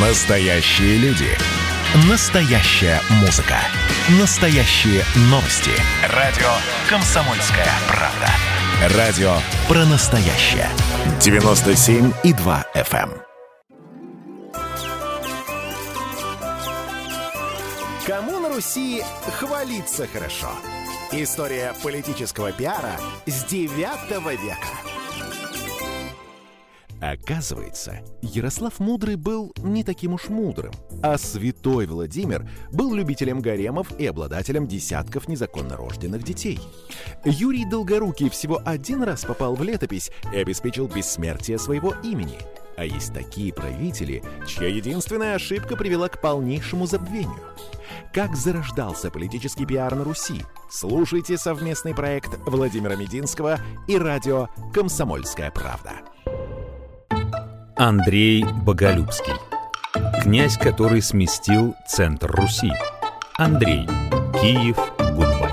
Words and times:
Настоящие 0.00 0.96
люди. 0.98 1.26
Настоящая 2.08 3.00
музыка. 3.20 3.56
Настоящие 4.20 5.02
новости. 5.22 5.72
Радио 6.14 6.46
«Комсомольская 6.88 7.66
правда». 7.88 8.96
Радио 8.96 9.32
про 9.66 9.84
настоящее. 9.86 10.68
97,2 11.18 12.64
FM. 12.76 13.20
Кому 18.06 18.38
на 18.38 18.54
Руси 18.54 19.02
хвалиться 19.36 20.06
хорошо? 20.06 20.50
История 21.10 21.74
политического 21.82 22.52
пиара 22.52 22.92
с 23.26 23.42
9 23.46 23.68
века. 24.40 24.68
Оказывается, 27.00 28.00
Ярослав 28.22 28.80
Мудрый 28.80 29.16
был 29.16 29.52
не 29.58 29.84
таким 29.84 30.14
уж 30.14 30.28
мудрым, 30.28 30.72
а 31.02 31.16
святой 31.16 31.86
Владимир 31.86 32.48
был 32.72 32.92
любителем 32.92 33.40
гаремов 33.40 33.92
и 33.98 34.06
обладателем 34.06 34.66
десятков 34.66 35.28
незаконно 35.28 35.76
рожденных 35.76 36.24
детей. 36.24 36.58
Юрий 37.24 37.64
Долгорукий 37.64 38.28
всего 38.30 38.60
один 38.64 39.04
раз 39.04 39.24
попал 39.24 39.54
в 39.54 39.62
летопись 39.62 40.10
и 40.32 40.38
обеспечил 40.38 40.88
бессмертие 40.88 41.58
своего 41.58 41.94
имени. 42.02 42.38
А 42.76 42.84
есть 42.84 43.12
такие 43.12 43.52
правители, 43.52 44.22
чья 44.46 44.68
единственная 44.68 45.34
ошибка 45.34 45.76
привела 45.76 46.08
к 46.08 46.20
полнейшему 46.20 46.86
забвению. 46.86 47.40
Как 48.12 48.36
зарождался 48.36 49.10
политический 49.10 49.66
пиар 49.66 49.94
на 49.94 50.04
Руси? 50.04 50.42
Слушайте 50.70 51.38
совместный 51.38 51.94
проект 51.94 52.38
Владимира 52.46 52.94
Мединского 52.94 53.58
и 53.86 53.98
радио 53.98 54.48
«Комсомольская 54.72 55.50
правда». 55.50 55.92
Андрей 57.80 58.44
Боголюбский. 58.64 59.34
Князь, 60.20 60.58
который 60.58 61.00
сместил 61.00 61.76
центр 61.86 62.28
Руси. 62.28 62.72
Андрей. 63.36 63.86
Киев. 64.40 64.76
Goodbye. 64.98 65.52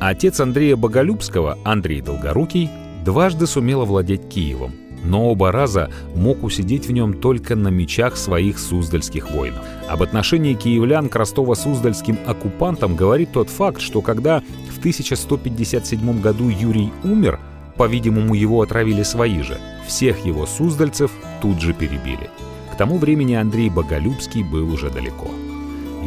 Отец 0.00 0.40
Андрея 0.40 0.74
Боголюбского, 0.74 1.56
Андрей 1.64 2.00
Долгорукий, 2.00 2.68
дважды 3.04 3.46
сумел 3.46 3.82
овладеть 3.82 4.28
Киевом, 4.28 4.72
но 5.04 5.30
оба 5.30 5.52
раза 5.52 5.90
мог 6.14 6.42
усидеть 6.42 6.86
в 6.86 6.92
нем 6.92 7.14
только 7.14 7.54
на 7.54 7.68
мечах 7.68 8.16
своих 8.16 8.58
суздальских 8.58 9.30
воинов. 9.30 9.64
Об 9.88 10.02
отношении 10.02 10.54
киевлян 10.54 11.08
к 11.08 11.16
ростово-суздальским 11.16 12.18
оккупантам 12.26 12.96
говорит 12.96 13.32
тот 13.32 13.48
факт, 13.50 13.80
что 13.80 14.00
когда 14.00 14.42
1157 14.84 16.20
году 16.20 16.50
Юрий 16.50 16.92
умер, 17.04 17.40
по-видимому, 17.78 18.34
его 18.34 18.60
отравили 18.60 19.02
свои 19.02 19.40
же. 19.40 19.58
Всех 19.86 20.26
его 20.26 20.44
суздальцев 20.44 21.10
тут 21.40 21.58
же 21.62 21.72
перебили. 21.72 22.28
К 22.70 22.76
тому 22.76 22.98
времени 22.98 23.32
Андрей 23.32 23.70
Боголюбский 23.70 24.42
был 24.42 24.70
уже 24.70 24.90
далеко. 24.90 25.30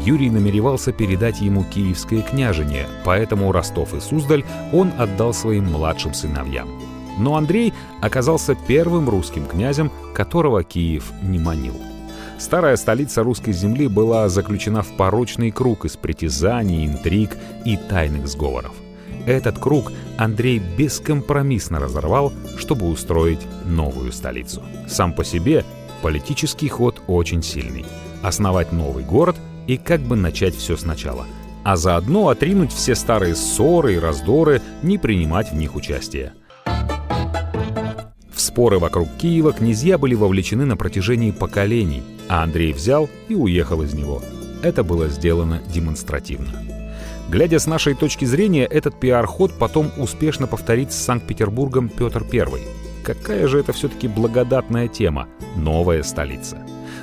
Юрий 0.05 0.29
намеревался 0.29 0.91
передать 0.91 1.41
ему 1.41 1.63
киевское 1.63 2.21
княжение, 2.21 2.85
поэтому 3.03 3.51
Ростов 3.51 3.95
и 3.95 3.99
Суздаль 3.99 4.45
он 4.71 4.91
отдал 4.95 5.33
своим 5.33 5.71
младшим 5.71 6.13
сыновьям. 6.13 6.69
Но 7.17 7.35
Андрей 7.35 7.73
оказался 8.01 8.55
первым 8.55 9.09
русским 9.09 9.45
князем, 9.45 9.91
которого 10.13 10.63
Киев 10.63 11.11
не 11.21 11.39
манил. 11.39 11.75
Старая 12.37 12.75
столица 12.77 13.23
русской 13.23 13.51
земли 13.51 13.87
была 13.87 14.29
заключена 14.29 14.83
в 14.83 14.95
порочный 14.95 15.49
круг 15.49 15.85
из 15.85 15.95
притязаний, 15.95 16.85
интриг 16.85 17.35
и 17.65 17.77
тайных 17.77 18.27
сговоров. 18.27 18.73
Этот 19.25 19.57
круг 19.59 19.91
Андрей 20.17 20.59
бескомпромиссно 20.59 21.79
разорвал, 21.79 22.31
чтобы 22.57 22.87
устроить 22.87 23.41
новую 23.65 24.11
столицу. 24.11 24.61
Сам 24.87 25.13
по 25.13 25.25
себе 25.25 25.65
политический 26.01 26.69
ход 26.69 27.01
очень 27.07 27.43
сильный. 27.43 27.85
Основать 28.23 28.71
новый 28.71 29.03
город 29.03 29.35
и 29.65 29.77
как 29.77 30.01
бы 30.01 30.15
начать 30.15 30.55
все 30.55 30.77
сначала. 30.77 31.25
А 31.63 31.75
заодно 31.75 32.29
отринуть 32.29 32.71
все 32.71 32.95
старые 32.95 33.35
ссоры 33.35 33.95
и 33.95 33.99
раздоры, 33.99 34.61
не 34.81 34.97
принимать 34.97 35.51
в 35.51 35.55
них 35.55 35.75
участие. 35.75 36.33
Споры 38.57 38.79
вокруг 38.79 39.07
Киева 39.19 39.53
князья 39.53 39.99
были 39.99 40.15
вовлечены 40.15 40.65
на 40.65 40.75
протяжении 40.75 41.29
поколений, 41.29 42.01
а 42.27 42.41
Андрей 42.41 42.73
взял 42.73 43.07
и 43.29 43.35
уехал 43.35 43.83
из 43.83 43.93
него. 43.93 44.23
Это 44.63 44.83
было 44.83 45.09
сделано 45.09 45.61
демонстративно. 45.71 46.63
Глядя 47.29 47.59
с 47.59 47.67
нашей 47.67 47.93
точки 47.93 48.25
зрения, 48.25 48.65
этот 48.65 48.99
пиар-ход 48.99 49.53
потом 49.59 49.91
успешно 49.99 50.47
повторит 50.47 50.91
с 50.91 50.95
Санкт-Петербургом 50.95 51.87
Петр 51.87 52.25
I. 52.33 52.63
Какая 53.03 53.47
же 53.47 53.59
это 53.59 53.73
все-таки 53.73 54.07
благодатная 54.07 54.87
тема– 54.87 55.27
новая 55.55 56.01
столица. 56.01 56.57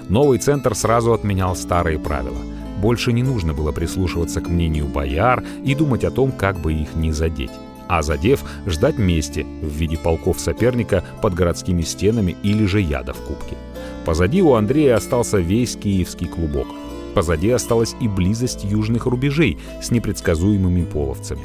Новый 0.09 0.41
центр 0.41 0.75
сразу 0.75 1.13
отменял 1.13 1.55
старые 1.55 2.01
правила. 2.01 2.43
Больше 2.83 3.13
не 3.13 3.23
нужно 3.23 3.55
было 3.55 3.71
прислушиваться 3.71 4.41
к 4.41 4.49
мнению 4.49 4.87
бояр 4.87 5.45
и 5.65 5.77
думать 5.77 6.03
о 6.03 6.11
том, 6.11 6.33
как 6.33 6.59
бы 6.59 6.73
их 6.73 6.97
не 6.97 7.13
задеть 7.13 7.53
а 7.89 8.03
задев, 8.03 8.43
ждать 8.67 8.99
мести 8.99 9.47
в 9.63 9.69
виде 9.69 9.97
полков 9.97 10.41
соперника 10.41 11.05
под 11.23 11.35
городскими 11.35 11.83
стенами 11.83 12.37
или 12.43 12.67
же 12.67 12.81
яда 12.81 13.13
в 13.13 13.19
кубке. 13.19 13.57
Позади 14.05 14.43
у 14.43 14.55
Андрея 14.55 14.97
остался 14.97 15.39
весь 15.39 15.77
киевский 15.77 16.27
клубок. 16.27 16.69
Позади 17.15 17.51
осталась 17.51 17.95
и 18.01 18.09
близость 18.09 18.65
южных 18.65 19.07
рубежей 19.07 19.59
с 19.83 19.91
непредсказуемыми 19.91 20.85
половцами. 20.85 21.43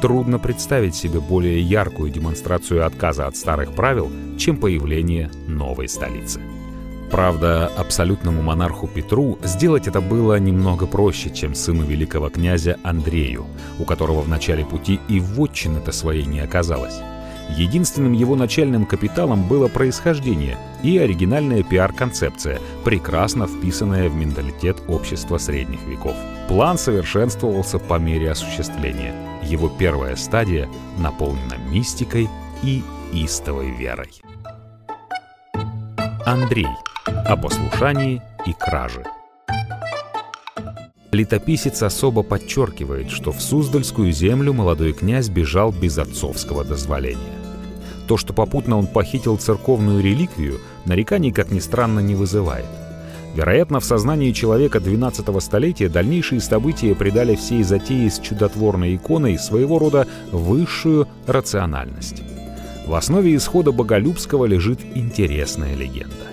Трудно 0.00 0.38
представить 0.38 0.96
себе 0.96 1.20
более 1.20 1.60
яркую 1.60 2.10
демонстрацию 2.10 2.84
отказа 2.84 3.26
от 3.26 3.36
старых 3.36 3.72
правил, 3.72 4.10
чем 4.36 4.56
появление 4.56 5.30
новой 5.46 5.88
столицы. 5.88 6.40
Правда, 7.12 7.66
абсолютному 7.76 8.40
монарху 8.40 8.88
Петру 8.88 9.38
сделать 9.42 9.86
это 9.86 10.00
было 10.00 10.38
немного 10.38 10.86
проще, 10.86 11.28
чем 11.28 11.54
сыну 11.54 11.84
великого 11.84 12.30
князя 12.30 12.78
Андрею, 12.82 13.44
у 13.78 13.84
которого 13.84 14.22
в 14.22 14.28
начале 14.30 14.64
пути 14.64 14.98
и 15.08 15.20
вотчины-то 15.20 15.92
своей 15.92 16.24
не 16.24 16.40
оказалось. 16.40 17.00
Единственным 17.50 18.14
его 18.14 18.34
начальным 18.34 18.86
капиталом 18.86 19.46
было 19.46 19.68
происхождение 19.68 20.56
и 20.82 20.96
оригинальная 20.96 21.62
пиар-концепция, 21.62 22.60
прекрасно 22.82 23.46
вписанная 23.46 24.08
в 24.08 24.14
менталитет 24.14 24.78
общества 24.88 25.36
средних 25.36 25.82
веков. 25.82 26.16
План 26.48 26.78
совершенствовался 26.78 27.78
по 27.78 27.98
мере 27.98 28.30
осуществления. 28.30 29.14
Его 29.42 29.68
первая 29.68 30.16
стадия 30.16 30.66
наполнена 30.96 31.58
мистикой 31.68 32.30
и 32.62 32.82
истовой 33.12 33.70
верой. 33.70 34.12
Андрей– 36.24 36.68
о 37.06 37.36
послушании 37.36 38.22
и 38.46 38.52
краже. 38.52 39.02
Летописец 41.10 41.82
особо 41.82 42.22
подчеркивает, 42.22 43.10
что 43.10 43.32
в 43.32 43.42
Суздальскую 43.42 44.12
землю 44.12 44.52
молодой 44.52 44.92
князь 44.92 45.28
бежал 45.28 45.70
без 45.70 45.98
отцовского 45.98 46.64
дозволения. 46.64 47.38
То, 48.08 48.16
что 48.16 48.32
попутно 48.32 48.78
он 48.78 48.86
похитил 48.86 49.36
церковную 49.36 50.02
реликвию, 50.02 50.60
нареканий, 50.86 51.32
как 51.32 51.50
ни 51.50 51.58
странно, 51.58 52.00
не 52.00 52.14
вызывает. 52.14 52.66
Вероятно, 53.34 53.80
в 53.80 53.84
сознании 53.84 54.32
человека 54.32 54.80
12 54.80 55.42
столетия 55.42 55.88
дальнейшие 55.88 56.40
события 56.40 56.94
придали 56.94 57.34
всей 57.34 57.62
затее 57.62 58.10
с 58.10 58.18
чудотворной 58.18 58.96
иконой 58.96 59.38
своего 59.38 59.78
рода 59.78 60.06
высшую 60.30 61.08
рациональность. 61.26 62.22
В 62.86 62.94
основе 62.94 63.34
исхода 63.36 63.72
Боголюбского 63.72 64.44
лежит 64.44 64.80
интересная 64.94 65.74
легенда 65.74 66.31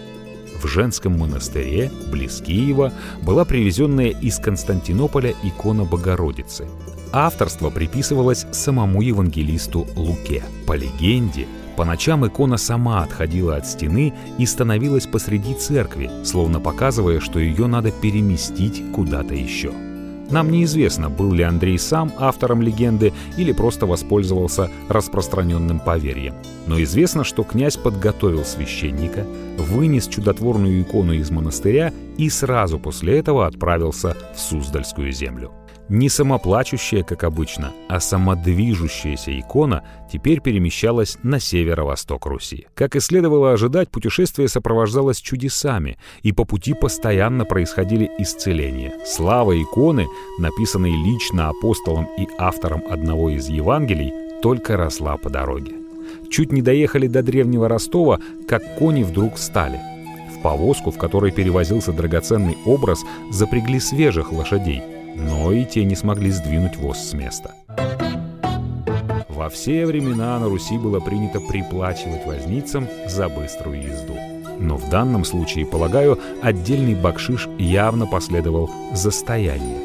в 0.61 0.67
женском 0.67 1.17
монастыре, 1.17 1.91
близ 2.11 2.41
Киева, 2.41 2.91
была 3.21 3.45
привезенная 3.45 4.09
из 4.09 4.39
Константинополя 4.39 5.33
икона 5.43 5.85
Богородицы. 5.85 6.67
Авторство 7.11 7.69
приписывалось 7.69 8.45
самому 8.51 9.01
евангелисту 9.01 9.87
Луке. 9.95 10.43
По 10.67 10.73
легенде, 10.73 11.47
по 11.75 11.85
ночам 11.85 12.27
икона 12.27 12.57
сама 12.57 13.03
отходила 13.03 13.55
от 13.55 13.65
стены 13.65 14.13
и 14.37 14.45
становилась 14.45 15.07
посреди 15.07 15.53
церкви, 15.53 16.11
словно 16.23 16.59
показывая, 16.59 17.19
что 17.19 17.39
ее 17.39 17.67
надо 17.67 17.91
переместить 17.91 18.83
куда-то 18.91 19.33
еще. 19.33 19.71
Нам 20.31 20.51
неизвестно, 20.51 21.09
был 21.09 21.33
ли 21.33 21.43
Андрей 21.43 21.79
сам 21.79 22.11
автором 22.17 22.61
легенды 22.61 23.13
или 23.37 23.51
просто 23.51 23.85
воспользовался 23.85 24.69
распространенным 24.87 25.79
поверьем. 25.79 26.35
Но 26.67 26.81
известно, 26.83 27.23
что 27.23 27.43
князь 27.43 27.77
подготовил 27.77 28.45
священника, 28.45 29.25
вынес 29.57 30.07
чудотворную 30.07 30.81
икону 30.81 31.13
из 31.13 31.31
монастыря 31.31 31.91
и 32.17 32.29
сразу 32.29 32.79
после 32.79 33.17
этого 33.17 33.47
отправился 33.47 34.15
в 34.35 34.39
Суздальскую 34.39 35.11
землю. 35.11 35.51
Не 35.89 36.07
самоплачущая, 36.07 37.01
как 37.01 37.23
обычно, 37.23 37.71
а 37.87 37.99
самодвижущаяся 37.99 39.37
икона 39.39 39.83
теперь 40.11 40.39
перемещалась 40.39 41.17
на 41.23 41.39
северо-восток 41.39 42.27
Руси. 42.27 42.67
Как 42.75 42.95
и 42.95 42.99
следовало 42.99 43.53
ожидать, 43.53 43.89
путешествие 43.89 44.47
сопровождалось 44.49 45.19
чудесами, 45.19 45.97
и 46.21 46.31
по 46.31 46.45
пути 46.45 46.75
постоянно 46.75 47.43
происходили 47.43 48.11
исцеления. 48.19 48.93
Слава 49.03 49.59
иконы, 49.59 50.05
написанной 50.37 50.91
лично 50.91 51.49
апостолом 51.49 52.07
и 52.19 52.27
автором 52.37 52.83
одного 52.87 53.31
из 53.31 53.47
Евангелий, 53.49 54.13
только 54.43 54.77
росла 54.77 55.17
по 55.17 55.31
дороге. 55.31 55.73
Чуть 56.29 56.51
не 56.51 56.61
доехали 56.61 57.07
до 57.07 57.23
древнего 57.23 57.67
Ростова, 57.67 58.19
как 58.47 58.77
кони 58.77 59.01
вдруг 59.01 59.35
встали. 59.35 59.81
В 60.37 60.43
повозку, 60.43 60.91
в 60.91 60.99
которой 60.99 61.31
перевозился 61.31 61.91
драгоценный 61.91 62.57
образ, 62.65 63.01
запрягли 63.31 63.79
свежих 63.79 64.31
лошадей, 64.31 64.83
но 65.15 65.51
и 65.51 65.65
те 65.65 65.83
не 65.83 65.95
смогли 65.95 66.31
сдвинуть 66.31 66.77
воз 66.77 66.97
с 66.97 67.13
места. 67.13 67.53
Во 69.27 69.49
все 69.49 69.85
времена 69.85 70.37
на 70.37 70.49
Руси 70.49 70.77
было 70.77 70.99
принято 70.99 71.39
приплачивать 71.39 72.25
возницам 72.25 72.87
за 73.07 73.29
быструю 73.29 73.81
езду. 73.81 74.15
Но 74.59 74.75
в 74.75 74.89
данном 74.89 75.23
случае, 75.23 75.65
полагаю, 75.65 76.19
отдельный 76.41 76.93
бакшиш 76.93 77.47
явно 77.57 78.05
последовал 78.05 78.69
за 78.93 79.11
стояние. 79.11 79.77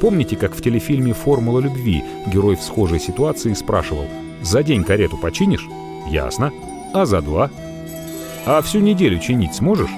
Помните, 0.00 0.36
как 0.36 0.54
в 0.54 0.60
телефильме 0.60 1.14
«Формула 1.14 1.60
любви» 1.60 2.04
герой 2.26 2.56
в 2.56 2.62
схожей 2.62 3.00
ситуации 3.00 3.54
спрашивал 3.54 4.04
«За 4.42 4.62
день 4.62 4.84
карету 4.84 5.16
починишь?» 5.16 5.66
«Ясно. 6.10 6.52
А 6.92 7.06
за 7.06 7.22
два?» 7.22 7.50
«А 8.44 8.60
всю 8.60 8.80
неделю 8.80 9.20
чинить 9.20 9.54
сможешь?» 9.54 9.90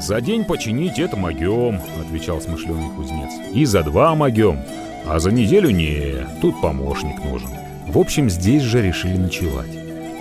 «За 0.00 0.20
день 0.20 0.44
починить 0.44 0.98
это 0.98 1.16
могем»,— 1.16 1.80
отвечал 2.00 2.40
смышленый 2.40 2.90
кузнец. 2.96 3.30
«И 3.52 3.64
за 3.64 3.82
два 3.82 4.14
могем. 4.14 4.60
А 5.06 5.18
за 5.18 5.30
неделю 5.30 5.70
не, 5.70 6.26
тут 6.40 6.60
помощник 6.60 7.22
нужен». 7.24 7.50
В 7.86 7.98
общем, 7.98 8.30
здесь 8.30 8.62
же 8.62 8.82
решили 8.82 9.16
ночевать. 9.16 9.70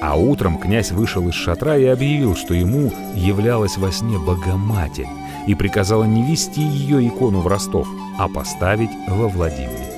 А 0.01 0.17
утром 0.17 0.57
князь 0.57 0.91
вышел 0.91 1.27
из 1.29 1.33
шатра 1.33 1.77
и 1.77 1.85
объявил, 1.85 2.35
что 2.35 2.53
ему 2.53 2.91
являлась 3.15 3.77
во 3.77 3.91
сне 3.91 4.19
Богоматерь 4.19 5.07
и 5.47 5.55
приказала 5.55 6.03
не 6.03 6.23
вести 6.23 6.61
ее 6.61 7.07
икону 7.07 7.39
в 7.39 7.47
Ростов, 7.47 7.87
а 8.19 8.27
поставить 8.27 8.91
во 9.07 9.27
Владимире. 9.27 9.92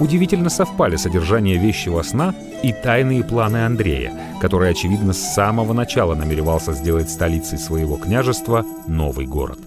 Удивительно 0.00 0.50
совпали 0.50 0.96
содержание 0.96 1.56
вещего 1.56 2.02
сна 2.02 2.34
и 2.62 2.72
тайные 2.72 3.22
планы 3.22 3.64
Андрея, 3.64 4.12
который, 4.40 4.70
очевидно, 4.70 5.12
с 5.12 5.34
самого 5.34 5.72
начала 5.72 6.14
намеревался 6.14 6.72
сделать 6.72 7.10
столицей 7.10 7.58
своего 7.58 7.96
княжества 7.96 8.64
новый 8.86 9.26
город. 9.26 9.58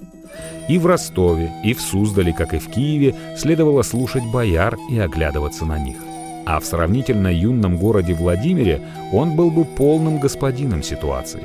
И 0.67 0.77
в 0.77 0.85
Ростове, 0.85 1.51
и 1.63 1.73
в 1.73 1.81
Суздале, 1.81 2.33
как 2.33 2.53
и 2.53 2.59
в 2.59 2.67
Киеве, 2.69 3.15
следовало 3.37 3.83
слушать 3.83 4.25
бояр 4.25 4.77
и 4.89 4.97
оглядываться 4.99 5.65
на 5.65 5.77
них– 5.77 5.97
а 6.45 6.59
в 6.59 6.65
сравнительно 6.65 7.27
юном 7.27 7.77
городе 7.77 8.13
Владимире 8.13 8.81
он 9.11 9.35
был 9.35 9.49
бы 9.49 9.65
полным 9.65 10.19
господином 10.19 10.83
ситуации. 10.83 11.43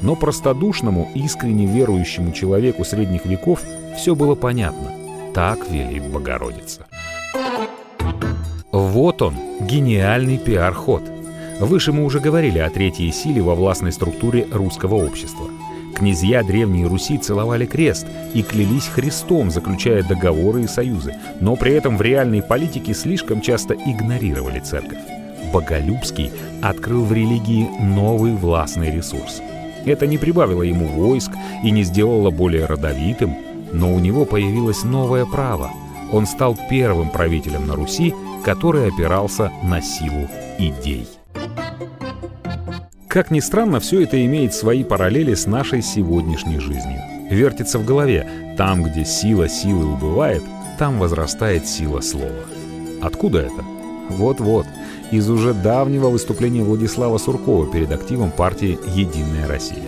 Но 0.00 0.16
простодушному, 0.16 1.10
искренне 1.14 1.66
верующему 1.66 2.32
человеку 2.32 2.84
средних 2.84 3.26
веков 3.26 3.62
все 3.96 4.14
было 4.14 4.34
понятно. 4.34 4.92
Так 5.34 5.68
велит 5.70 6.04
Богородица. 6.10 6.87
Вот 8.78 9.22
он, 9.22 9.34
гениальный 9.60 10.38
пиар-ход. 10.38 11.02
Выше 11.60 11.92
мы 11.92 12.04
уже 12.04 12.20
говорили 12.20 12.58
о 12.58 12.70
третьей 12.70 13.10
силе 13.10 13.42
во 13.42 13.54
властной 13.54 13.92
структуре 13.92 14.46
русского 14.52 14.94
общества– 14.94 15.46
Князья 15.98 16.44
Древней 16.44 16.86
Руси 16.86 17.18
целовали 17.18 17.66
крест 17.66 18.06
и 18.32 18.42
клялись 18.42 18.86
Христом, 18.86 19.50
заключая 19.50 20.04
договоры 20.04 20.62
и 20.62 20.68
союзы, 20.68 21.16
но 21.40 21.56
при 21.56 21.72
этом 21.72 21.96
в 21.96 22.02
реальной 22.02 22.40
политике 22.40 22.94
слишком 22.94 23.40
часто 23.40 23.74
игнорировали 23.74 24.60
церковь. 24.60 25.00
Боголюбский 25.52 26.30
открыл 26.62 27.02
в 27.02 27.12
религии 27.12 27.68
новый 27.80 28.32
властный 28.32 28.92
ресурс. 28.92 29.42
Это 29.86 30.06
не 30.06 30.18
прибавило 30.18 30.62
ему 30.62 30.86
войск 30.86 31.32
и 31.64 31.72
не 31.72 31.82
сделало 31.82 32.30
более 32.30 32.66
родовитым, 32.66 33.36
но 33.72 33.92
у 33.92 33.98
него 33.98 34.24
появилось 34.24 34.84
новое 34.84 35.26
право. 35.26 35.72
Он 36.12 36.28
стал 36.28 36.56
первым 36.70 37.10
правителем 37.10 37.66
на 37.66 37.74
Руси, 37.74 38.14
который 38.44 38.88
опирался 38.88 39.52
на 39.62 39.80
силу 39.80 40.28
идей. 40.58 41.06
Как 43.08 43.30
ни 43.30 43.40
странно, 43.40 43.80
все 43.80 44.02
это 44.02 44.24
имеет 44.24 44.52
свои 44.52 44.84
параллели 44.84 45.34
с 45.34 45.46
нашей 45.46 45.82
сегодняшней 45.82 46.58
жизнью. 46.58 47.00
Вертится 47.30 47.78
в 47.78 47.84
голове. 47.84 48.54
Там, 48.56 48.82
где 48.82 49.04
сила 49.04 49.48
силы 49.48 49.86
убывает, 49.86 50.42
там 50.78 50.98
возрастает 50.98 51.66
сила 51.66 52.00
слова. 52.00 52.44
Откуда 53.02 53.40
это? 53.40 53.64
Вот-вот, 54.10 54.66
из 55.10 55.28
уже 55.30 55.54
давнего 55.54 56.08
выступления 56.08 56.62
Владислава 56.62 57.18
Суркова 57.18 57.66
перед 57.66 57.90
активом 57.92 58.30
партии 58.30 58.78
«Единая 58.94 59.46
Россия». 59.46 59.82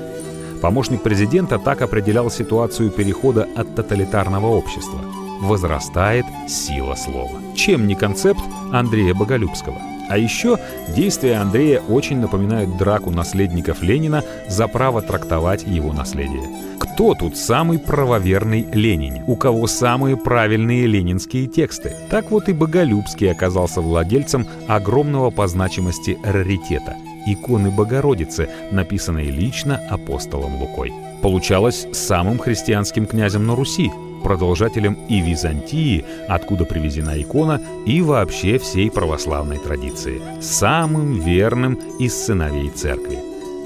Помощник 0.61 1.03
президента 1.03 1.59
так 1.59 1.81
определял 1.83 2.31
ситуацию 2.31 2.91
перехода 2.91 3.49
от 3.57 3.75
тоталитарного 3.75 4.47
общества. 4.47 5.01
Возрастает 5.41 6.27
сила 6.49 6.95
слова. 6.95 7.41
Чем 7.55 7.87
не 7.87 7.95
концепт 7.95 8.41
Андрея 8.73 9.15
Боголюбского? 9.15 9.77
А 10.09 10.19
еще 10.19 10.59
действия 10.89 11.37
Андрея 11.37 11.81
очень 11.89 12.19
напоминают 12.19 12.77
драку 12.77 13.11
наследников 13.11 13.81
Ленина 13.81 14.25
за 14.49 14.67
право 14.67 15.03
трактовать 15.03 15.63
его 15.63 15.93
наследие. 15.93 16.49
Кто 16.81 17.15
тут 17.15 17.37
самый 17.37 17.79
правоверный 17.79 18.67
Ленин? 18.73 19.23
У 19.27 19.37
кого 19.37 19.67
самые 19.67 20.17
правильные 20.17 20.87
ленинские 20.87 21.47
тексты? 21.47 21.95
Так 22.11 22.31
вот 22.31 22.49
и 22.49 22.53
Боголюбский 22.53 23.31
оказался 23.31 23.81
владельцем 23.81 24.47
огромного 24.67 25.31
по 25.31 25.47
значимости 25.47 26.19
раритета– 26.25 26.97
иконы 27.27 27.71
Богородицы, 27.71 28.49
написанной 28.71 29.31
лично 29.31 29.81
апостолом 29.89 30.61
Лукой. 30.61 30.93
Получалось 31.23 31.87
самым 31.93 32.39
христианским 32.39 33.07
князем 33.07 33.47
на 33.47 33.55
Руси, 33.55 33.91
продолжателем 34.21 34.99
и 35.09 35.21
Византии, 35.21 36.05
откуда 36.29 36.65
привезена 36.65 37.21
икона, 37.21 37.61
и 37.87 38.03
вообще 38.03 38.59
всей 38.59 38.91
православной 38.91 39.59
традиции, 39.59 40.23
самым 40.41 41.21
верным 41.21 41.75
из 41.99 42.15
сыновей 42.15 42.71
церкви. 42.71 43.19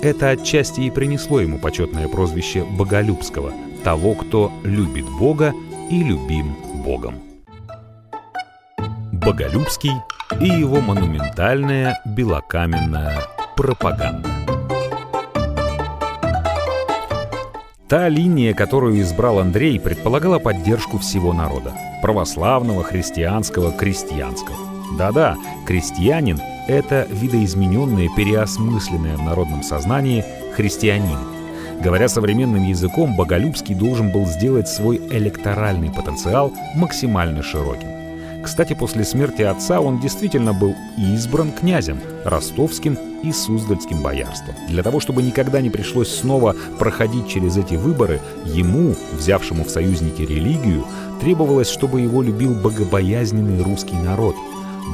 Это 0.02 0.30
отчасти 0.30 0.82
и 0.82 0.90
принесло 0.90 1.40
ему 1.40 1.58
почетное 1.58 2.08
прозвище 2.08 2.64
Боголюбского, 2.64 3.52
того, 3.84 4.14
кто 4.14 4.52
любит 4.62 5.06
Бога 5.18 5.52
и 5.90 6.02
любим 6.02 6.54
Богом. 6.84 7.14
Боголюбский 9.12 9.92
и 10.40 10.46
его 10.46 10.80
монументальная 10.80 12.00
белокаменная 12.04 13.22
пропаганда. 13.56 14.43
Та 17.88 18.08
линия, 18.08 18.54
которую 18.54 18.98
избрал 19.02 19.40
Андрей, 19.40 19.78
предполагала 19.78 20.38
поддержку 20.38 20.96
всего 20.98 21.34
народа. 21.34 21.74
Православного, 22.00 22.82
христианского, 22.82 23.72
крестьянского. 23.72 24.56
Да-да, 24.96 25.36
крестьянин— 25.66 26.40
это 26.66 27.06
видоизмененное, 27.10 28.08
переосмысленное 28.16 29.18
в 29.18 29.22
народном 29.22 29.62
сознании 29.62 30.24
христианин. 30.54 31.18
Говоря 31.82 32.08
современным 32.08 32.64
языком, 32.64 33.16
Боголюбский 33.16 33.74
должен 33.74 34.10
был 34.10 34.24
сделать 34.24 34.68
свой 34.68 34.96
электоральный 34.96 35.90
потенциал 35.90 36.54
максимально 36.74 37.42
широким. 37.42 38.03
Кстати, 38.44 38.74
после 38.74 39.04
смерти 39.04 39.42
отца 39.42 39.80
он 39.80 40.00
действительно 40.00 40.52
был 40.52 40.76
избран 40.98 41.50
князем, 41.50 41.98
ростовским 42.24 42.98
и 43.22 43.32
суздальским 43.32 44.02
боярством. 44.02 44.54
Для 44.68 44.82
того, 44.82 45.00
чтобы 45.00 45.22
никогда 45.22 45.62
не 45.62 45.70
пришлось 45.70 46.14
снова 46.14 46.54
проходить 46.78 47.26
через 47.26 47.56
эти 47.56 47.74
выборы, 47.74 48.20
ему, 48.44 48.94
взявшему 49.12 49.64
в 49.64 49.70
союзники 49.70 50.22
религию, 50.22 50.84
требовалось, 51.22 51.70
чтобы 51.70 52.02
его 52.02 52.22
любил 52.22 52.54
богобоязненный 52.54 53.62
русский 53.62 53.96
народ. 53.96 54.36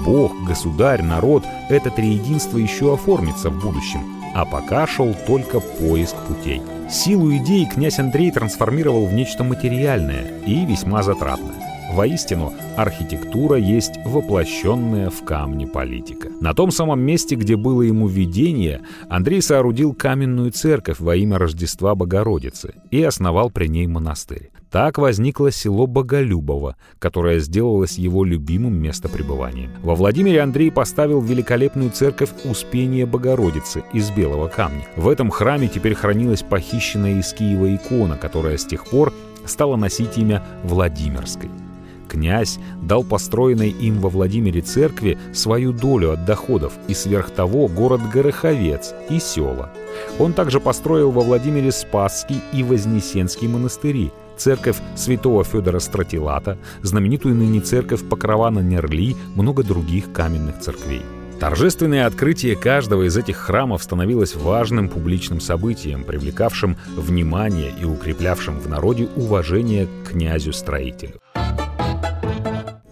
Бог, 0.05 0.33
государь, 0.47 1.03
народ— 1.03 1.45
это 1.69 1.91
триединство 1.91 2.57
еще 2.57 2.95
оформится 2.95 3.51
в 3.51 3.61
будущем, 3.61 4.23
а 4.33 4.45
пока 4.45 4.87
шел 4.87 5.13
только 5.27 5.59
поиск 5.59 6.15
путей. 6.29 6.63
Силу 6.89 7.37
идей 7.37 7.67
князь 7.67 7.99
Андрей 7.99 8.31
трансформировал 8.31 9.07
в 9.07 9.13
нечто 9.13 9.43
материальное 9.43 10.39
и 10.47 10.65
весьма 10.65 11.03
затратное. 11.03 11.70
Воистину, 11.91 12.53
архитектура 12.77 13.57
есть 13.57 13.95
воплощенная 14.05 15.11
в 15.11 15.25
камне 15.25 15.67
политика. 15.67 16.29
На 16.41 16.55
том 16.55 16.71
самом 16.71 17.01
месте, 17.01 17.35
где 17.35 17.57
было 17.57 17.83
ему 17.83 18.07
видение, 18.07 18.83
Андрей 19.09 19.43
соорудил 19.43 19.93
каменную 19.93 20.53
церковь 20.53 21.01
во 21.01 21.17
имя 21.17 21.39
Рождества 21.39 21.97
Богородицы 21.97 22.75
и 22.93 23.03
основал 23.03 23.51
при 23.51 23.67
ней 23.67 23.89
монастырь. 23.89 24.53
Так 24.71 24.99
возникло 24.99 25.51
село 25.51 25.89
Боголюбово, 25.89 26.77
которое 27.01 27.41
сделалось 27.41 27.99
его 27.99 28.23
любимым 28.23 28.81
местопребыванием. 28.81 29.73
Во 29.83 29.97
Владимире 29.97 30.43
Андрей 30.43 30.71
поставил 30.71 31.21
великолепную 31.21 31.91
церковь 31.91 32.31
Успения 32.45 33.05
Богородицы 33.05 33.83
из 33.93 34.13
белого 34.13 34.47
камня. 34.47 34.87
В 34.95 35.09
этом 35.09 35.29
храме 35.31 35.67
теперь 35.67 35.95
хранилась 35.95 36.45
похищенная 36.45 37.19
из 37.19 37.33
Киева 37.33 37.75
икона, 37.75 38.17
которая 38.17 38.59
с 38.59 38.65
тех 38.65 38.87
пор 38.87 39.13
стала 39.45 39.75
носить 39.75 40.17
имя 40.19 40.45
Владимирской 40.63 41.51
князь 42.11 42.59
дал 42.83 43.05
построенной 43.05 43.71
им 43.71 44.01
во 44.01 44.09
Владимире 44.09 44.61
церкви 44.61 45.19
свою 45.33 45.73
долю 45.73 46.13
от 46.13 46.25
доходов 46.25 46.73
и 46.89 46.95
сверх 46.95 47.31
того 47.31 47.69
город 47.69 48.01
Гороховец 48.13 48.95
и 49.09 49.19
села. 49.19 49.71
Он 50.19 50.33
также 50.33 50.61
построил 50.61 51.11
во 51.11 51.23
Владимире 51.23 51.73
Спасский 51.73 52.41
и 52.53 52.63
Вознесенский 52.63 53.49
монастыри, 53.49 54.11
церковь 54.37 54.77
святого 54.97 55.45
Федора 55.45 55.79
Стратилата, 55.81 56.59
знаменитую 56.83 57.35
ныне 57.35 57.61
церковь 57.61 58.09
Покрова 58.09 58.51
на 58.51 58.61
Нерли, 58.61 59.17
много 59.37 59.63
других 59.63 60.13
каменных 60.13 60.59
церквей. 60.61 61.03
Торжественное 61.41 62.05
открытие 62.05 62.55
каждого 62.55 63.07
из 63.09 63.17
этих 63.17 63.37
храмов 63.37 63.83
становилось 63.83 64.35
важным 64.35 64.91
публичным 64.91 65.41
событием, 65.41 66.05
привлекавшим 66.05 66.77
внимание 66.95 67.73
и 67.81 67.87
укреплявшим 67.87 68.61
в 68.61 68.69
народе 68.69 69.09
уважение 69.17 69.87
к 69.87 70.11
князю-строителю. 70.11 71.15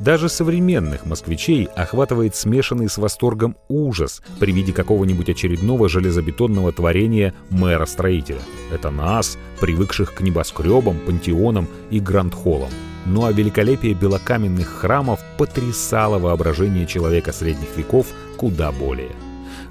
Даже 0.08 0.30
современных 0.30 1.04
москвичей 1.04 1.66
охватывает 1.76 2.34
смешанный 2.34 2.88
с 2.88 2.96
восторгом 2.96 3.58
ужас 3.68 4.22
при 4.40 4.52
виде 4.52 4.72
какого-нибудь 4.72 5.28
очередного 5.28 5.90
железобетонного 5.90 6.72
творения 6.72 7.34
мэра-строителя. 7.50 8.40
Это 8.72 8.90
нас, 8.90 9.36
привыкших 9.60 10.14
к 10.14 10.22
небоскребам, 10.22 10.98
пантеонам 11.00 11.68
и 11.90 12.00
гранд-холлам. 12.00 12.70
Ну 13.04 13.26
а 13.26 13.32
великолепие 13.32 13.92
белокаменных 13.92 14.68
храмов 14.68 15.20
потрясало 15.36 16.18
воображение 16.18 16.86
человека 16.86 17.30
средних 17.34 17.76
веков 17.76 18.06
куда 18.38 18.72
более. 18.72 19.12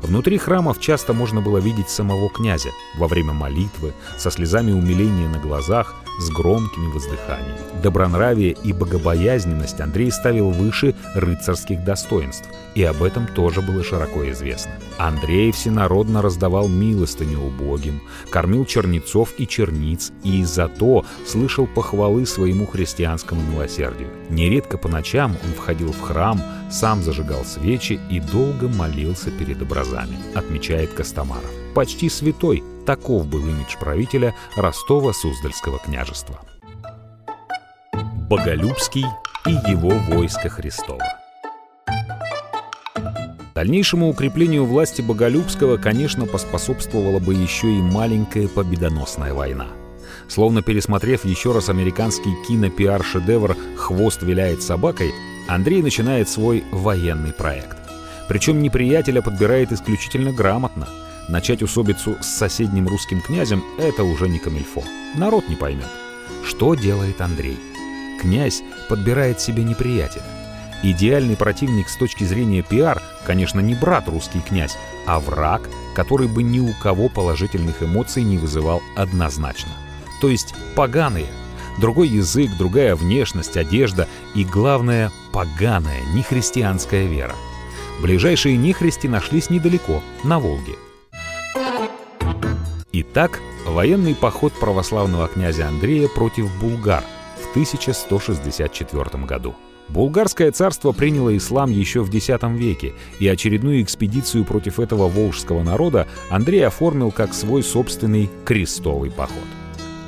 Внутри 0.04 0.38
храмов 0.38 0.80
часто 0.80 1.14
можно 1.14 1.42
было 1.42 1.58
видеть 1.58 1.90
самого 1.90 2.30
князя 2.30 2.70
во 2.96 3.08
время 3.08 3.34
молитвы, 3.34 3.92
со 4.20 4.30
слезами 4.30 4.72
умиления 4.72 5.30
на 5.30 5.40
глазах, 5.40 5.96
с 6.20 6.30
громкими 6.30 6.88
воздыханиями. 6.88 7.82
Добронравие 7.82 8.56
и 8.64 8.74
богобоязненность 8.74 9.80
Андрей 9.82 10.12
ставил 10.12 10.52
выше 10.52 10.96
рыцарских 11.16 11.84
достоинств, 11.84 12.50
и 12.76 12.84
об 12.84 13.04
этом 13.04 13.28
тоже 13.28 13.62
было 13.62 13.84
широко 13.84 14.30
известно. 14.32 14.72
Андрей 14.98 15.52
всенародно 15.52 16.22
раздавал 16.22 16.68
милостыню 16.68 17.40
убогим, 17.40 18.02
кормил 18.30 18.66
чернецов 18.66 19.34
и 19.38 19.48
черниц, 19.48 20.12
и 20.24 20.44
за 20.44 20.68
то 20.68 21.06
слышал 21.26 21.68
похвалы 21.68 22.26
своему 22.26 22.66
христианскому 22.66 23.42
милосердию. 23.42 24.10
Нередко 24.30 24.78
по 24.78 24.90
ночам 24.90 25.36
он 25.44 25.54
входил 25.54 25.92
в 25.92 26.02
храм, 26.02 26.42
сам 26.72 27.02
зажигал 27.02 27.46
свечи 27.46 28.00
и 28.10 28.20
долго 28.20 28.68
молился 28.68 29.32
перед 29.32 29.62
образами, 29.62 30.18
отмечает 30.36 30.94
Костомаров. 30.94 31.67
Почти 31.78 32.10
святой, 32.10 32.64
таков 32.88 33.28
был 33.28 33.38
имидж 33.38 33.78
правителя 33.80 34.34
Ростова-Суздальского 34.56 35.78
княжества. 35.78 36.42
Боголюбский 38.28 39.06
и 39.46 39.52
его 39.52 39.92
войско 40.10 40.50
Христова. 40.50 41.04
Дальнейшему 43.54 44.10
укреплению 44.10 44.66
власти 44.66 45.04
Боголюбского, 45.04 45.78
конечно, 45.78 46.26
поспособствовала 46.26 47.20
бы 47.20 47.36
еще 47.36 47.72
и 47.72 47.80
маленькая 47.80 48.48
победоносная 48.48 49.36
война. 49.36 49.68
Словно 50.28 50.64
пересмотрев 50.64 51.26
еще 51.26 51.52
раз 51.52 51.70
американский 51.70 52.34
кино-пиар-шедевр 52.48 53.56
«Хвост 53.76 54.24
виляет 54.24 54.64
собакой», 54.64 55.14
Андрей 55.48 55.84
начинает 55.84 56.28
свой 56.28 56.64
военный 56.72 57.34
проект. 57.34 57.78
Причем 58.28 58.64
неприятеля 58.64 59.22
подбирает 59.22 59.72
исключительно 59.72 60.32
грамотно. 60.32 60.88
Начать 61.28 61.62
усобицу 61.62 62.16
с 62.22 62.28
соседним 62.28 62.88
русским 62.88 63.22
князем— 63.22 63.64
это 63.78 64.04
уже 64.04 64.30
не 64.30 64.40
камильфо. 64.40 64.84
Народ 65.16 65.50
не 65.50 65.56
поймет. 65.56 65.90
Что 66.46 66.74
делает 66.74 67.20
Андрей? 67.20 67.58
Князь 68.22 68.64
подбирает 68.88 69.42
себе 69.42 69.64
неприятеля. 69.64 70.24
Идеальный 70.84 71.36
противник 71.36 71.90
с 71.90 71.98
точки 71.98 72.24
зрения 72.24 72.62
пиар, 72.62 73.02
конечно, 73.26 73.60
не 73.60 73.76
брат 73.76 74.08
русский 74.08 74.40
князь, 74.40 74.78
а 75.06 75.20
враг, 75.20 75.68
который 75.96 76.28
бы 76.28 76.44
ни 76.44 76.60
у 76.60 76.72
кого 76.82 77.10
положительных 77.10 77.84
эмоций 77.84 78.24
не 78.24 78.38
вызывал 78.38 78.82
однозначно. 78.96 79.72
То 80.22 80.30
есть 80.30 80.56
поганые. 80.76 81.28
Другой 81.82 82.08
язык, 82.08 82.52
другая 82.58 82.96
внешность, 82.96 83.58
одежда 83.58 84.08
и, 84.34 84.46
главное, 84.46 85.12
поганая, 85.34 86.04
нехристианская 86.14 87.06
вера. 87.06 87.36
Ближайшие 88.02 88.56
нехристи 88.56 89.08
нашлись 89.08 89.50
недалеко, 89.50 90.02
на 90.24 90.40
Волге. 90.40 90.76
Итак, 93.18 93.42
военный 93.66 94.14
поход 94.14 94.54
православного 94.54 95.28
князя 95.28 95.68
Андрея 95.68 96.08
против 96.08 96.56
булгар 96.62 97.04
в 97.42 97.50
1164 97.50 99.26
году. 99.26 99.56
Булгарское 99.90 100.52
царство 100.52 100.92
приняло 100.92 101.36
ислам 101.36 101.72
еще 101.72 102.02
в 102.02 102.16
X 102.16 102.30
веке, 102.44 102.94
и 103.18 103.28
очередную 103.28 103.82
экспедицию 103.82 104.46
против 104.46 104.80
этого 104.80 105.08
волжского 105.08 105.64
народа 105.64 106.06
Андрей 106.30 106.68
оформил 106.68 107.10
как 107.10 107.34
свой 107.34 107.64
собственный 107.64 108.30
крестовый 108.46 109.10
поход. 109.10 109.48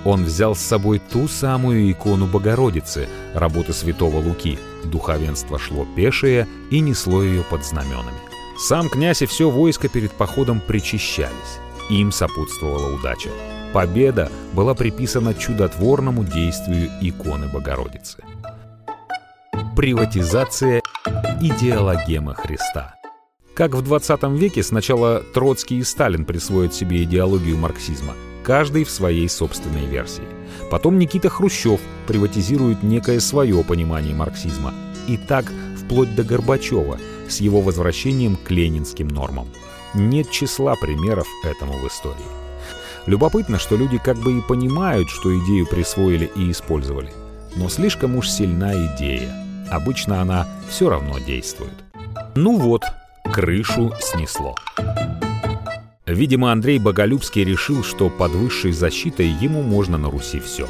Он 0.05 0.23
взял 0.23 0.53
с 0.53 0.59
собой 0.59 1.01
ту 1.11 1.27
самую 1.27 1.91
икону 1.91 2.27
Богородицы, 2.27 3.09
работы 3.33 3.73
святого 3.73 4.17
Луки. 4.17 4.59
Духовенство 4.83 5.57
шло 5.57 5.87
пешее 5.95 6.47
и 6.69 6.79
несло 6.79 7.23
ее 7.23 7.41
под 7.41 7.65
знаменами. 7.65 8.19
Сам 8.67 8.87
князь 8.87 9.23
и 9.23 9.25
все 9.25 9.49
войско 9.49 9.89
перед 9.89 10.11
походом 10.11 10.61
причащались. 10.61 11.59
Им 11.89 12.11
сопутствовала 12.11 12.93
удача. 12.95 13.31
Победа 13.73 14.31
была 14.53 14.75
приписана 14.75 15.33
чудотворному 15.33 16.23
действию 16.23 16.89
иконы 17.01 17.47
Богородицы. 17.47 18.23
Приватизация 19.75 20.81
идеологема 21.41 22.35
Христа. 22.35 22.95
Как 23.55 23.73
в 23.73 23.81
20 23.81 24.23
веке 24.39 24.61
сначала 24.61 25.23
Троцкий 25.33 25.79
и 25.79 25.83
Сталин 25.83 26.25
присвоят 26.25 26.75
себе 26.75 27.03
идеологию 27.03 27.57
марксизма, 27.57 28.13
каждый 28.43 28.83
в 28.83 28.91
своей 28.91 29.27
собственной 29.27 29.85
версии. 29.85 30.23
Потом 30.69 30.99
Никита 30.99 31.29
Хрущев 31.29 31.79
приватизирует 32.07 32.83
некое 32.83 33.19
свое 33.19 33.63
понимание 33.63 34.13
марксизма. 34.13 34.73
И 35.07 35.17
так 35.17 35.51
вплоть 35.75 36.13
до 36.15 36.23
Горбачева 36.23 36.99
с 37.27 37.41
его 37.41 37.61
возвращением 37.61 38.35
к 38.35 38.51
ленинским 38.51 39.07
нормам. 39.07 39.47
Нет 39.93 40.29
числа 40.29 40.75
примеров 40.75 41.27
этому 41.43 41.73
в 41.73 41.87
истории. 41.87 42.17
Любопытно, 43.05 43.57
что 43.57 43.75
люди 43.75 43.97
как 43.97 44.17
бы 44.17 44.37
и 44.37 44.41
понимают, 44.41 45.09
что 45.09 45.37
идею 45.39 45.65
присвоили 45.65 46.29
и 46.35 46.51
использовали. 46.51 47.11
Но 47.55 47.69
слишком 47.69 48.15
уж 48.15 48.29
сильна 48.29 48.73
идея. 48.73 49.33
Обычно 49.71 50.21
она 50.21 50.47
все 50.69 50.89
равно 50.89 51.17
действует. 51.19 51.73
Ну 52.35 52.57
вот, 52.57 52.83
крышу 53.25 53.93
снесло. 53.99 54.55
Видимо, 56.05 56.51
Андрей 56.51 56.79
Боголюбский 56.79 57.43
решил, 57.43 57.83
что 57.83 58.09
под 58.09 58.31
высшей 58.31 58.71
защитой 58.71 59.27
ему 59.27 59.61
можно 59.61 59.97
на 59.97 60.09
Руси 60.09 60.39
все. 60.39 60.67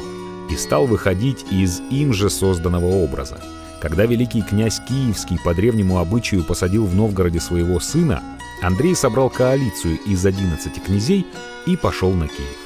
И 0.50 0.56
стал 0.56 0.86
выходить 0.86 1.44
из 1.50 1.80
им 1.90 2.12
же 2.12 2.28
созданного 2.28 2.86
образа. 2.86 3.38
Когда 3.80 4.04
великий 4.04 4.42
князь 4.42 4.80
Киевский 4.86 5.38
по 5.42 5.54
древнему 5.54 5.98
обычаю 5.98 6.44
посадил 6.44 6.84
в 6.84 6.94
Новгороде 6.94 7.40
своего 7.40 7.80
сына, 7.80 8.22
Андрей 8.62 8.94
собрал 8.94 9.30
коалицию 9.30 9.98
из 10.04 10.24
11 10.24 10.82
князей 10.84 11.26
и 11.66 11.76
пошел 11.76 12.12
на 12.12 12.28
Киев, 12.28 12.56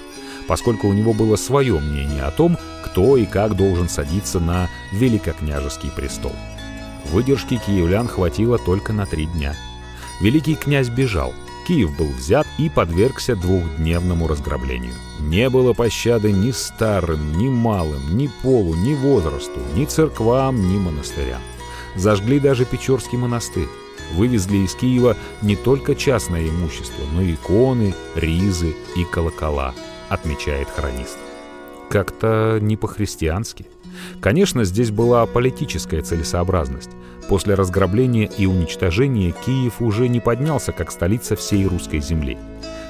поскольку 0.49 0.89
у 0.89 0.93
него 0.93 1.13
было 1.13 1.37
свое 1.37 1.79
мнение 1.79 2.25
о 2.25 2.33
том, 2.33 2.59
кто 2.85 3.17
и 3.17 3.27
как 3.27 3.57
должен 3.57 3.89
садиться 3.89 4.41
на 4.41 4.69
великокняжеский 4.93 5.91
престол. 5.91 6.35
Выдержки 7.13 7.61
киевлян 7.65 8.09
хватило 8.09 8.59
только 8.59 8.93
на 8.93 9.07
три 9.07 9.27
дня. 9.27 9.55
Великий 10.21 10.55
князь 10.55 10.89
бежал, 10.89 11.33
Киев 11.67 11.97
был 11.97 12.09
взят 12.09 12.47
и 12.59 12.69
подвергся 12.69 13.37
двухдневному 13.37 14.27
разграблению. 14.27 14.95
Не 15.21 15.49
было 15.49 15.73
пощады 15.75 16.33
ни 16.33 16.51
старым, 16.51 17.39
ни 17.39 17.49
малым, 17.49 18.17
ни 18.17 18.29
полу, 18.43 18.75
ни 18.75 18.95
возрасту, 18.95 19.61
ни 19.75 19.85
церквам, 19.85 20.69
ни 20.69 20.79
монастырям. 20.79 21.41
Зажгли 21.95 22.41
даже 22.41 22.65
Печорский 22.65 23.17
монастырь 23.17 23.69
вывезли 24.13 24.59
из 24.59 24.75
Киева 24.75 25.17
не 25.43 25.57
только 25.57 25.95
частное 25.95 26.49
имущество, 26.49 27.03
но 27.13 27.23
и 27.23 27.35
иконы, 27.35 27.95
ризы 28.15 28.75
и 28.97 29.05
колокола, 29.05 29.75
отмечает 30.09 30.69
хронист. 30.69 31.19
Как-то 31.91 32.59
не 32.61 32.77
по-христиански. 32.77 33.67
Конечно, 34.21 34.65
здесь 34.65 34.91
была 34.91 35.27
политическая 35.27 36.03
целесообразность. 36.03 36.91
После 37.29 37.55
разграбления 37.55 38.29
и 38.37 38.47
уничтожения 38.47 39.33
Киев 39.45 39.81
уже 39.81 40.09
не 40.09 40.21
поднялся 40.21 40.73
как 40.73 40.91
столица 40.91 41.37
всей 41.37 41.67
русской 41.67 42.01
земли. 42.01 42.37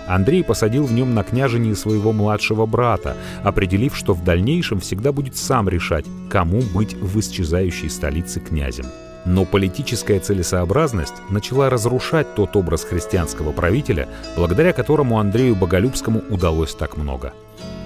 Андрей 0.07 0.45
посадил 0.45 0.85
в 0.85 0.93
нем 0.93 1.15
на 1.15 1.23
княжение 1.23 1.75
своего 1.75 2.13
младшего 2.13 2.67
брата, 2.67 3.17
определив, 3.43 3.97
что 3.97 4.13
в 4.13 4.23
дальнейшем 4.23 4.81
всегда 4.81 5.13
будет 5.13 5.37
сам 5.37 5.69
решать, 5.69 6.05
кому 6.29 6.61
быть 6.75 6.95
в 6.95 7.19
исчезающей 7.19 7.89
столице 7.89 8.41
князем. 8.41 8.87
Но 9.25 9.45
политическая 9.45 10.21
целесообразность 10.21 11.15
начала 11.31 11.71
разрушать 11.71 12.35
тот 12.35 12.57
образ 12.57 12.85
христианского 12.85 13.53
правителя, 13.53 14.09
благодаря 14.37 14.73
которому 14.73 15.19
Андрею 15.19 15.57
Боголюбскому 15.57 16.23
удалось 16.29 16.75
так 16.75 16.97
много. 16.97 17.33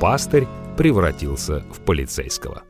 Пастырь 0.01 0.47
превратился 0.77 1.65
в 1.73 1.81
полицейского. 1.81 2.63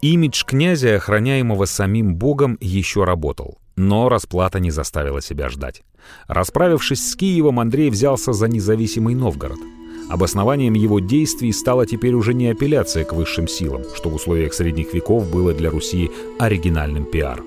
Имидж 0.00 0.44
князя, 0.46 0.96
охраняемого 0.96 1.66
самим 1.66 2.14
Богом, 2.14 2.56
еще 2.60 3.04
работал. 3.04 3.58
Но 3.76 4.08
расплата 4.08 4.58
не 4.58 4.70
заставила 4.70 5.20
себя 5.20 5.50
ждать. 5.50 5.82
Расправившись 6.26 7.10
с 7.10 7.14
Киевом, 7.14 7.60
Андрей 7.60 7.90
взялся 7.90 8.32
за 8.32 8.48
независимый 8.48 9.14
Новгород— 9.14 9.58
Обоснованием 10.10 10.74
его 10.74 10.98
действий 10.98 11.52
стала 11.52 11.86
теперь 11.86 12.14
уже 12.14 12.34
не 12.34 12.48
апелляция 12.48 13.04
к 13.04 13.12
высшим 13.12 13.46
силам, 13.46 13.82
что 13.94 14.08
в 14.08 14.16
условиях 14.16 14.52
средних 14.52 14.92
веков 14.92 15.30
было 15.30 15.52
для 15.54 15.70
Руси 15.70 16.10
оригинальным 16.36 17.04
пиар. 17.04 17.44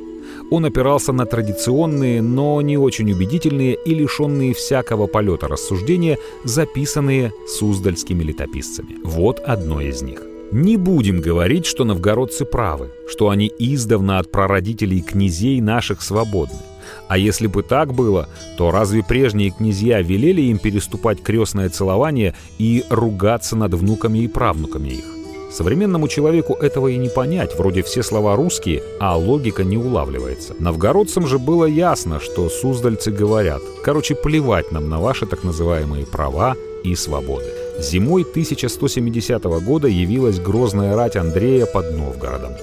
Он 0.49 0.63
опирался 0.63 1.11
на 1.11 1.25
традиционные, 1.25 2.21
но 2.21 2.61
не 2.61 2.77
очень 2.77 3.11
убедительные 3.11 3.77
и 3.85 3.93
лишенные 3.93 4.53
всякого 4.53 5.07
полета 5.07 5.49
рассуждения, 5.49 6.17
записанные 6.45 7.33
суздальскими 7.47 8.23
летописцами. 8.23 8.95
Вот 9.03 9.39
одно 9.39 9.81
из 9.81 10.01
них. 10.01 10.21
Не 10.53 10.77
будем 10.77 11.19
говорить, 11.19 11.65
что 11.65 11.83
новгородцы 11.83 12.45
правы, 12.45 12.91
что 13.09 13.27
они 13.27 13.51
издавна 13.57 14.19
от 14.19 14.31
прародителей 14.31 15.01
князей 15.01 15.59
наших 15.59 16.01
свободны. 16.01 16.59
А 17.07 17.17
если 17.17 17.47
бы 17.47 17.63
так 17.63 17.93
было, 17.93 18.29
то 18.57 18.71
разве 18.71 19.03
прежние 19.03 19.51
князья 19.51 20.01
велели 20.01 20.41
им 20.41 20.57
переступать 20.57 21.21
крестное 21.21 21.69
целование 21.69 22.33
и 22.57 22.83
ругаться 22.89 23.55
над 23.55 23.73
внуками 23.73 24.19
и 24.19 24.27
правнуками 24.27 24.89
их? 24.89 25.05
Современному 25.53 26.07
человеку 26.07 26.55
этого 26.55 26.87
и 26.87 26.97
не 26.97 27.09
понять, 27.09 27.55
вроде 27.55 27.83
все 27.83 28.01
слова 28.01 28.35
русские, 28.35 28.81
а 28.99 29.15
логика 29.15 29.63
не 29.63 29.77
улавливается. 29.77 30.55
Новгородцам 30.57 31.27
же 31.27 31.37
было 31.37 31.65
ясно, 31.65 32.19
что 32.19 32.49
суздальцы 32.49 33.11
говорят, 33.11 33.61
короче, 33.83 34.15
плевать 34.15 34.71
нам 34.71 34.89
на 34.89 34.99
ваши 34.99 35.27
так 35.27 35.43
называемые 35.43 36.07
права 36.07 36.55
и 36.83 36.95
свободы. 36.95 37.45
Зимой 37.79 38.23
1170 38.23 39.43
года 39.43 39.87
явилась 39.87 40.39
грозная 40.39 40.95
рать 40.95 41.15
Андрея 41.15 41.67
под 41.67 41.91
Новгородом. 41.95 42.53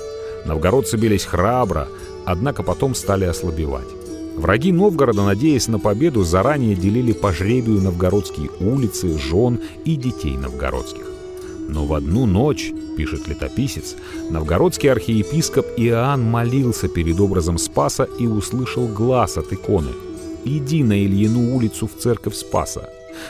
Новгородцы 0.44 0.96
бились 0.96 1.26
храбро, 1.26 1.86
однако 2.24 2.64
потом 2.64 2.96
стали 2.96 3.24
ослабевать. 3.24 3.99
Враги 4.40 4.72
Новгорода, 4.72 5.22
надеясь 5.22 5.68
на 5.68 5.78
победу, 5.78 6.24
заранее 6.24 6.74
делили 6.74 7.12
по 7.12 7.30
жребию 7.30 7.82
новгородские 7.82 8.48
улицы, 8.58 9.18
жен 9.18 9.60
и 9.84 9.96
детей 9.96 10.38
новгородских. 10.38 11.04
Но 11.68 11.84
в 11.84 11.92
одну 11.92 12.24
ночь, 12.24 12.72
пишет 12.96 13.28
летописец, 13.28 13.96
новгородский 14.30 14.90
архиепископ 14.90 15.66
Иоанн 15.76 16.22
молился 16.22 16.88
перед 16.88 17.20
образом 17.20 17.58
Спаса 17.58 18.08
и 18.18 18.26
услышал 18.26 18.88
глаз 18.88 19.36
от 19.36 19.52
иконы. 19.52 19.90
«Иди 20.46 20.84
на 20.84 21.04
Ильину 21.04 21.54
улицу 21.54 21.86
в 21.86 22.00
церковь 22.00 22.34
Спаса. 22.34 22.88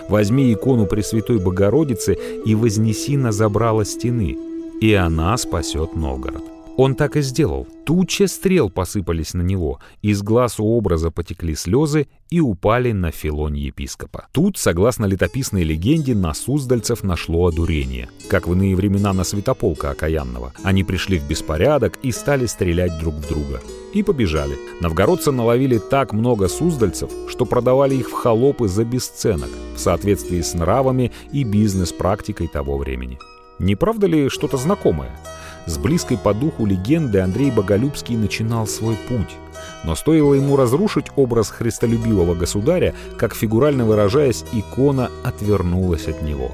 Возьми 0.08 0.52
икону 0.52 0.86
Пресвятой 0.86 1.38
Богородицы 1.38 2.16
и 2.46 2.54
вознеси 2.54 3.16
на 3.16 3.32
забрало 3.32 3.84
стены, 3.84 4.38
и 4.80 4.94
она 4.94 5.36
спасет 5.36 5.96
Новгород». 5.96 6.59
Он 6.82 6.94
так 6.94 7.16
и 7.16 7.20
сделал. 7.20 7.68
Туча 7.84 8.26
стрел 8.26 8.70
посыпались 8.70 9.34
на 9.34 9.42
него, 9.42 9.80
из 10.00 10.22
глаз 10.22 10.58
у 10.58 10.64
образа 10.64 11.10
потекли 11.10 11.54
слезы 11.54 12.08
и 12.30 12.40
упали 12.40 12.92
на 12.92 13.10
филонь 13.10 13.58
епископа. 13.58 14.28
Тут, 14.32 14.56
согласно 14.56 15.04
летописной 15.04 15.62
легенде, 15.62 16.14
на 16.14 16.32
суздальцев 16.32 17.02
нашло 17.02 17.48
одурение, 17.48 18.08
как 18.30 18.48
в 18.48 18.54
иные 18.54 18.74
времена 18.74 19.12
на 19.12 19.24
святополка 19.24 19.90
окаянного. 19.90 20.54
Они 20.62 20.82
пришли 20.82 21.18
в 21.18 21.28
беспорядок 21.28 21.98
и 22.02 22.12
стали 22.12 22.46
стрелять 22.46 22.98
друг 22.98 23.16
в 23.16 23.28
друга. 23.28 23.60
И 23.92 24.02
побежали. 24.02 24.56
Новгородцы 24.80 25.32
наловили 25.32 25.76
так 25.76 26.14
много 26.14 26.48
суздальцев, 26.48 27.10
что 27.28 27.44
продавали 27.44 27.94
их 27.96 28.08
в 28.08 28.14
холопы 28.14 28.68
за 28.68 28.86
бесценок, 28.86 29.50
в 29.76 29.78
соответствии 29.78 30.40
с 30.40 30.54
нравами 30.54 31.12
и 31.30 31.44
бизнес-практикой 31.44 32.48
того 32.48 32.78
времени. 32.78 33.18
Не 33.58 33.76
правда 33.76 34.06
ли 34.06 34.30
что-то 34.30 34.56
знакомое? 34.56 35.14
С 35.66 35.78
близкой 35.78 36.18
по 36.18 36.34
духу 36.34 36.66
легенды 36.66 37.20
Андрей 37.20 37.50
Боголюбский 37.50 38.16
начинал 38.16 38.66
свой 38.66 38.96
путь. 39.08 39.36
Но 39.84 39.94
стоило 39.94 40.34
ему 40.34 40.56
разрушить 40.56 41.06
образ 41.16 41.50
христолюбивого 41.50 42.34
государя, 42.34 42.94
как, 43.16 43.34
фигурально 43.34 43.84
выражаясь, 43.84 44.44
икона 44.52 45.10
отвернулась 45.24 46.08
от 46.08 46.22
него. 46.22 46.52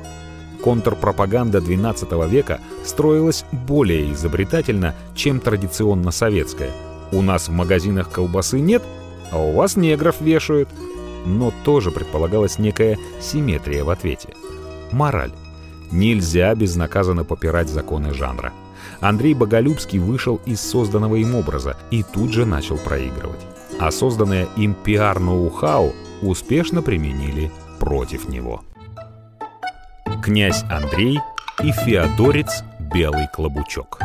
Контрпропаганда 0.63 1.59
XII 1.59 2.29
века 2.29 2.61
строилась 2.85 3.45
более 3.53 4.13
изобретательно, 4.13 4.95
чем 5.15 5.41
традиционно 5.41 6.11
советская. 6.11 6.71
У 7.13 7.23
нас 7.23 7.49
в 7.49 7.53
магазинах 7.53 8.11
колбасы 8.11 8.59
нет, 8.59 8.83
а 9.31 9.39
у 9.39 9.53
вас 9.53 9.77
негров 9.77 10.21
вешают. 10.21 10.69
Но 11.25 11.53
тоже 11.65 11.91
предполагалась 11.91 12.59
некая 12.59 12.99
симметрия 13.21 13.85
в 13.85 13.91
ответе. 13.91 14.31
Мораль. 14.93 15.33
Нельзя 15.91 16.55
безнаказанно 16.55 17.25
попирать 17.25 17.69
законы 17.69 18.13
жанра. 18.13 18.53
Андрей 19.01 19.35
Боголюбский 19.35 19.99
вышел 19.99 20.41
из 20.47 20.61
созданного 20.61 21.17
им 21.17 21.35
образа 21.35 21.77
и 21.91 22.03
тут 22.03 22.33
же 22.33 22.47
начал 22.47 22.77
проигрывать. 22.79 23.41
А 23.79 23.91
созданное 23.91 24.49
им 24.57 24.75
пиар-ноу-хау 24.75 25.93
успешно 26.23 26.83
применили 26.83 27.51
против 27.79 28.29
него. 28.29 28.63
Князь 30.23 30.65
Андрей 30.71 31.21
и 31.63 31.73
Феодорец 31.73 32.63
Белый 32.95 33.29
Клобучок 33.35 33.99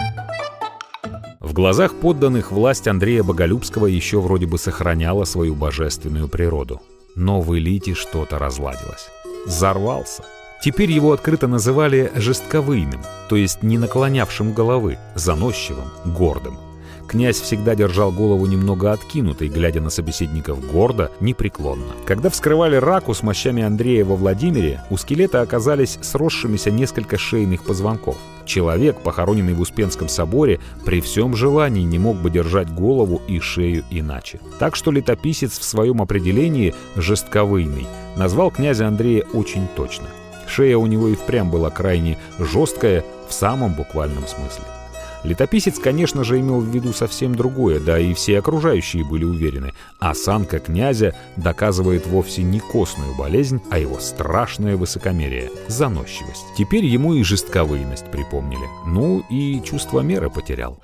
В 1.39 1.53
глазах 1.53 1.95
подданных 1.95 2.51
власть 2.51 2.87
Андрея 2.87 3.23
Боголюбского 3.23 3.85
еще 3.85 4.19
вроде 4.19 4.45
бы 4.45 4.57
сохраняла 4.57 5.23
свою 5.23 5.55
божественную 5.55 6.27
природу. 6.27 6.81
Но 7.15 7.41
в 7.41 7.57
элите 7.57 7.93
что-то 7.93 8.39
разладилось. 8.39 9.09
Зарвался– 9.45 10.23
Теперь 10.61 10.91
его 10.91 11.11
открыто 11.11 11.47
называли 11.47 12.11
жестковыйным, 12.15 13.01
то 13.29 13.35
есть 13.35 13.63
не 13.63 13.79
наклонявшим 13.79 14.53
головы, 14.53 14.99
заносчивым, 15.15 15.87
гордым. 16.05 16.57
Князь 17.07 17.41
всегда 17.41 17.73
держал 17.73 18.11
голову 18.11 18.45
немного 18.45 18.93
откинутой, 18.93 19.49
глядя 19.49 19.81
на 19.81 19.89
собеседников 19.89 20.65
гордо, 20.71 21.11
непреклонно. 21.19 21.93
Когда 22.05 22.29
вскрывали 22.29 22.75
раку 22.75 23.13
с 23.13 23.23
мощами 23.23 23.63
Андрея 23.63 24.05
во 24.05 24.15
Владимире, 24.15 24.81
у 24.91 24.97
скелета 24.97 25.41
оказались 25.41 25.97
сросшимися 26.01 26.69
несколько 26.69 27.17
шейных 27.17 27.63
позвонков. 27.63 28.15
Человек, 28.45 29.01
похороненный 29.01 29.55
в 29.55 29.61
Успенском 29.61 30.09
соборе, 30.09 30.59
при 30.85 31.01
всем 31.01 31.35
желании 31.35 31.83
не 31.83 31.97
мог 31.97 32.17
бы 32.17 32.29
держать 32.29 32.71
голову 32.71 33.19
и 33.27 33.39
шею 33.39 33.83
иначе. 33.89 34.39
Так 34.59 34.75
что 34.75 34.91
летописец 34.91 35.57
в 35.57 35.63
своем 35.63 36.01
определении 36.01 36.75
«жестковыйный» 36.95 37.87
назвал 38.15 38.51
князя 38.51 38.87
Андрея 38.87 39.25
очень 39.33 39.67
точно– 39.75 40.05
Шея 40.51 40.77
у 40.77 40.85
него 40.85 41.07
и 41.07 41.15
впрямь 41.15 41.49
была 41.49 41.69
крайне 41.69 42.17
жесткая 42.37 43.05
в 43.29 43.33
самом 43.33 43.73
буквальном 43.73 44.27
смысле. 44.27 44.65
Летописец, 45.23 45.77
конечно 45.77 46.23
же, 46.23 46.39
имел 46.39 46.59
в 46.59 46.65
виду 46.65 46.93
совсем 46.93 47.35
другое, 47.35 47.79
да 47.79 47.99
и 47.99 48.13
все 48.13 48.39
окружающие 48.39 49.05
были 49.05 49.23
уверены. 49.23 49.71
Осанка 49.99 50.59
князя 50.59 51.15
доказывает 51.37 52.07
вовсе 52.07 52.41
не 52.41 52.59
костную 52.59 53.15
болезнь, 53.15 53.61
а 53.69 53.77
его 53.77 53.99
страшное 53.99 54.75
высокомерие, 54.75 55.51
заносчивость. 55.67 56.45
Теперь 56.57 56.85
ему 56.85 57.13
и 57.13 57.23
жестковыйность 57.23 58.09
припомнили. 58.11 58.65
Ну 58.87 59.23
и 59.29 59.61
чувство 59.63 60.01
меры 60.01 60.29
потерял. 60.29 60.81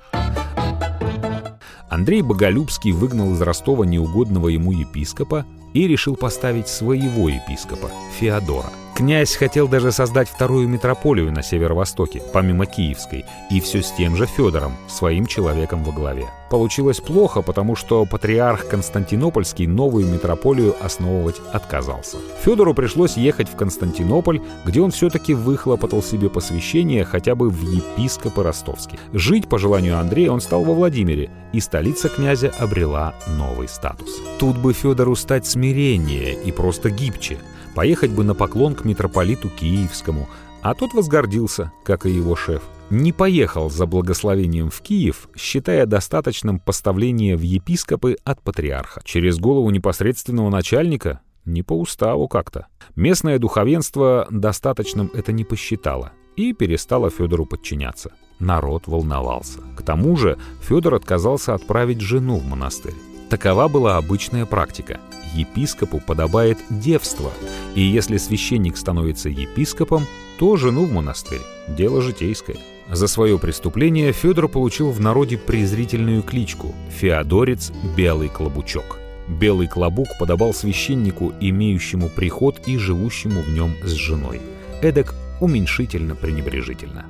Андрей 1.90 2.22
Боголюбский 2.22 2.92
выгнал 2.92 3.34
из 3.34 3.42
Ростова 3.42 3.84
неугодного 3.84 4.48
ему 4.48 4.72
епископа 4.72 5.44
и 5.74 5.88
решил 5.88 6.16
поставить 6.16 6.68
своего 6.68 7.28
епископа, 7.28 7.90
Феодора. 8.18 8.70
Князь 8.98 9.36
хотел 9.36 9.68
даже 9.68 9.92
создать 9.92 10.28
вторую 10.28 10.68
метрополию 10.68 11.30
на 11.30 11.40
северо-востоке, 11.40 12.20
помимо 12.32 12.66
Киевской, 12.66 13.24
и 13.48 13.60
все 13.60 13.80
с 13.80 13.92
тем 13.92 14.16
же 14.16 14.26
Федором, 14.26 14.76
своим 14.88 15.26
человеком 15.26 15.84
во 15.84 15.92
главе. 15.92 16.26
Получилось 16.50 16.98
плохо, 16.98 17.40
потому 17.40 17.76
что 17.76 18.04
патриарх 18.06 18.66
Константинопольский 18.66 19.68
новую 19.68 20.08
метрополию 20.08 20.74
основывать 20.84 21.36
отказался. 21.52 22.16
Федору 22.42 22.74
пришлось 22.74 23.16
ехать 23.16 23.48
в 23.48 23.54
Константинополь, 23.54 24.40
где 24.64 24.80
он 24.80 24.90
все-таки 24.90 25.32
выхлопотал 25.32 26.02
себе 26.02 26.28
посвящение 26.28 27.04
хотя 27.04 27.36
бы 27.36 27.50
в 27.50 27.62
епископы 27.62 28.42
ростовские. 28.42 28.98
Жить, 29.12 29.48
по 29.48 29.60
желанию 29.60 30.00
Андрея, 30.00 30.32
он 30.32 30.40
стал 30.40 30.64
во 30.64 30.74
Владимире, 30.74 31.30
и 31.52 31.60
столица 31.60 32.08
князя 32.08 32.52
обрела 32.58 33.14
новый 33.28 33.68
статус. 33.68 34.20
Тут 34.40 34.58
бы 34.58 34.72
Федору 34.72 35.14
стать 35.14 35.46
смирение 35.46 36.34
и 36.34 36.50
просто 36.50 36.90
гибче– 36.90 37.38
Поехать 37.78 38.10
бы 38.10 38.24
на 38.24 38.34
поклон 38.34 38.74
к 38.74 38.84
митрополиту 38.84 39.48
Киевскому, 39.48 40.28
а 40.62 40.74
тот 40.74 40.94
возгордился, 40.94 41.70
как 41.84 42.06
и 42.06 42.10
его 42.10 42.34
шеф. 42.34 42.64
Не 42.90 43.12
поехал 43.12 43.70
за 43.70 43.86
благословением 43.86 44.68
в 44.68 44.80
Киев, 44.80 45.28
считая 45.36 45.86
достаточным 45.86 46.58
поставление 46.58 47.36
в 47.36 47.42
епископы 47.42 48.16
от 48.24 48.42
патриарха. 48.42 49.00
Через 49.04 49.38
голову 49.38 49.70
непосредственного 49.70 50.50
начальника? 50.50 51.20
Не 51.44 51.62
по 51.62 51.74
уставу 51.74 52.26
как-то. 52.26 52.66
Местное 52.96 53.38
духовенство 53.38 54.26
достаточным 54.28 55.12
это 55.14 55.30
не 55.30 55.44
посчитало 55.44 56.10
и 56.34 56.54
перестало 56.54 57.10
Федору 57.10 57.46
подчиняться. 57.46 58.10
Народ 58.40 58.88
волновался. 58.88 59.60
К 59.76 59.82
тому 59.82 60.16
же 60.16 60.36
Федор 60.62 60.96
отказался 60.96 61.54
отправить 61.54 62.00
жену 62.00 62.38
в 62.38 62.44
монастырь. 62.44 62.94
Такова 63.30 63.68
была 63.68 63.98
обычная 63.98 64.46
практика. 64.46 65.00
Епископу 65.34 66.00
подобает 66.00 66.58
девство, 66.70 67.30
и 67.74 67.82
если 67.82 68.16
священник 68.16 68.76
становится 68.78 69.28
епископом, 69.28 70.06
то 70.38 70.56
жену 70.56 70.86
в 70.86 70.92
монастырь. 70.92 71.42
Дело 71.68 72.00
житейское. 72.00 72.56
За 72.90 73.06
свое 73.06 73.38
преступление 73.38 74.12
Федор 74.12 74.48
получил 74.48 74.90
в 74.90 75.00
народе 75.00 75.36
презрительную 75.36 76.22
кличку 76.22 76.74
«Феодорец 76.88 77.70
Белый 77.94 78.30
Клобучок». 78.30 78.98
Белый 79.28 79.68
Клобук 79.68 80.08
подобал 80.18 80.54
священнику, 80.54 81.34
имеющему 81.38 82.08
приход 82.08 82.66
и 82.66 82.78
живущему 82.78 83.42
в 83.42 83.50
нем 83.50 83.74
с 83.84 83.90
женой. 83.90 84.40
Эдак 84.80 85.14
уменьшительно-пренебрежительно. 85.40 87.04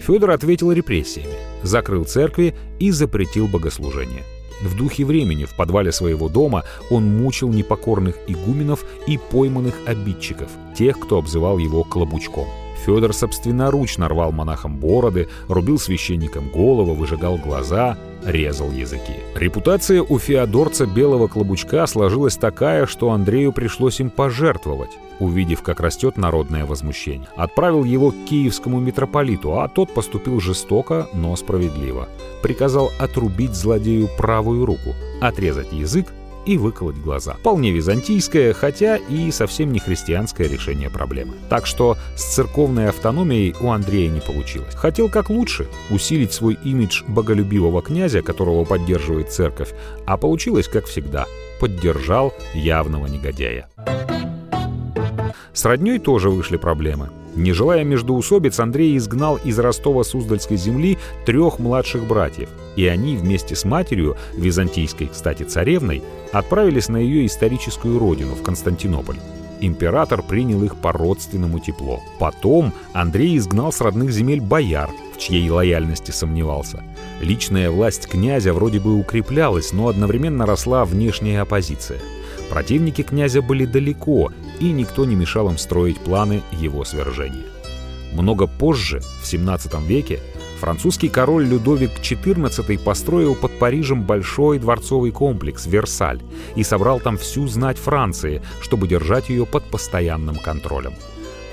Федор 0.00 0.30
ответил 0.30 0.72
репрессиями, 0.72 1.36
закрыл 1.62 2.04
церкви 2.04 2.54
и 2.80 2.90
запретил 2.90 3.48
богослужение. 3.48 4.22
В 4.62 4.76
духе 4.76 5.04
времени 5.04 5.44
в 5.44 5.54
подвале 5.54 5.92
своего 5.92 6.28
дома 6.28 6.64
он 6.90 7.04
мучил 7.04 7.48
непокорных 7.50 8.16
игуменов 8.28 8.84
и 9.06 9.18
пойманных 9.18 9.74
обидчиков, 9.86 10.50
тех, 10.76 10.98
кто 10.98 11.18
обзывал 11.18 11.58
его 11.58 11.82
«клобучком». 11.84 12.61
Федор 12.84 13.12
собственноручно 13.12 14.08
рвал 14.08 14.32
монахам 14.32 14.76
бороды, 14.76 15.28
рубил 15.48 15.78
священникам 15.78 16.48
голову, 16.48 16.94
выжигал 16.94 17.36
глаза, 17.36 17.96
резал 18.24 18.70
языки. 18.70 19.14
Репутация 19.34 20.02
у 20.02 20.18
феодорца 20.18 20.86
Белого 20.86 21.28
Клобучка 21.28 21.86
сложилась 21.86 22.36
такая, 22.36 22.86
что 22.86 23.10
Андрею 23.10 23.52
пришлось 23.52 24.00
им 24.00 24.10
пожертвовать, 24.10 24.90
увидев, 25.18 25.62
как 25.62 25.80
растет 25.80 26.16
народное 26.16 26.66
возмущение. 26.66 27.28
Отправил 27.36 27.84
его 27.84 28.10
к 28.10 28.24
киевскому 28.28 28.80
митрополиту, 28.80 29.58
а 29.60 29.68
тот 29.68 29.92
поступил 29.94 30.40
жестоко, 30.40 31.08
но 31.14 31.34
справедливо. 31.36 32.08
Приказал 32.42 32.90
отрубить 32.98 33.54
злодею 33.54 34.08
правую 34.16 34.66
руку, 34.66 34.94
отрезать 35.20 35.72
язык 35.72 36.06
и 36.46 36.56
выколоть 36.56 36.96
глаза. 36.96 37.34
Вполне 37.34 37.70
византийское, 37.70 38.52
хотя 38.52 38.96
и 38.96 39.30
совсем 39.30 39.72
не 39.72 39.78
христианское 39.78 40.48
решение 40.48 40.90
проблемы. 40.90 41.34
Так 41.48 41.66
что 41.66 41.96
с 42.16 42.34
церковной 42.34 42.88
автономией 42.88 43.54
у 43.60 43.70
Андрея 43.70 44.10
не 44.10 44.20
получилось. 44.20 44.74
Хотел 44.74 45.08
как 45.08 45.30
лучше 45.30 45.68
усилить 45.90 46.32
свой 46.32 46.58
имидж 46.64 47.02
боголюбивого 47.06 47.82
князя, 47.82 48.22
которого 48.22 48.64
поддерживает 48.64 49.32
церковь, 49.32 49.70
а 50.06 50.16
получилось 50.16 50.68
как 50.68 50.86
всегда. 50.86 51.26
Поддержал 51.60 52.32
явного 52.54 53.06
негодяя. 53.06 53.68
С 55.52 55.64
родней 55.64 55.98
тоже 55.98 56.30
вышли 56.30 56.56
проблемы. 56.56 57.10
Не 57.34 57.52
желая 57.52 57.82
междоусобиц, 57.82 58.60
Андрей 58.60 58.96
изгнал 58.96 59.38
из 59.42 59.58
Ростова-Суздальской 59.58 60.56
земли 60.56 60.98
трех 61.24 61.58
младших 61.58 62.04
братьев, 62.04 62.50
и 62.76 62.86
они 62.86 63.16
вместе 63.16 63.56
с 63.56 63.64
матерью, 63.64 64.16
византийской, 64.34 65.08
кстати, 65.08 65.44
царевной, 65.44 66.02
отправились 66.32 66.88
на 66.88 66.98
ее 66.98 67.26
историческую 67.26 67.98
родину, 67.98 68.34
в 68.34 68.42
Константинополь. 68.42 69.16
Император 69.60 70.22
принял 70.22 70.62
их 70.64 70.76
по-родственному 70.76 71.60
тепло. 71.60 72.00
Потом 72.18 72.72
Андрей 72.92 73.38
изгнал 73.38 73.72
с 73.72 73.80
родных 73.80 74.10
земель 74.10 74.40
бояр, 74.40 74.90
в 75.14 75.18
чьей 75.18 75.48
лояльности 75.48 76.10
сомневался. 76.10 76.82
Личная 77.20 77.70
власть 77.70 78.08
князя 78.08 78.52
вроде 78.52 78.80
бы 78.80 78.98
укреплялась, 78.98 79.72
но 79.72 79.86
одновременно 79.86 80.46
росла 80.46 80.84
внешняя 80.84 81.42
оппозиция. 81.42 82.00
Противники 82.52 83.00
князя 83.00 83.40
были 83.40 83.64
далеко, 83.64 84.30
и 84.60 84.72
никто 84.72 85.06
не 85.06 85.14
мешал 85.14 85.48
им 85.48 85.56
строить 85.56 85.98
планы 85.98 86.42
его 86.52 86.84
свержения. 86.84 87.46
Много 88.12 88.46
позже, 88.46 89.00
в 89.22 89.26
17 89.26 89.80
веке, 89.88 90.20
французский 90.60 91.08
король 91.08 91.46
Людовик 91.46 91.92
XIV 92.02 92.78
построил 92.78 93.34
под 93.34 93.58
Парижем 93.58 94.02
большой 94.02 94.58
дворцовый 94.58 95.12
комплекс 95.12 95.64
«Версаль» 95.64 96.20
и 96.54 96.62
собрал 96.62 97.00
там 97.00 97.16
всю 97.16 97.46
знать 97.48 97.78
Франции, 97.78 98.42
чтобы 98.60 98.86
держать 98.86 99.30
ее 99.30 99.46
под 99.46 99.64
постоянным 99.70 100.36
контролем. 100.36 100.92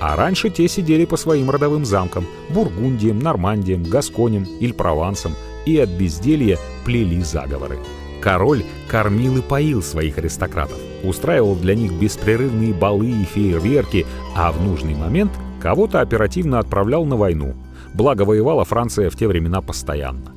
А 0.00 0.16
раньше 0.16 0.50
те 0.50 0.68
сидели 0.68 1.06
по 1.06 1.16
своим 1.16 1.48
родовым 1.48 1.86
замкам– 1.86 2.26
Бургундиям, 2.50 3.20
Нормандиям, 3.20 3.84
Гасконям, 3.84 4.44
Иль-Провансам 4.60 5.32
и 5.64 5.78
от 5.78 5.88
безделья 5.88 6.58
плели 6.84 7.22
заговоры. 7.22 7.78
Король 8.20 8.64
кормил 8.88 9.38
и 9.38 9.42
поил 9.42 9.82
своих 9.82 10.18
аристократов, 10.18 10.78
устраивал 11.02 11.56
для 11.56 11.74
них 11.74 11.92
беспрерывные 11.92 12.74
балы 12.74 13.10
и 13.10 13.24
фейерверки, 13.24 14.06
а 14.36 14.52
в 14.52 14.62
нужный 14.62 14.94
момент 14.94 15.32
кого-то 15.60 16.00
оперативно 16.00 16.58
отправлял 16.58 17.04
на 17.04 17.16
войну. 17.16 17.54
Благо 17.94 18.22
воевала 18.22 18.64
Франция 18.64 19.10
в 19.10 19.16
те 19.16 19.26
времена 19.26 19.60
постоянно. 19.62 20.34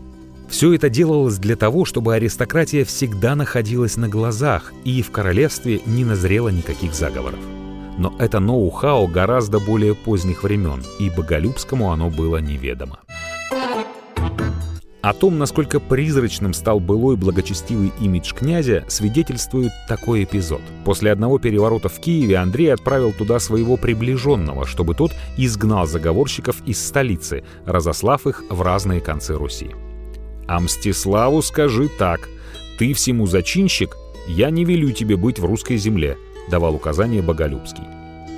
Все 0.50 0.74
это 0.74 0.90
делалось 0.90 1.38
для 1.40 1.56
того, 1.56 1.84
чтобы 1.84 2.14
аристократия 2.14 2.84
всегда 2.84 3.36
находилась 3.36 3.98
на 3.98 4.08
глазах 4.08 4.72
и 4.84 5.02
в 5.02 5.12
королевстве 5.12 5.82
не 5.86 6.06
назрело 6.06 6.50
никаких 6.50 6.94
заговоров. 6.94 7.40
Но 7.98 8.14
это 8.20 8.40
ноу-хау 8.40 9.08
гораздо 9.08 9.60
более 9.60 9.96
поздних 9.96 10.44
времен, 10.44 10.84
и 11.00 11.10
Боголюбскому 11.10 11.92
оно 11.92 12.10
было 12.10 12.38
неведомо. 12.38 13.00
О 15.04 15.12
том, 15.12 15.38
насколько 15.38 15.82
призрачным 15.82 16.54
стал 16.54 16.80
былой 16.80 17.18
благочестивый 17.18 17.92
имидж 18.00 18.34
князя, 18.34 18.86
свидетельствует 18.88 19.74
такой 19.86 20.24
эпизод. 20.24 20.62
После 20.86 21.12
одного 21.12 21.40
переворота 21.40 21.90
в 21.90 22.00
Киеве 22.00 22.38
Андрей 22.38 22.74
отправил 22.74 23.12
туда 23.12 23.40
своего 23.40 23.76
приближенного, 23.76 24.66
чтобы 24.66 24.96
тот 24.96 25.12
изгнал 25.36 25.88
заговорщиков 25.88 26.66
из 26.66 26.82
столицы, 26.82 27.44
разослав 27.66 28.26
их 28.28 28.46
в 28.50 28.62
разные 28.62 29.02
концы 29.02 29.34
Руси. 29.34 29.72
«А 30.48 30.62
Мстиславу 30.62 31.42
скажи 31.42 31.90
так. 31.90 32.30
Ты 32.78 32.94
всему 32.94 33.28
зачинщик, 33.28 33.98
я 34.26 34.52
не 34.52 34.64
велю 34.64 34.94
тебе 34.94 35.18
быть 35.18 35.38
в 35.38 35.44
русской 35.44 35.76
земле»,— 35.76 36.18
давал 36.50 36.76
указание 36.76 37.22
Боголюбский. 37.22 37.84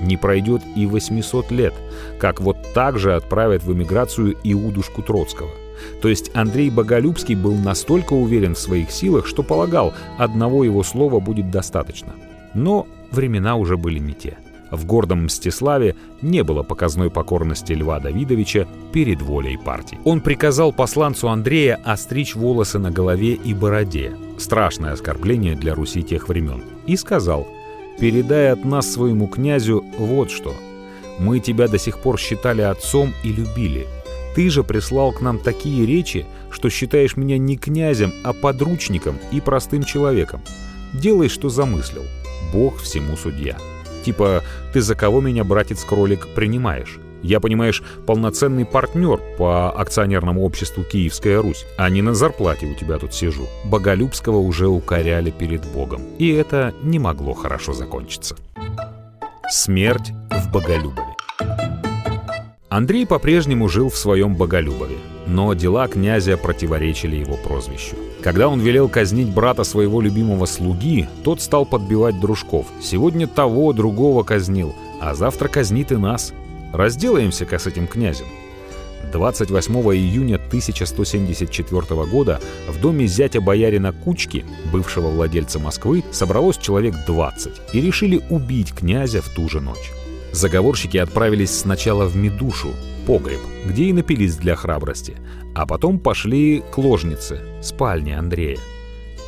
Не 0.02 0.18
пройдет 0.18 0.64
и 0.76 0.88
800 0.88 1.52
лет, 1.52 1.76
как 2.20 2.42
вот 2.42 2.58
так 2.74 2.98
же 2.98 3.14
отправят 3.14 3.64
в 3.64 3.72
эмиграцию 3.72 4.36
Иудушку 4.44 5.04
Троцкого. 5.04 5.52
То 6.02 6.10
есть 6.10 6.32
Андрей 6.34 6.70
Боголюбский 6.70 7.36
был 7.36 7.56
настолько 7.56 8.14
уверен 8.14 8.56
в 8.56 8.60
своих 8.60 8.92
силах, 8.92 9.26
что 9.28 9.44
полагал, 9.44 9.94
одного 10.18 10.64
его 10.64 10.84
слова 10.84 11.20
будет 11.20 11.52
достаточно. 11.52 12.14
Но 12.54 12.88
времена 13.12 13.56
уже 13.56 13.78
были 13.78 14.00
не 14.00 14.14
те. 14.14 14.38
В 14.72 14.86
гордом 14.86 15.26
Мстиславе 15.26 15.96
не 16.22 16.44
было 16.44 16.64
показной 16.64 17.10
покорности 17.12 17.74
Льва 17.74 18.00
Давидовича 18.00 18.68
перед 18.92 19.22
волей 19.22 19.58
партии. 19.58 20.00
Он 20.04 20.22
приказал 20.22 20.74
посланцу 20.74 21.30
Андрея 21.30 21.80
остричь 21.84 22.36
волосы 22.36 22.80
на 22.80 22.92
голове 22.92 23.34
и 23.34 23.54
бороде, 23.54 24.16
страшное 24.38 24.94
оскорбление 24.94 25.56
для 25.56 25.76
Руси 25.76 26.04
тех 26.04 26.28
времен, 26.28 26.64
и 26.88 26.98
сказал 26.98 27.48
«Передай 28.00 28.52
от 28.52 28.66
нас 28.66 28.92
своему 28.92 29.28
князю 29.28 29.86
вот 29.98 30.32
что. 30.32 30.54
Мы 31.20 31.40
тебя 31.40 31.68
до 31.68 31.78
сих 31.78 32.00
пор 32.00 32.20
считали 32.20 32.62
отцом 32.62 33.14
и 33.24 33.32
любили, 33.32 33.88
ты 34.36 34.50
же 34.50 34.64
прислал 34.64 35.14
к 35.14 35.22
нам 35.22 35.40
такие 35.40 35.86
речи, 35.86 36.26
что 36.52 36.70
считаешь 36.70 37.16
меня 37.16 37.38
не 37.38 37.58
князем, 37.58 38.14
а 38.24 38.34
подручником 38.34 39.18
и 39.32 39.40
простым 39.40 39.84
человеком. 39.84 40.42
Делай, 40.94 41.30
что 41.30 41.50
замыслил. 41.50 42.04
Бог 42.54 42.80
всему 42.82 43.16
судья. 43.18 43.58
Типа, 44.04 44.44
ты 44.74 44.82
за 44.82 44.94
кого 44.94 45.22
меня, 45.22 45.44
братец-кролик, 45.44 46.28
принимаешь? 46.36 47.00
Я, 47.24 47.40
понимаешь, 47.40 47.82
полноценный 48.06 48.66
партнер 48.66 49.20
по 49.38 49.72
акционерному 49.72 50.44
обществу 50.44 50.84
«Киевская 50.84 51.42
Русь», 51.42 51.66
а 51.76 51.90
не 51.90 52.04
на 52.04 52.14
зарплате 52.14 52.68
у 52.68 52.76
тебя 52.76 53.00
тут 53.00 53.16
сижу. 53.16 53.48
Боголюбского 53.64 54.38
уже 54.38 54.68
укоряли 54.68 55.32
перед 55.32 55.66
Богом. 55.66 56.04
И 56.20 56.30
это 56.30 56.74
не 56.84 57.00
могло 57.00 57.34
хорошо 57.34 57.74
закончиться. 57.74 58.36
Смерть 59.50 60.12
в 60.30 60.52
Боголюбове. 60.52 61.15
Андрей 62.76 63.08
по-прежнему 63.08 63.70
жил 63.70 63.88
в 63.88 63.96
своем 63.96 64.36
Боголюбове, 64.36 64.98
но 65.28 65.54
дела 65.54 65.88
князя 65.88 66.36
противоречили 66.36 67.16
его 67.16 67.38
прозвищу. 67.38 67.96
Когда 68.22 68.50
он 68.50 68.60
велел 68.60 68.90
казнить 68.90 69.30
брата 69.30 69.64
своего 69.64 70.02
любимого 70.02 70.46
слуги, 70.46 71.08
тот 71.24 71.40
стал 71.40 71.66
подбивать 71.66 72.20
дружков. 72.20 72.66
Сегодня 72.82 73.28
того, 73.28 73.72
другого 73.72 74.24
казнил, 74.24 74.76
а 75.00 75.16
завтра 75.16 75.48
казнит 75.48 75.94
и 75.94 75.96
нас. 75.96 76.34
Разделаемся-ка 76.74 77.60
с 77.60 77.66
этим 77.66 77.88
князем. 77.88 78.26
28 79.14 79.74
июня 79.96 80.36
1174 80.36 82.06
года 82.12 82.42
в 82.68 82.82
доме 82.82 83.08
зятя 83.08 83.40
боярина 83.40 83.94
Кучки, 83.94 84.44
бывшего 84.74 85.08
владельца 85.08 85.60
Москвы, 85.60 86.04
собралось 86.12 86.58
человек 86.58 86.94
20 87.08 87.54
и 87.72 87.80
решили 87.80 88.22
убить 88.30 88.74
князя 88.74 89.22
в 89.22 89.30
ту 89.30 89.48
же 89.48 89.62
ночь. 89.62 89.94
Заговорщики 90.36 90.98
отправились 90.98 91.60
сначала 91.60 92.08
в 92.08 92.18
Медушу, 92.18 92.74
погреб, 93.08 93.40
где 93.66 93.86
и 93.86 93.94
напились 93.94 94.36
для 94.36 94.58
храбрости, 94.58 95.16
а 95.56 95.66
потом 95.66 95.98
пошли 95.98 96.62
к 96.74 96.78
ложнице, 96.78 97.40
спальне 97.62 98.20
Андрея. 98.20 98.58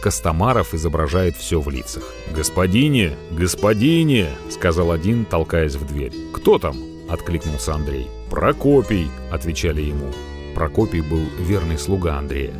Костомаров 0.02 0.74
изображает 0.74 1.38
все 1.38 1.62
в 1.62 1.70
лицах. 1.70 2.04
«Господине! 2.36 3.13
Господине!»— 3.32 4.28
сказал 4.50 4.91
один, 4.91 5.24
толкаясь 5.24 5.76
в 5.76 5.88
дверь. 5.88 6.12
«Кто 6.34 6.60
там?»— 6.60 6.76
откликнулся 7.10 7.76
Андрей. 7.76 8.08
«Прокопий!»— 8.30 9.10
отвечали 9.32 9.84
ему. 9.84 10.12
Прокопий 10.56 11.00
был 11.00 11.24
верный 11.39 11.78
слуга 11.78 12.17
Андрея. 12.17 12.54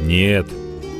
«Нет, 0.00 0.46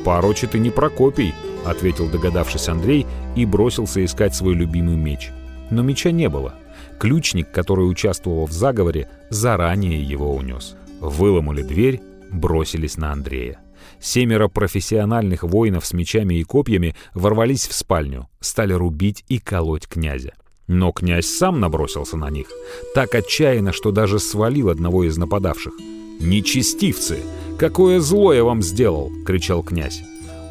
порочи 0.04 0.46
ты 0.46 0.58
не 0.58 0.68
Прокопий!»— 0.68 1.32
ответил 1.64 2.10
догадавшись 2.10 2.68
Андрей 2.68 3.06
и 3.36 3.46
бросился 3.46 4.04
искать 4.04 4.34
свой 4.34 4.52
любимый 4.52 4.96
меч. 4.96 5.30
Но 5.70 5.80
меча 5.80 6.10
не 6.10 6.28
было— 6.28 6.56
Ключник, 7.04 7.52
который 7.52 7.82
участвовал 7.82 8.46
в 8.46 8.52
заговоре, 8.52 9.10
заранее 9.28 10.02
его 10.02 10.34
унес. 10.34 10.74
Выломали 11.00 11.62
дверь, 11.62 12.00
бросились 12.30 12.96
на 12.96 13.12
Андрея. 13.12 13.58
Семеро 14.00 14.48
профессиональных 14.48 15.42
воинов 15.42 15.84
с 15.84 15.92
мечами 15.92 16.36
и 16.36 16.44
копьями 16.44 16.96
ворвались 17.12 17.68
в 17.68 17.74
спальню, 17.74 18.30
стали 18.40 18.72
рубить 18.72 19.22
и 19.28 19.38
колоть 19.38 19.86
князя. 19.86 20.32
Но 20.66 20.92
князь 20.92 21.26
сам 21.26 21.60
набросился 21.60 22.16
на 22.16 22.30
них, 22.30 22.46
так 22.94 23.14
отчаянно, 23.14 23.74
что 23.74 23.90
даже 23.90 24.18
свалил 24.18 24.70
одного 24.70 25.04
из 25.04 25.18
нападавших. 25.18 25.74
«Нечестивцы! 26.20 27.18
Какое 27.58 28.00
зло 28.00 28.32
я 28.32 28.44
вам 28.44 28.62
сделал!»— 28.62 29.12
кричал 29.26 29.62
князь. 29.62 30.02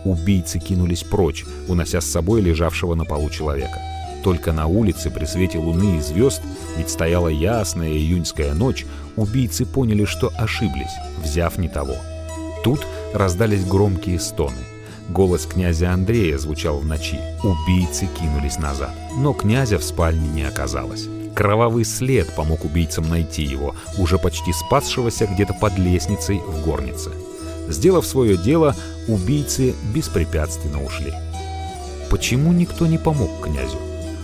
Убийцы 0.05 0.59
кинулись 0.59 1.01
прочь, 1.01 1.45
унося 1.67 1.99
с 1.99 2.05
собой 2.05 2.41
лежавшего 2.41 2.93
на 2.93 3.05
полу 3.05 3.31
человека. 3.31 3.81
Только 4.23 4.53
на 4.53 4.67
улице 4.67 5.09
при 5.11 5.25
свете 5.25 5.57
луны 5.57 5.97
и 5.97 6.01
звезд, 6.01 6.41
ведь 6.77 6.89
стояла 6.89 7.27
ясная 7.27 7.89
июньская 7.89 8.53
ночь, 8.53 8.85
убийцы 9.17 9.65
поняли, 9.65 10.05
что 10.05 10.31
ошиблись, 10.37 10.95
взяв 11.21 11.57
не 11.57 11.67
того. 11.67 11.95
Тут 12.63 12.87
раздались 13.13 13.65
громкие 13.65 14.19
стоны. 14.19 14.57
Голос 15.09 15.45
князя 15.45 15.91
Андрея 15.91 16.37
звучал 16.37 16.79
в 16.79 16.85
ночи. 16.85 17.19
Убийцы 17.43 18.07
кинулись 18.17 18.57
назад. 18.57 18.91
Но 19.17 19.33
князя 19.33 19.77
в 19.77 19.83
спальне 19.83 20.29
не 20.29 20.43
оказалось. 20.43 21.09
Кровавый 21.35 21.83
след 21.83 22.33
помог 22.33 22.63
убийцам 22.63 23.09
найти 23.09 23.43
его, 23.43 23.75
уже 23.97 24.17
почти 24.17 24.53
спасшегося 24.53 25.25
где-то 25.25 25.53
под 25.53 25.77
лестницей 25.77 26.37
в 26.37 26.63
горнице. 26.63 27.11
Сделав 27.67 28.05
свое 28.05 28.37
дело, 28.37 28.75
убийцы 29.09 29.75
беспрепятственно 29.93 30.81
ушли. 30.81 31.13
Почему 32.09 32.53
никто 32.53 32.87
не 32.87 32.97
помог 32.97 33.41
князю? 33.41 33.79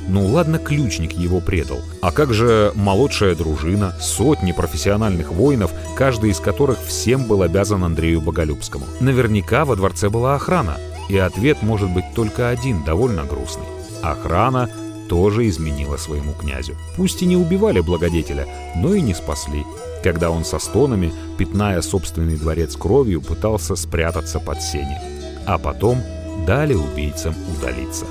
Ну 0.10 0.26
ладно, 0.26 0.58
ключник 0.58 1.14
его 1.14 1.40
предал. 1.40 1.80
А 2.02 2.12
как 2.12 2.34
же 2.34 2.72
молодшая 2.76 3.36
дружина, 3.36 3.96
сотни 4.02 4.52
профессиональных 4.52 5.32
воинов, 5.32 5.72
каждый 5.96 6.32
из 6.32 6.40
которых 6.40 6.80
всем 6.84 7.26
был 7.26 7.44
обязан 7.44 7.84
Андрею 7.84 8.20
Боголюбскому? 8.20 8.86
Наверняка 9.00 9.66
во 9.66 9.76
дворце 9.76 10.10
была 10.10 10.36
охрана. 10.36 10.78
И 11.10 11.18
ответ 11.18 11.62
может 11.62 11.90
быть 11.90 12.06
только 12.16 12.50
один, 12.50 12.84
довольно 12.84 13.24
грустный. 13.24 13.66
Охрана 14.02 14.70
тоже 15.08 15.48
изменила 15.48 15.98
своему 15.98 16.34
князю. 16.34 16.76
Пусть 16.96 17.22
и 17.22 17.26
не 17.26 17.38
убивали 17.38 17.80
благодетеля, 17.80 18.48
но 18.76 18.94
и 18.94 19.02
не 19.02 19.14
спасли 19.14 19.64
когда 20.04 20.32
он 20.32 20.46
со 20.46 20.60
стонами, 20.60 21.12
пятная 21.38 21.82
собственный 21.82 22.38
дворец 22.38 22.76
кровью, 22.76 23.22
пытался 23.22 23.76
спрятаться 23.76 24.40
под 24.40 24.62
сени. 24.62 24.98
А 25.46 25.58
потом 25.58 26.02
дали 26.46 26.74
убийцам 26.74 27.36
удалиться. 27.58 28.06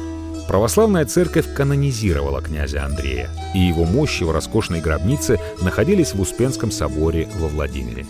Православная 0.48 1.04
церковь 1.04 1.52
канонизировала 1.52 2.40
князя 2.40 2.86
Андрея, 2.86 3.28
и 3.54 3.58
его 3.58 3.84
мощи 3.84 4.22
в 4.22 4.30
роскошной 4.30 4.80
гробнице 4.80 5.38
находились 5.60 6.14
в 6.14 6.20
Успенском 6.22 6.70
соборе 6.70 7.28
во 7.38 7.48
Владимире. 7.48 8.06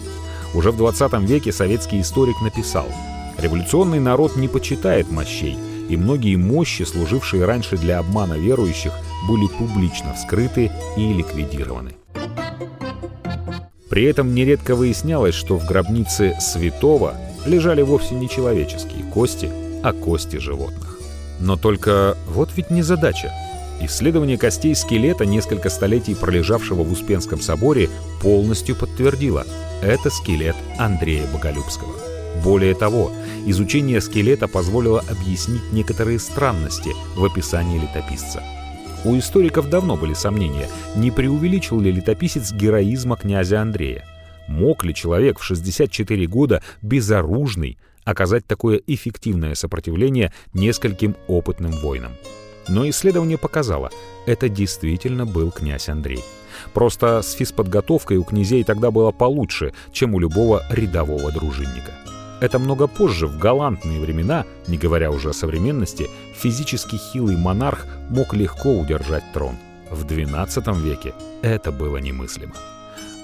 Уже 0.54 0.70
в 0.70 0.76
20 0.76 1.12
веке 1.28 1.50
советский 1.50 2.00
историк 2.00 2.40
написал 2.40 2.86
«Революционный 3.38 3.98
народ 3.98 4.36
не 4.36 4.46
почитает 4.46 5.10
мощей, 5.10 5.58
и 5.88 5.96
многие 5.96 6.36
мощи, 6.36 6.84
служившие 6.84 7.44
раньше 7.44 7.76
для 7.76 7.98
обмана 7.98 8.34
верующих, 8.34 8.92
были 9.28 9.48
публично 9.48 10.14
вскрыты 10.14 10.70
и 10.96 11.12
ликвидированы. 11.12 11.90
При 13.90 14.04
этом 14.04 14.32
нередко 14.32 14.76
выяснялось, 14.76 15.34
что 15.34 15.58
в 15.58 15.66
гробнице 15.66 16.36
святого 16.40 17.14
лежали 17.46 17.82
вовсе 17.82 18.14
не 18.14 18.28
человеческие 18.28 19.02
кости, 19.02 19.50
а 19.82 19.92
кости 19.92 20.36
животных. 20.36 20.87
Но 21.40 21.56
только 21.56 22.16
вот 22.26 22.50
ведь 22.56 22.70
не 22.70 22.82
задача. 22.82 23.32
Исследование 23.80 24.36
костей 24.36 24.74
скелета, 24.74 25.24
несколько 25.24 25.70
столетий 25.70 26.14
пролежавшего 26.14 26.82
в 26.82 26.92
Успенском 26.92 27.40
соборе, 27.40 27.88
полностью 28.20 28.74
подтвердило– 28.74 29.46
это 29.82 30.10
скелет 30.10 30.56
Андрея 30.78 31.26
Боголюбского. 31.32 31.94
Более 32.42 32.74
того, 32.74 33.12
изучение 33.46 34.00
скелета 34.00 34.48
позволило 34.48 35.00
объяснить 35.08 35.72
некоторые 35.72 36.18
странности 36.18 36.90
в 37.14 37.24
описании 37.24 37.78
летописца– 37.78 38.42
у 39.04 39.16
историков 39.16 39.70
давно 39.70 39.96
были 39.96 40.12
сомнения, 40.12 40.68
не 40.96 41.10
преувеличил 41.10 41.80
ли 41.80 41.92
летописец 41.92 42.52
героизма 42.52 43.16
князя 43.16 43.62
Андрея. 43.62 44.04
Мог 44.48 44.84
ли 44.84 44.92
человек 44.92 45.38
в 45.38 45.44
64 45.44 46.26
года 46.26 46.62
безоружный 46.82 47.78
оказать 48.08 48.46
такое 48.46 48.80
эффективное 48.86 49.54
сопротивление 49.54 50.32
нескольким 50.54 51.16
опытным 51.26 51.72
воинам? 51.72 52.12
Но 52.68 52.88
исследование 52.88 53.38
показало, 53.38 53.90
это 54.26 54.48
действительно 54.48 55.26
был 55.26 55.50
князь 55.50 55.88
Андрей. 55.88 56.22
Просто 56.72 57.22
с 57.22 57.32
физподготовкой 57.32 58.16
у 58.16 58.24
князей 58.24 58.64
тогда 58.64 58.90
было 58.90 59.10
получше, 59.10 59.72
чем 59.92 60.14
у 60.14 60.18
любого 60.18 60.62
рядового 60.70 61.30
дружинника. 61.30 61.92
Это 62.40 62.58
много 62.58 62.86
позже, 62.86 63.26
в 63.26 63.38
галантные 63.38 64.00
времена, 64.00 64.44
не 64.68 64.78
говоря 64.78 65.10
уже 65.10 65.30
о 65.30 65.32
современности, 65.32 66.08
физически 66.34 66.96
хилый 66.96 67.36
монарх 67.36 67.86
мог 68.10 68.32
легко 68.32 68.70
удержать 68.78 69.24
трон. 69.34 69.56
В 69.90 70.04
XII 70.04 70.80
веке 70.80 71.14
это 71.42 71.72
было 71.72 71.96
немыслимо. 71.96 72.54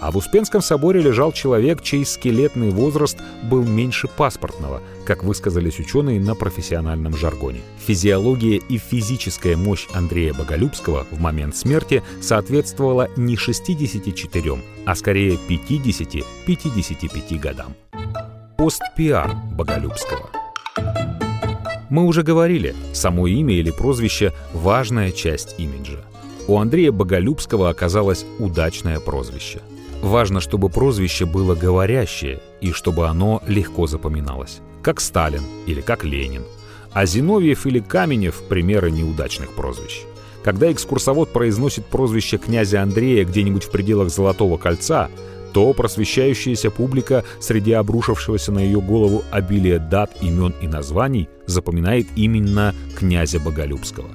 А 0.05 0.11
в 0.11 0.19
Успенском 0.19 0.61
соборе 0.61 1.01
лежал 1.01 1.33
человек, 1.33 1.81
чей 1.81 2.05
скелетный 2.05 2.69
возраст 2.69 3.17
был 3.43 3.65
меньше 3.65 4.07
паспортного, 4.07 4.83
как 5.07 5.25
высказались 5.25 5.79
ученые 5.79 6.21
на 6.21 6.35
профессиональном 6.35 7.17
жаргоне. 7.17 7.63
Физиология 7.87 8.57
и 8.57 8.77
физическая 8.77 9.57
мощь 9.57 9.87
Андрея 9.95 10.35
Боголюбского 10.35 11.07
в 11.11 11.19
момент 11.21 11.57
смерти 11.57 12.03
соответствовала 12.21 13.09
не 13.17 13.39
64, 13.39 14.59
а 14.85 14.95
скорее 14.95 15.39
50-55 15.49 17.39
годам 17.39 17.75
пост-пиар 18.59 19.35
Боголюбского. 19.57 20.29
Мы 21.89 22.05
уже 22.05 22.23
говорили, 22.23 22.75
само 22.93 23.27
имя 23.27 23.55
или 23.55 23.71
прозвище– 23.71 24.35
важная 24.53 25.13
часть 25.13 25.55
имиджа. 25.57 26.05
У 26.47 26.59
Андрея 26.59 26.93
Боголюбского 26.93 27.71
оказалось 27.71 28.27
удачное 28.39 29.01
прозвище. 29.01 29.63
Важно, 30.05 30.41
чтобы 30.41 30.69
прозвище 30.69 31.25
было 31.25 31.55
говорящее 31.55 32.43
и 32.61 32.73
чтобы 32.73 33.09
оно 33.09 33.43
легко 33.47 33.87
запоминалось. 33.87 34.61
Как 34.83 35.01
Сталин 35.01 35.41
или 35.65 35.81
как 35.81 36.05
Ленин. 36.05 36.43
А 36.93 37.07
Зиновьев 37.07 37.65
или 37.65 37.81
Каменев– 37.81 38.43
примеры 38.51 38.91
неудачных 38.91 39.55
прозвищ. 39.55 40.03
Когда 40.43 40.71
экскурсовод 40.71 41.33
произносит 41.33 41.87
прозвище 41.87 42.37
князя 42.37 42.83
Андрея 42.83 43.25
где-нибудь 43.25 43.65
в 43.65 43.71
пределах 43.71 44.11
Золотого 44.11 44.59
кольца– 44.59 45.09
то 45.55 45.73
просвещающаяся 45.73 46.69
публика 46.69 47.25
среди 47.39 47.73
обрушившегося 47.73 48.51
на 48.51 48.59
ее 48.59 48.81
голову 48.81 49.23
обилия 49.31 49.79
дат, 49.79 50.11
имен 50.21 50.53
и 50.61 50.67
названий 50.67 51.29
запоминает 51.47 52.09
именно 52.17 52.75
князя 52.99 53.39
Боголюбского. 53.39 54.09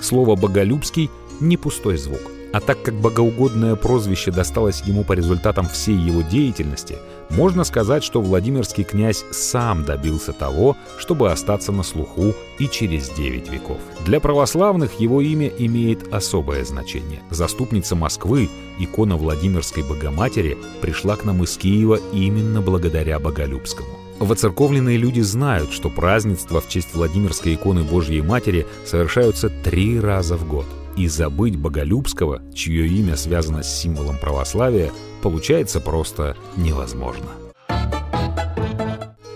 Слово 0.00 0.34
«боголюбский»— 0.34 1.10
не 1.40 1.58
пустой 1.58 1.98
звук— 1.98 2.22
а 2.52 2.60
так 2.60 2.82
как 2.82 2.94
богоугодное 2.94 3.76
прозвище 3.76 4.30
досталось 4.30 4.82
ему 4.82 5.04
по 5.04 5.12
результатам 5.12 5.68
всей 5.68 5.96
его 5.96 6.22
деятельности, 6.22 6.96
можно 7.30 7.64
сказать, 7.64 8.02
что 8.02 8.22
Владимирский 8.22 8.84
князь 8.84 9.24
сам 9.30 9.84
добился 9.84 10.32
того, 10.32 10.76
чтобы 10.98 11.30
остаться 11.30 11.72
на 11.72 11.82
слуху 11.82 12.34
и 12.58 12.68
через 12.68 13.10
9 13.10 13.50
веков. 13.50 13.78
Для 14.04 14.18
православных 14.20 14.98
его 14.98 15.20
имя 15.20 15.48
имеет 15.48 16.12
особое 16.12 16.64
значение. 16.64 17.20
Заступница 17.30 17.96
Москвы, 17.96 18.48
икона 18.78 19.16
Владимирской 19.16 19.82
Богоматери, 19.82 20.56
пришла 20.80 21.16
к 21.16 21.24
нам 21.24 21.44
из 21.44 21.56
Киева 21.56 22.00
именно 22.12 22.62
благодаря 22.62 23.18
Боголюбскому. 23.18 23.88
Воцерковленные 24.20 24.96
люди 24.96 25.20
знают, 25.20 25.70
что 25.70 25.90
празднества 25.90 26.60
в 26.60 26.68
честь 26.68 26.94
Владимирской 26.94 27.54
иконы 27.54 27.84
Божьей 27.84 28.22
Матери 28.22 28.66
совершаются 28.84 29.48
три 29.48 30.00
раза 30.00 30.36
в 30.36 30.48
год 30.48 30.66
и 30.98 31.06
забыть 31.06 31.56
Боголюбского, 31.56 32.42
чье 32.52 32.86
имя 32.88 33.16
связано 33.16 33.62
с 33.62 33.80
символом 33.80 34.18
православия, 34.18 34.90
получается 35.22 35.80
просто 35.80 36.36
невозможно. 36.56 37.28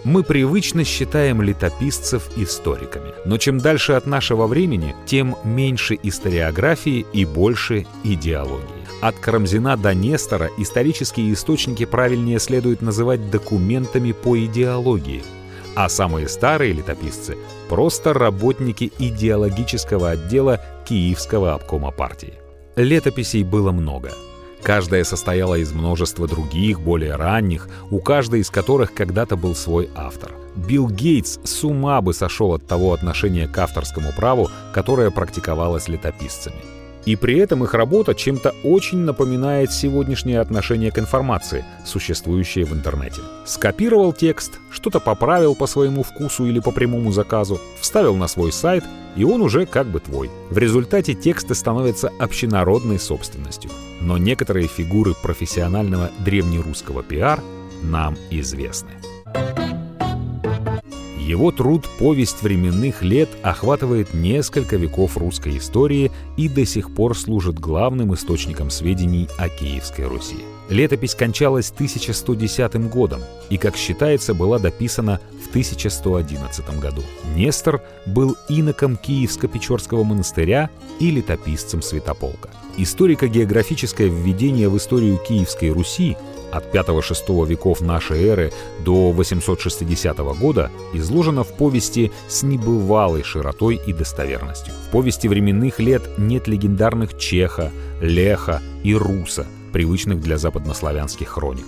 Мы 0.05 0.25
привычно 0.25 0.83
считаем 0.83 1.41
летописцев 1.41 2.29
историками, 2.37 3.13
но 3.25 3.39
чем 3.39 3.59
дальше 3.59 3.93
от 3.93 4.07
нашего 4.07 4.49
времени, 4.49 4.97
тем 5.07 5.37
меньше 5.45 5.97
историографии 6.03 7.07
и 7.13 7.25
больше 7.25 7.87
идеологии. 8.03 8.83
От 9.01 9.17
Карамзина 9.17 9.77
до 9.77 9.95
Нестора 9.95 10.51
исторические 10.59 11.33
источники 11.33 11.85
правильнее 11.85 12.41
следует 12.41 12.83
называть 12.83 13.31
документами 13.31 14.11
по 14.11 14.37
идеологии, 14.45 15.23
а 15.77 15.89
самые 15.89 16.29
старые 16.29 16.73
летописцы— 16.73 17.37
просто 17.69 18.13
работники 18.13 18.93
идеологического 18.99 20.11
отдела 20.11 20.61
Киевского 20.85 21.55
обкома 21.55 21.91
партии. 21.91 22.35
Летописей 22.77 23.43
было 23.45 23.73
много. 23.73 24.13
Каждая 24.63 25.05
состояла 25.05 25.57
из 25.57 25.73
множества 25.73 26.29
других, 26.29 26.81
более 26.81 27.17
ранних, 27.17 27.69
у 27.91 27.99
каждой 27.99 28.41
из 28.41 28.51
которых 28.51 28.95
когда-то 28.95 29.37
был 29.37 29.55
свой 29.55 29.91
автор. 29.95 30.33
Билл 30.55 30.89
Гейтс 30.89 31.39
с 31.43 31.65
ума 31.65 32.01
бы 32.01 32.15
сошел 32.15 32.55
от 32.55 32.67
того 32.67 32.93
отношения 32.93 33.49
к 33.49 33.59
авторскому 33.59 34.13
праву, 34.13 34.51
которое 34.73 35.11
практиковалось 35.11 35.89
летописцами. 35.89 36.63
И 37.05 37.17
при 37.17 37.39
этом 37.39 37.65
их 37.65 37.75
работа 37.75 38.15
чем-то 38.15 38.55
очень 38.63 38.99
напоминает 38.99 39.73
сегодняшнее 39.73 40.41
отношение 40.41 40.93
к 40.93 40.99
информации, 40.99 41.65
существующее 41.85 42.65
в 42.65 42.73
интернете. 42.73 43.21
Скопировал 43.45 44.13
текст, 44.13 44.61
что-то 44.71 45.01
поправил 45.01 45.55
по 45.55 45.67
своему 45.67 46.03
вкусу 46.03 46.47
или 46.47 46.61
по 46.61 46.71
прямому 46.71 47.11
заказу, 47.11 47.61
вставил 47.81 48.17
на 48.17 48.29
свой 48.29 48.53
сайт, 48.53 48.85
и 49.17 49.25
он 49.25 49.43
уже 49.43 49.67
как 49.67 49.89
бы 49.89 50.01
твой. 50.01 50.31
В 50.51 50.59
результате 50.59 51.15
тексты 51.15 51.55
становятся 51.55 52.13
общенародной 52.19 52.99
собственностью. 52.99 53.71
Но 54.01 54.17
некоторые 54.17 54.69
фигуры 54.69 55.15
профессионального 55.21 56.11
древнерусского 56.25 57.03
пиар 57.03 57.43
нам 57.83 58.17
известны. 58.31 58.93
Его 61.33 61.51
труд 61.51 61.89
«Повесть 61.99 62.43
временных 62.43 63.01
лет» 63.01 63.31
охватывает 63.43 64.13
несколько 64.13 64.77
веков 64.77 65.17
русской 65.17 65.57
истории 65.57 66.13
и 66.37 66.47
до 66.47 66.67
сих 66.67 66.95
пор 66.95 67.17
служит 67.17 67.59
главным 67.59 68.13
источником 68.13 68.69
сведений 68.69 69.31
о 69.39 69.49
Киевской 69.49 70.03
Руси. 70.03 70.37
Летопись 70.69 71.15
кончалась 71.15 71.71
1110 71.71 72.91
годом 72.91 73.23
и, 73.49 73.57
как 73.57 73.77
считается, 73.77 74.35
была 74.35 74.59
дописана 74.59 75.21
в 75.43 75.49
1111 75.49 76.79
году. 76.79 77.03
Нестор 77.35 77.81
был 78.05 78.37
иноком 78.51 78.99
Киевско-Печорского 79.03 80.05
монастыря 80.05 80.69
и 81.01 81.11
летописцем 81.11 81.81
Святополка. 81.81 82.51
Историко-географическое 82.77 84.09
введение 84.09 84.69
в 84.69 84.77
историю 84.77 85.17
Киевской 85.17 85.71
Руси 85.71 86.19
от 86.53 86.73
5-6 86.75 87.47
веков 87.47 87.81
нашей 87.81 88.25
эры 88.25 88.53
до 88.85 89.11
860 89.11 90.19
года 90.39 90.71
изложено 90.93 91.43
в 91.43 91.53
повести 91.57 92.13
с 92.29 92.43
небывалой 92.43 93.23
широтой 93.23 93.81
и 93.87 93.93
достоверностью. 93.93 94.75
В 94.89 94.93
повести 94.93 95.27
временных 95.27 95.81
лет 95.81 96.03
нет 96.19 96.47
легендарных 96.47 97.19
Чеха, 97.19 97.73
Леха 98.01 98.61
и 98.85 98.95
Руса, 98.95 99.47
привычных 99.73 100.21
для 100.21 100.39
западнославянских 100.39 101.29
хроник. 101.29 101.67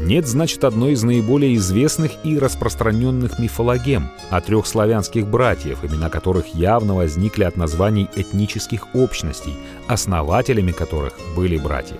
Нет, 0.00 0.26
значит, 0.26 0.64
одной 0.64 0.92
из 0.92 1.04
наиболее 1.04 1.54
известных 1.54 2.12
и 2.24 2.38
распространенных 2.38 3.38
мифологем 3.38 4.10
о 4.28 4.40
трех 4.40 4.66
славянских 4.66 5.26
братьев, 5.28 5.84
имена 5.84 6.10
которых 6.10 6.48
явно 6.54 6.96
возникли 6.96 7.44
от 7.44 7.56
названий 7.56 8.08
этнических 8.16 8.92
общностей, 8.94 9.54
основателями 9.86 10.72
которых 10.72 11.14
были 11.36 11.58
братья. 11.58 11.98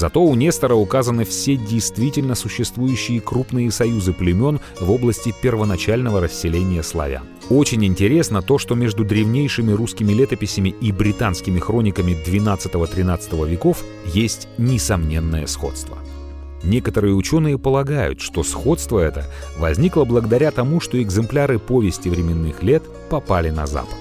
Зато 0.00 0.22
у 0.22 0.34
Нестора 0.34 0.76
указаны 0.76 1.26
все 1.26 1.56
действительно 1.56 2.34
существующие 2.34 3.20
крупные 3.20 3.70
союзы 3.70 4.14
племен 4.14 4.58
в 4.80 4.90
области 4.90 5.34
первоначального 5.42 6.22
расселения 6.22 6.82
славян. 6.82 7.24
Очень 7.50 7.84
интересно 7.84 8.40
то, 8.40 8.56
что 8.56 8.74
между 8.74 9.04
древнейшими 9.04 9.72
русскими 9.72 10.14
летописями 10.14 10.70
и 10.70 10.90
британскими 10.90 11.58
хрониками 11.58 12.12
XII-XIII 12.12 13.46
веков 13.46 13.84
есть 14.06 14.48
несомненное 14.56 15.46
сходство. 15.46 15.98
Некоторые 16.64 17.14
ученые 17.14 17.58
полагают, 17.58 18.22
что 18.22 18.42
сходство 18.42 19.00
это 19.00 19.26
возникло 19.58 20.06
благодаря 20.06 20.50
тому, 20.50 20.80
что 20.80 21.02
экземпляры 21.02 21.58
повести 21.58 22.08
временных 22.08 22.62
лет 22.62 22.84
попали 23.10 23.50
на 23.50 23.66
Запад. 23.66 23.98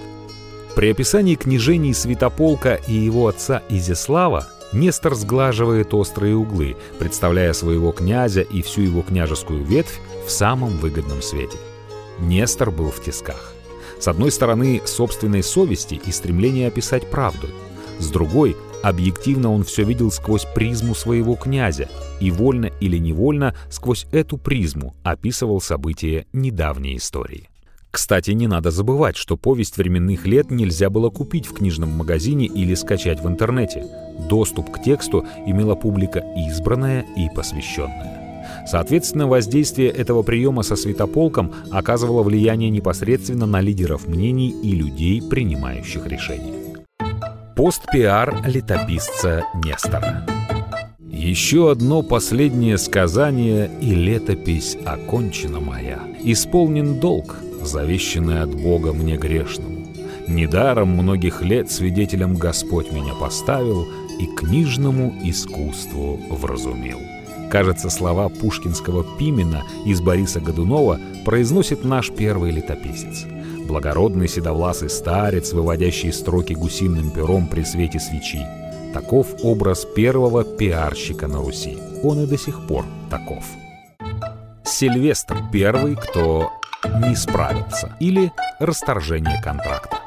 При 0.78 0.92
описании 0.92 1.36
княжений 1.36 1.94
Святополка 1.94 2.76
и 2.76 2.94
его 2.94 3.28
отца 3.28 3.64
Изяслава 3.68 4.48
Нестор 4.72 5.16
сглаживает 5.16 5.94
острые 5.94 6.36
углы, 6.36 6.78
представляя 7.00 7.54
своего 7.54 7.92
князя 7.92 8.42
и 8.42 8.62
всю 8.62 8.82
его 8.82 9.02
княжескую 9.02 9.64
ветвь 9.64 10.00
в 10.26 10.30
самом 10.30 10.70
выгодном 10.78 11.22
свете. 11.22 11.58
Нестор 12.20 12.70
был 12.70 12.92
в 12.92 13.02
тисках. 13.04 13.54
С 14.00 14.08
одной 14.08 14.32
стороны, 14.32 14.82
собственной 14.86 15.42
совести 15.42 16.00
и 16.06 16.12
стремления 16.12 16.68
описать 16.68 17.10
правду. 17.10 17.48
С 17.98 18.10
другой, 18.10 18.56
объективно 18.84 19.52
он 19.52 19.64
все 19.64 19.84
видел 19.84 20.12
сквозь 20.12 20.46
призму 20.46 20.94
своего 20.94 21.36
князя 21.36 21.90
и 22.20 22.30
вольно 22.30 22.72
или 22.80 22.98
невольно 22.98 23.56
сквозь 23.70 24.06
эту 24.12 24.38
призму 24.38 24.96
описывал 25.04 25.60
события 25.62 26.28
недавней 26.32 26.98
истории. 26.98 27.50
Кстати, 27.92 28.32
не 28.32 28.48
надо 28.48 28.70
забывать, 28.72 29.18
что 29.18 29.36
повесть 29.36 29.78
временных 29.78 30.28
лет 30.28 30.52
нельзя 30.52 30.90
было 30.90 31.10
купить 31.10 31.48
в 31.48 31.54
книжном 31.54 31.90
магазине 31.90 32.46
или 32.46 32.76
скачать 32.76 33.20
в 33.20 33.28
интернете. 33.28 33.86
Доступ 34.30 34.72
к 34.72 34.82
тексту 34.82 35.26
имела 35.46 35.76
публика 35.76 36.24
избранная 36.36 37.06
и 37.18 37.30
посвященная. 37.36 38.20
Соответственно, 38.68 39.28
воздействие 39.28 39.90
этого 39.90 40.22
приема 40.22 40.64
со 40.64 40.76
светополком 40.76 41.54
оказывало 41.72 42.24
влияние 42.24 42.70
непосредственно 42.70 43.46
на 43.46 43.62
лидеров 43.62 44.08
мнений 44.08 44.50
и 44.50 44.72
людей, 44.72 45.22
принимающих 45.22 46.06
решения. 46.08 46.54
Пост-пиар 47.56 48.44
летописца 48.46 49.44
Нестора. 49.56 50.26
Еще 51.00 51.70
одно 51.70 52.02
последнее 52.02 52.78
сказание, 52.78 53.70
и 53.82 53.94
летопись 53.94 54.78
окончена 54.86 55.60
моя. 55.60 56.00
Исполнен 56.22 57.00
долг, 57.00 57.36
завещанный 57.70 58.42
от 58.42 58.54
Бога 58.54 58.94
мне 58.94 59.16
грешному. 59.18 59.88
Недаром 60.28 60.90
многих 60.90 61.42
лет 61.42 61.72
свидетелем 61.72 62.36
Господь 62.36 62.92
меня 62.92 63.14
поставил 63.14 63.88
и 64.20 64.26
книжному 64.26 65.16
искусству 65.24 66.20
вразумил. 66.30 67.00
Кажется, 67.50 67.90
слова 67.90 68.30
пушкинского 68.30 69.04
Пимена 69.18 69.64
из 69.86 70.02
Бориса 70.02 70.40
Годунова 70.40 71.00
произносит 71.26 71.84
наш 71.84 72.12
первый 72.12 72.52
летописец. 72.52 73.26
Благородный 73.68 74.28
седовласый 74.28 74.90
старец, 74.90 75.52
выводящий 75.54 76.14
строки 76.14 76.54
гусиным 76.54 77.10
пером 77.10 77.48
при 77.48 77.64
свете 77.64 78.00
свечи. 78.00 78.46
Таков 78.94 79.28
образ 79.44 79.86
первого 79.86 80.44
пиарщика 80.44 81.28
на 81.28 81.40
Руси. 81.40 81.78
Он 82.04 82.24
и 82.24 82.28
до 82.28 82.38
сих 82.38 82.68
пор 82.68 82.86
таков. 83.10 83.44
Сильвестр 84.64 85.38
первый, 85.52 85.96
кто 85.96 86.52
не 86.86 87.16
справится 87.16 87.96
или 88.00 88.32
расторжение 88.60 89.42
контракта. 89.42 89.98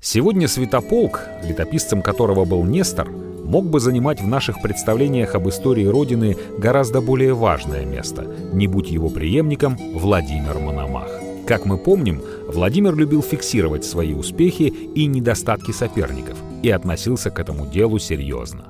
Сегодня 0.00 0.48
Святополк, 0.48 1.20
летописцем 1.42 2.00
которого 2.00 2.44
был 2.44 2.64
Нестор, 2.64 3.10
мог 3.10 3.66
бы 3.66 3.80
занимать 3.80 4.20
в 4.20 4.26
наших 4.26 4.62
представлениях 4.62 5.34
об 5.34 5.48
истории 5.48 5.84
Родины 5.84 6.36
гораздо 6.58 7.00
более 7.00 7.34
важное 7.34 7.84
место, 7.84 8.26
не 8.52 8.66
будь 8.66 8.90
его 8.90 9.10
преемником 9.10 9.76
Владимир 9.94 10.58
Мономах. 10.58 11.10
Как 11.46 11.64
мы 11.64 11.78
помним, 11.78 12.22
Владимир 12.46 12.94
любил 12.94 13.22
фиксировать 13.22 13.84
свои 13.84 14.14
успехи 14.14 14.64
и 14.94 15.06
недостатки 15.06 15.72
соперников 15.72 16.38
и 16.62 16.70
относился 16.70 17.30
к 17.30 17.38
этому 17.38 17.66
делу 17.66 17.98
серьезно. 17.98 18.66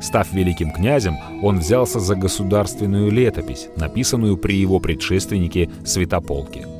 Став 0.00 0.32
великим 0.32 0.70
князем, 0.70 1.16
он 1.42 1.58
взялся 1.58 2.00
за 2.00 2.14
государственную 2.14 3.10
летопись, 3.10 3.68
написанную 3.76 4.36
при 4.36 4.56
его 4.56 4.80
предшественнике 4.80 5.70
Святополке– 5.84 6.66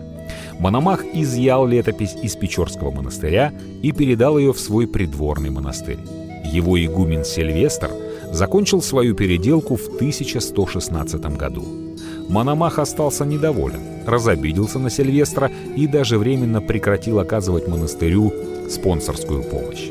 Мономах 0.58 1.04
изъял 1.12 1.66
летопись 1.66 2.16
из 2.20 2.34
Печорского 2.34 2.90
монастыря 2.90 3.52
и 3.80 3.92
передал 3.92 4.38
ее 4.38 4.52
в 4.52 4.58
свой 4.58 4.88
придворный 4.88 5.50
монастырь. 5.50 5.98
Его 6.44 6.82
игумен 6.84 7.24
Сильвестр 7.24 7.90
закончил 8.32 8.82
свою 8.82 9.14
переделку 9.14 9.76
в 9.76 9.86
1116 9.86 11.36
году. 11.36 11.64
Мономах 12.28 12.78
остался 12.78 13.24
недоволен, 13.24 13.80
разобиделся 14.06 14.78
на 14.78 14.90
Сильвестра 14.90 15.50
и 15.76 15.86
даже 15.86 16.18
временно 16.18 16.60
прекратил 16.60 17.20
оказывать 17.20 17.68
монастырю 17.68 18.32
спонсорскую 18.68 19.44
помощь. 19.44 19.90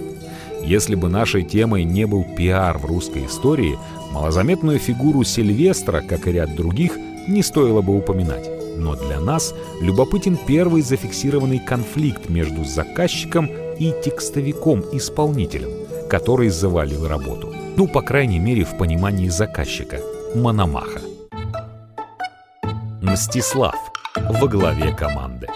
Если 0.67 0.95
бы 0.95 1.08
нашей 1.08 1.43
темой 1.43 1.86
не 1.86 2.06
был 2.06 2.25
пиар 2.25 2.77
в 2.77 2.84
русской 2.84 3.25
истории, 3.25 3.80
малозаметную 4.12 4.80
фигуру 4.80 5.23
Сильвестра, 5.23 6.01
как 6.01 6.27
и 6.27 6.34
ряд 6.34 6.56
других, 6.56 6.97
не 7.25 7.41
стоило 7.41 7.82
бы 7.82 7.95
упоминать. 7.97 8.49
Но 8.75 8.97
для 8.97 9.21
нас 9.21 9.56
любопытен 9.80 10.38
первый 10.45 10.82
зафиксированный 10.82 11.60
конфликт 11.60 12.27
между 12.27 12.65
заказчиком 12.65 13.49
и 13.80 13.93
текстовиком-исполнителем, 14.03 15.69
который 16.10 16.49
завалил 16.49 17.08
работу. 17.08 17.56
Ну, 17.77 17.88
по 17.88 18.01
крайней 18.01 18.39
мере, 18.39 18.65
в 18.65 18.77
понимании 18.77 19.30
заказчика– 19.30 20.01
Мономаха. 20.36 20.99
Мстислав 23.01 23.75
во 24.17 24.47
главе 24.49 24.93
команды. 24.93 25.47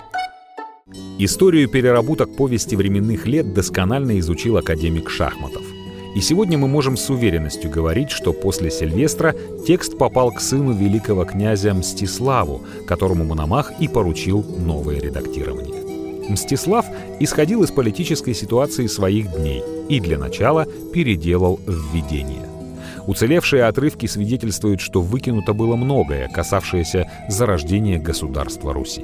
Историю 1.24 1.70
переработок 1.70 2.36
повести 2.36 2.76
временных 2.76 3.28
лет 3.28 3.54
досконально 3.54 4.18
изучил 4.18 4.58
академик 4.58 5.10
Шахматов– 5.10 5.64
и 6.14 6.20
сегодня 6.20 6.58
мы 6.58 6.68
можем 6.68 6.98
с 6.98 7.10
уверенностью 7.10 7.70
говорить, 7.70 8.10
что 8.10 8.34
после 8.34 8.70
Сильвестра 8.70 9.34
текст 9.66 9.98
попал 9.98 10.32
к 10.32 10.42
сыну 10.42 10.74
великого 10.74 11.24
князя 11.24 11.74
Мстиславу, 11.74 12.64
которому 12.86 13.24
Мономах 13.24 13.72
и 13.80 13.88
поручил 13.88 14.44
новое 14.60 15.00
редактирование. 15.00 16.30
Мстислав 16.30 16.86
исходил 17.22 17.64
из 17.64 17.72
политической 17.72 18.34
ситуации 18.34 18.88
своих 18.88 19.32
дней 19.32 19.64
и 19.88 20.02
для 20.02 20.18
начала 20.18 20.66
переделал 20.94 21.62
введение. 21.66 22.46
Уцелевшие 23.08 23.64
отрывки 23.64 24.06
свидетельствуют, 24.06 24.82
что 24.82 25.02
выкинуто 25.02 25.54
было 25.54 25.78
многое, 25.78 26.28
касавшееся 26.28 27.10
зарождения 27.30 28.00
государства 28.00 28.74
Руси. 28.74 29.04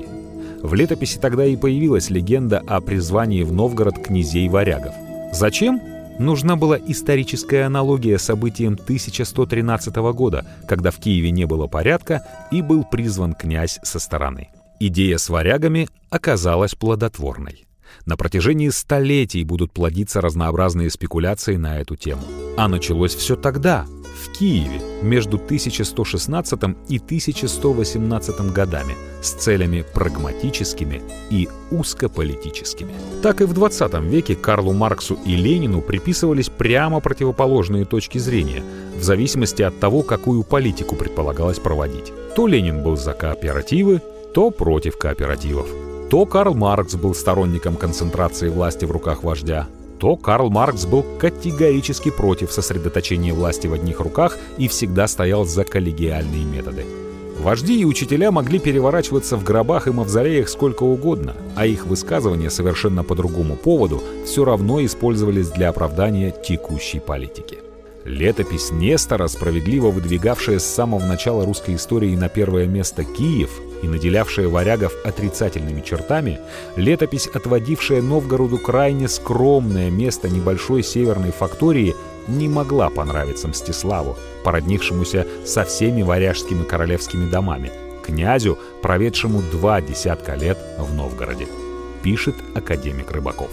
В 0.61 0.73
летописи 0.73 1.19
тогда 1.19 1.45
и 1.45 1.55
появилась 1.55 2.09
легенда 2.09 2.63
о 2.67 2.81
призвании 2.81 3.43
в 3.43 3.51
Новгород 3.51 3.99
князей-варягов. 3.99 4.93
Зачем? 5.31 5.81
Нужна 6.19 6.55
была 6.55 6.77
историческая 6.77 7.63
аналогия 7.63 8.17
событиям 8.17 8.73
1113 8.73 9.95
года, 10.13 10.45
когда 10.67 10.89
в 10.89 10.97
Киеве 10.97 11.29
не 11.29 11.45
было 11.45 11.67
порядка 11.67 12.25
и 12.51 12.63
был 12.63 12.83
призван 12.83 13.33
князь 13.33 13.79
со 13.83 13.99
стороны. 13.99 14.49
Идея 14.79 15.17
с 15.17 15.29
варягами 15.29 15.89
оказалась 16.09 16.73
плодотворной. 16.73 17.67
На 18.05 18.17
протяжении 18.17 18.69
столетий 18.69 19.43
будут 19.43 19.71
плодиться 19.71 20.21
разнообразные 20.21 20.89
спекуляции 20.89 21.55
на 21.55 21.79
эту 21.79 21.95
тему. 21.95 22.21
А 22.57 22.67
началось 22.67 23.15
все 23.15 23.35
тогда, 23.35 23.85
в 24.27 24.37
Киеве 24.37 24.81
между 25.01 25.37
1116 25.37 26.59
и 26.89 26.97
1118 26.97 28.39
годами 28.51 28.95
с 29.21 29.31
целями 29.31 29.85
прагматическими 29.93 31.01
и 31.29 31.47
узкополитическими. 31.71 32.93
Так 33.21 33.41
и 33.41 33.45
в 33.45 33.53
20 33.53 33.93
веке 34.03 34.35
Карлу 34.35 34.73
Марксу 34.73 35.17
и 35.25 35.35
Ленину 35.35 35.81
приписывались 35.81 36.49
прямо 36.49 36.99
противоположные 36.99 37.85
точки 37.85 38.17
зрения, 38.17 38.63
в 38.97 39.03
зависимости 39.03 39.61
от 39.61 39.79
того, 39.79 40.03
какую 40.03 40.43
политику 40.43 40.95
предполагалось 40.95 41.59
проводить. 41.59 42.13
То 42.35 42.47
Ленин 42.47 42.83
был 42.83 42.97
за 42.97 43.13
кооперативы, 43.13 44.01
то 44.33 44.51
против 44.51 44.97
кооперативов. 44.97 45.67
То 46.09 46.25
Карл 46.25 46.53
Маркс 46.53 46.95
был 46.95 47.13
сторонником 47.13 47.75
концентрации 47.75 48.49
власти 48.49 48.85
в 48.85 48.91
руках 48.91 49.23
вождя, 49.23 49.67
то 49.99 50.15
Карл 50.15 50.49
Маркс 50.49 50.85
был 50.85 51.03
категорически 51.19 52.11
против 52.11 52.51
сосредоточения 52.51 53.33
власти 53.33 53.67
в 53.67 53.73
одних 53.73 53.99
руках 53.99 54.37
и 54.57 54.67
всегда 54.67 55.07
стоял 55.07 55.45
за 55.45 55.63
коллегиальные 55.63 56.45
методы. 56.45 56.85
Вожди 57.39 57.79
и 57.79 57.85
учителя 57.85 58.31
могли 58.31 58.57
переворачиваться 58.57 59.37
в 59.37 59.43
гробах 59.43 59.87
и 59.87 59.91
мавзолеях 59.91 60.49
сколько 60.49 60.83
угодно, 60.83 61.35
а 61.55 61.67
их 61.67 61.85
высказывания 61.85 62.49
совершенно 62.49 63.03
по 63.03 63.15
другому 63.15 63.55
поводу 63.55 64.01
все 64.25 64.43
равно 64.43 64.83
использовались 64.83 65.49
для 65.49 65.69
оправдания 65.69 66.31
текущей 66.31 66.99
политики. 66.99 67.59
Летопись 68.07 68.71
Нестора, 68.71 69.27
справедливо 69.27 69.91
выдвигавшая 69.91 70.59
с 70.59 70.65
самого 70.65 71.05
начала 71.05 71.45
русской 71.45 71.75
истории 71.75 72.15
на 72.15 72.29
первое 72.29 72.65
место 72.65 73.03
Киев 73.03 73.59
и 73.83 73.87
наделявшая 73.87 74.47
варягов 74.47 74.93
отрицательными 75.03 75.81
чертами, 75.81 76.39
летопись, 76.77 77.27
отводившая 77.27 78.01
Новгороду 78.01 78.59
крайне 78.59 79.09
скромное 79.09 79.89
место 79.89 80.29
небольшой 80.29 80.83
северной 80.83 81.31
фактории, 81.31 81.95
не 82.29 82.47
могла 82.47 82.89
понравиться 82.89 83.49
Мстиславу, 83.49 84.15
породнившемуся 84.45 85.27
со 85.45 85.65
всеми 85.65 86.01
варяжскими 86.01 86.63
королевскими 86.63 87.29
домами, 87.29 87.71
князю, 88.05 88.57
проведшему 88.81 89.41
два 89.51 89.81
десятка 89.81 90.35
лет 90.35 90.57
в 90.79 90.93
Новгороде, 90.93 91.47
пишет 92.03 92.35
академик 92.55 93.11
Рыбаков. 93.11 93.51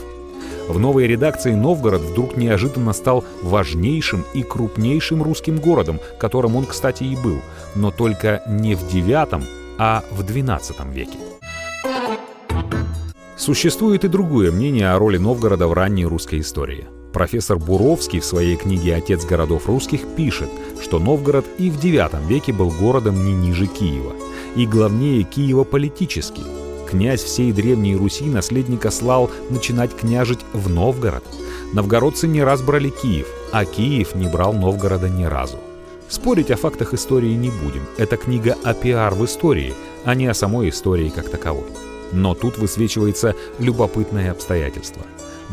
В 0.68 0.78
новой 0.78 1.06
редакции 1.06 1.52
Новгород 1.52 2.00
вдруг 2.00 2.36
неожиданно 2.36 2.92
стал 2.92 3.24
важнейшим 3.42 4.24
и 4.34 4.42
крупнейшим 4.42 5.22
русским 5.22 5.58
городом, 5.58 6.00
которым 6.18 6.56
он, 6.56 6.64
кстати, 6.64 7.04
и 7.04 7.16
был, 7.16 7.40
но 7.74 7.90
только 7.90 8.42
не 8.48 8.74
в 8.74 8.82
IX, 8.84 9.44
а 9.78 10.02
в 10.10 10.22
XII 10.22 10.92
веке. 10.92 11.18
Существует 13.36 14.04
и 14.04 14.08
другое 14.08 14.50
мнение 14.50 14.92
о 14.92 14.98
роли 14.98 15.18
Новгорода 15.18 15.66
в 15.66 15.72
ранней 15.74 16.06
русской 16.06 16.40
истории. 16.40 16.86
Профессор 17.12 17.58
Буровский 17.58 18.20
в 18.20 18.24
своей 18.24 18.56
книге 18.56 18.96
«Отец 18.96 19.24
городов 19.24 19.66
русских» 19.66 20.00
пишет, 20.16 20.48
что 20.82 20.98
Новгород 20.98 21.44
и 21.58 21.70
в 21.70 21.78
IX 21.78 22.26
веке 22.26 22.52
был 22.52 22.70
городом 22.70 23.24
не 23.24 23.34
ниже 23.34 23.66
Киева, 23.66 24.14
и 24.56 24.66
главнее 24.66 25.22
Киева 25.24 25.64
политически– 25.64 26.40
князь 26.84 27.22
всей 27.22 27.52
Древней 27.52 27.96
Руси 27.96 28.26
наследника 28.26 28.90
слал 28.90 29.30
начинать 29.50 29.94
княжить 29.96 30.40
в 30.52 30.68
Новгород. 30.68 31.24
Новгородцы 31.72 32.28
не 32.28 32.42
раз 32.42 32.62
брали 32.62 32.90
Киев, 32.90 33.26
а 33.52 33.64
Киев 33.64 34.14
не 34.14 34.28
брал 34.28 34.52
Новгорода 34.52 35.08
ни 35.08 35.24
разу. 35.24 35.58
Спорить 36.08 36.50
о 36.50 36.56
фактах 36.56 36.94
истории 36.94 37.32
не 37.34 37.50
будем. 37.50 37.82
Это 37.96 38.16
книга 38.16 38.56
о 38.62 38.74
пиар 38.74 39.14
в 39.14 39.24
истории, 39.24 39.74
а 40.04 40.14
не 40.14 40.26
о 40.26 40.34
самой 40.34 40.68
истории 40.68 41.08
как 41.08 41.28
таковой. 41.28 41.66
Но 42.12 42.34
тут 42.34 42.58
высвечивается 42.58 43.34
любопытное 43.58 44.30
обстоятельство. 44.30 45.02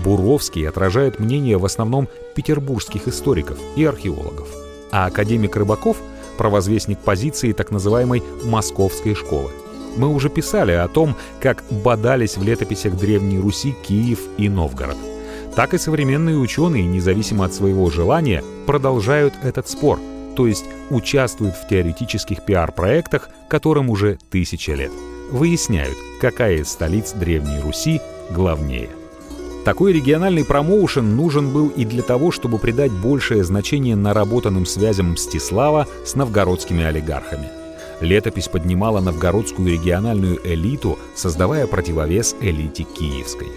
Буровский 0.03 0.67
отражает 0.67 1.19
мнение 1.19 1.57
в 1.57 1.65
основном 1.65 2.07
петербургских 2.35 3.07
историков 3.07 3.57
и 3.75 3.85
археологов. 3.85 4.47
А 4.91 5.05
академик 5.05 5.55
Рыбаков– 5.55 5.97
провозвестник 6.37 6.99
позиции 6.99 7.53
так 7.53 7.71
называемой 7.71 8.23
«московской 8.43 9.15
школы». 9.15 9.51
Мы 9.97 10.07
уже 10.07 10.29
писали 10.29 10.71
о 10.71 10.87
том, 10.87 11.15
как 11.41 11.63
бодались 11.69 12.37
в 12.37 12.43
летописях 12.43 12.95
Древней 12.97 13.39
Руси 13.39 13.75
Киев 13.85 14.19
и 14.37 14.47
Новгород. 14.49 14.97
Так 15.55 15.73
и 15.73 15.77
современные 15.77 16.37
ученые, 16.37 16.85
независимо 16.85 17.45
от 17.45 17.53
своего 17.53 17.89
желания, 17.89 18.43
продолжают 18.65 19.33
этот 19.43 19.67
спор, 19.67 19.99
то 20.35 20.47
есть 20.47 20.65
участвуют 20.89 21.55
в 21.55 21.67
теоретических 21.67 22.45
пиар-проектах, 22.45 23.29
которым 23.49 23.89
уже 23.89 24.17
тысяча 24.29 24.73
лет. 24.73 24.91
Выясняют, 25.29 25.97
какая 26.21 26.57
из 26.57 26.69
столиц 26.69 27.11
Древней 27.11 27.59
Руси 27.59 27.99
главнее. 28.29 28.89
Такой 29.65 29.93
региональный 29.93 30.45
промоушен 30.45 31.15
нужен 31.15 31.51
был 31.51 31.67
и 31.67 31.85
для 31.85 32.01
того, 32.01 32.31
чтобы 32.31 32.57
придать 32.57 32.91
большее 32.91 33.43
значение 33.43 33.95
наработанным 33.95 34.65
связям 34.65 35.11
Мстислава 35.11 35.85
с 36.05 36.15
новгородскими 36.15 36.83
олигархами– 36.83 37.49
Летопись 38.01 38.47
поднимала 38.47 38.99
новгородскую 38.99 39.71
региональную 39.71 40.39
элиту, 40.43 40.97
создавая 41.15 41.67
противовес 41.67 42.35
элите 42.41 42.83
киевской. 42.83 43.47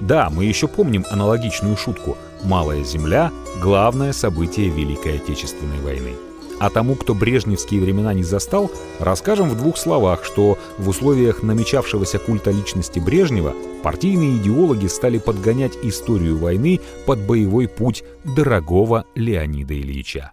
Да, 0.00 0.28
мы 0.28 0.44
еще 0.44 0.68
помним 0.68 1.04
аналогичную 1.10 1.76
шутку 1.76 2.18
«Малая 2.42 2.84
земля– 2.84 3.32
главное 3.62 4.12
событие 4.12 4.68
Великой 4.68 5.16
Отечественной 5.16 5.80
войны». 5.80 6.14
А 6.58 6.70
тому, 6.70 6.94
кто 6.94 7.14
брежневские 7.14 7.80
времена 7.82 8.14
не 8.14 8.22
застал, 8.22 8.70
расскажем 8.98 9.50
в 9.50 9.56
двух 9.56 9.76
словах, 9.76 10.24
что 10.24 10.58
в 10.78 10.88
условиях 10.88 11.42
намечавшегося 11.42 12.18
культа 12.18 12.50
личности 12.50 12.98
Брежнева 12.98 13.54
партийные 13.82 14.38
идеологи 14.38 14.86
стали 14.86 15.18
подгонять 15.18 15.76
историю 15.82 16.38
войны 16.38 16.80
под 17.04 17.20
боевой 17.20 17.68
путь 17.68 18.04
дорогого 18.24 19.04
Леонида 19.14 19.74
Ильича. 19.74 20.30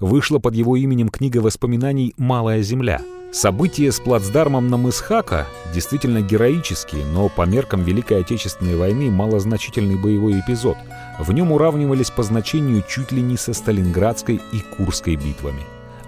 Вышла 0.00 0.38
под 0.38 0.54
его 0.54 0.76
именем 0.76 1.08
книга 1.08 1.38
воспоминаний 1.38 2.14
«Малая 2.16 2.62
земля». 2.62 3.00
События 3.32 3.90
с 3.90 3.98
плацдармом 3.98 4.68
на 4.68 4.76
мыс 4.76 5.00
Хака 5.00 5.46
действительно 5.72 6.20
героические, 6.20 7.06
но 7.06 7.30
по 7.30 7.46
меркам 7.46 7.82
Великой 7.82 8.20
Отечественной 8.20 8.76
войны 8.76 9.10
малозначительный 9.10 9.96
боевой 9.96 10.38
эпизод. 10.40 10.76
В 11.18 11.32
нем 11.32 11.50
уравнивались 11.50 12.10
по 12.10 12.22
значению 12.22 12.84
чуть 12.86 13.10
ли 13.10 13.22
не 13.22 13.38
со 13.38 13.54
Сталинградской 13.54 14.38
и 14.52 14.60
Курской 14.76 15.16
битвами. 15.16 15.62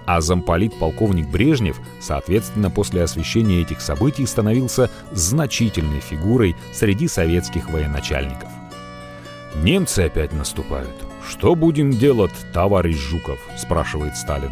А 0.05 0.21
замполит 0.21 0.77
полковник 0.77 1.27
Брежнев, 1.27 1.79
соответственно, 1.99 2.69
после 2.69 3.01
освещения 3.01 3.61
этих 3.61 3.81
событий 3.81 4.27
становился 4.27 4.91
значительной 5.11 6.01
фигурой 6.01 6.55
среди 6.73 7.07
советских 7.07 7.71
военачальников. 7.71 8.49
Немцы 9.63 10.01
опять 10.01 10.31
наступают. 10.31 11.04
«Что 11.27 11.55
будем 11.55 11.91
делать, 11.91 12.33
товарищ 12.53 12.97
Жуков?»– 12.97 13.39
спрашивает 13.57 14.15
Сталин. 14.15 14.51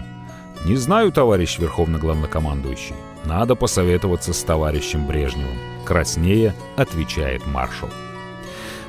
«Не 0.65 0.75
знаю, 0.75 1.11
товарищ 1.11 1.59
Верховный 1.59 1.99
Главнокомандующий. 1.99 2.95
Надо 3.25 3.55
посоветоваться 3.55 4.33
с 4.33 4.43
товарищем 4.43 5.05
Брежневым». 5.05 5.57
Краснее 5.85 6.55
отвечает 6.75 7.45
маршал. 7.45 7.89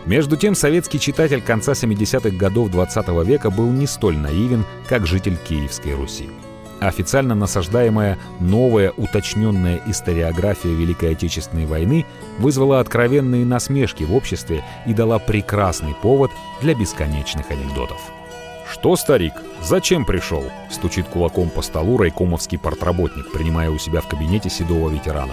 Между 0.07 0.37
тем, 0.37 0.55
советский 0.55 1.01
читатель 1.01 1.41
конца 1.43 1.73
70-х 1.73 2.31
годов 2.31 2.71
20 2.71 3.09
-го 3.09 3.25
века 3.25 3.51
был 3.51 3.71
не 3.71 3.87
столь 3.87 4.17
наивен, 4.17 4.65
как 4.89 5.07
житель 5.07 5.37
Киевской 5.37 5.95
Руси. 5.95 6.29
Официально 6.85 7.35
насаждаемая 7.35 8.19
новая 8.41 8.93
уточненная 8.99 9.81
историография 9.87 10.75
Великой 10.75 11.13
Отечественной 11.13 11.65
войны 11.65 12.05
вызвала 12.39 12.79
откровенные 12.79 13.47
насмешки 13.47 14.05
в 14.05 14.15
обществе 14.15 14.63
и 14.85 14.93
дала 14.93 15.19
прекрасный 15.19 15.95
повод 16.03 16.31
для 16.61 16.75
бесконечных 16.75 17.51
анекдотов. 17.51 17.99
«Что, 18.71 18.97
старик, 18.97 19.33
зачем 19.63 20.05
пришел?»— 20.05 20.45
стучит 20.71 21.09
кулаком 21.09 21.49
по 21.49 21.63
столу 21.63 21.97
райкомовский 21.97 22.59
портработник, 22.59 23.33
принимая 23.33 23.71
у 23.71 23.79
себя 23.79 24.03
в 24.03 24.09
кабинете 24.09 24.51
седого 24.51 24.91
ветерана. 24.91 25.33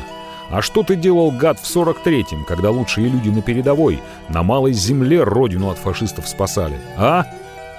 «А 0.52 0.62
что 0.62 0.84
ты 0.84 0.96
делал, 0.96 1.32
гад, 1.32 1.60
в 1.60 1.66
43-м, 1.66 2.46
когда 2.46 2.72
лучшие 2.72 3.10
люди 3.10 3.28
на 3.28 3.42
передовой, 3.42 4.02
на 4.30 4.42
малой 4.44 4.72
земле 4.72 5.24
родину 5.24 5.70
от 5.70 5.78
фашистов 5.78 6.30
спасали, 6.30 6.80
а? 6.98 7.26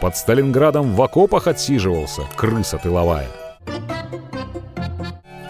Под 0.03 0.15
Сталинградом 0.15 0.95
в 0.95 1.01
окопах 1.01 1.47
отсиживался, 1.47 2.23
крыса 2.37 2.77
тыловая». 2.77 3.29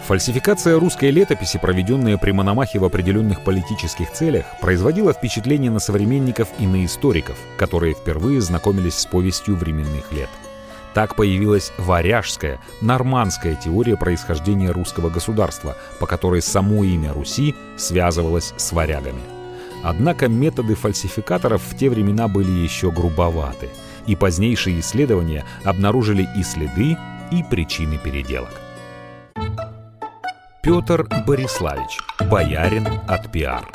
Фальсификация 0.05 0.77
русской 0.77 1.11
летописи, 1.11 1.57
проведенная 1.57 2.17
при 2.17 2.31
Мономахе 2.31 2.77
в 2.77 2.83
определенных 2.83 3.41
политических 3.41 4.11
целях, 4.11 4.45
производила 4.59 5.13
впечатление 5.13 5.71
на 5.71 5.79
современников 5.79 6.49
и 6.59 6.67
на 6.67 6.83
историков, 6.83 7.37
которые 7.57 7.93
впервые 7.93 8.41
знакомились 8.41 8.95
с 8.95 9.05
повестью 9.05 9.55
временных 9.55 10.11
лет. 10.11 10.29
Так 10.93 11.15
появилась 11.15 11.71
варяжская, 11.77 12.59
нормандская 12.81 13.55
теория 13.55 13.95
происхождения 13.95 14.71
русского 14.71 15.09
государства, 15.09 15.77
по 15.99 16.05
которой 16.05 16.41
само 16.41 16.83
имя 16.83 17.13
Руси 17.13 17.55
связывалось 17.77 18.53
с 18.57 18.73
варягами. 18.73 19.21
Однако 19.83 20.27
методы 20.27 20.75
фальсификаторов 20.75 21.61
в 21.63 21.77
те 21.77 21.89
времена 21.89 22.27
были 22.27 22.51
еще 22.51 22.91
грубоваты, 22.91 23.69
и 24.05 24.15
позднейшие 24.15 24.81
исследования 24.81 25.45
обнаружили 25.63 26.27
и 26.37 26.43
следы, 26.43 26.97
и 27.33 27.43
причины 27.43 27.97
переделок. 27.97 28.53
Петр 30.61 31.07
Бориславич, 31.25 31.97
боярин 32.29 32.87
от 33.07 33.31
пиар. 33.31 33.67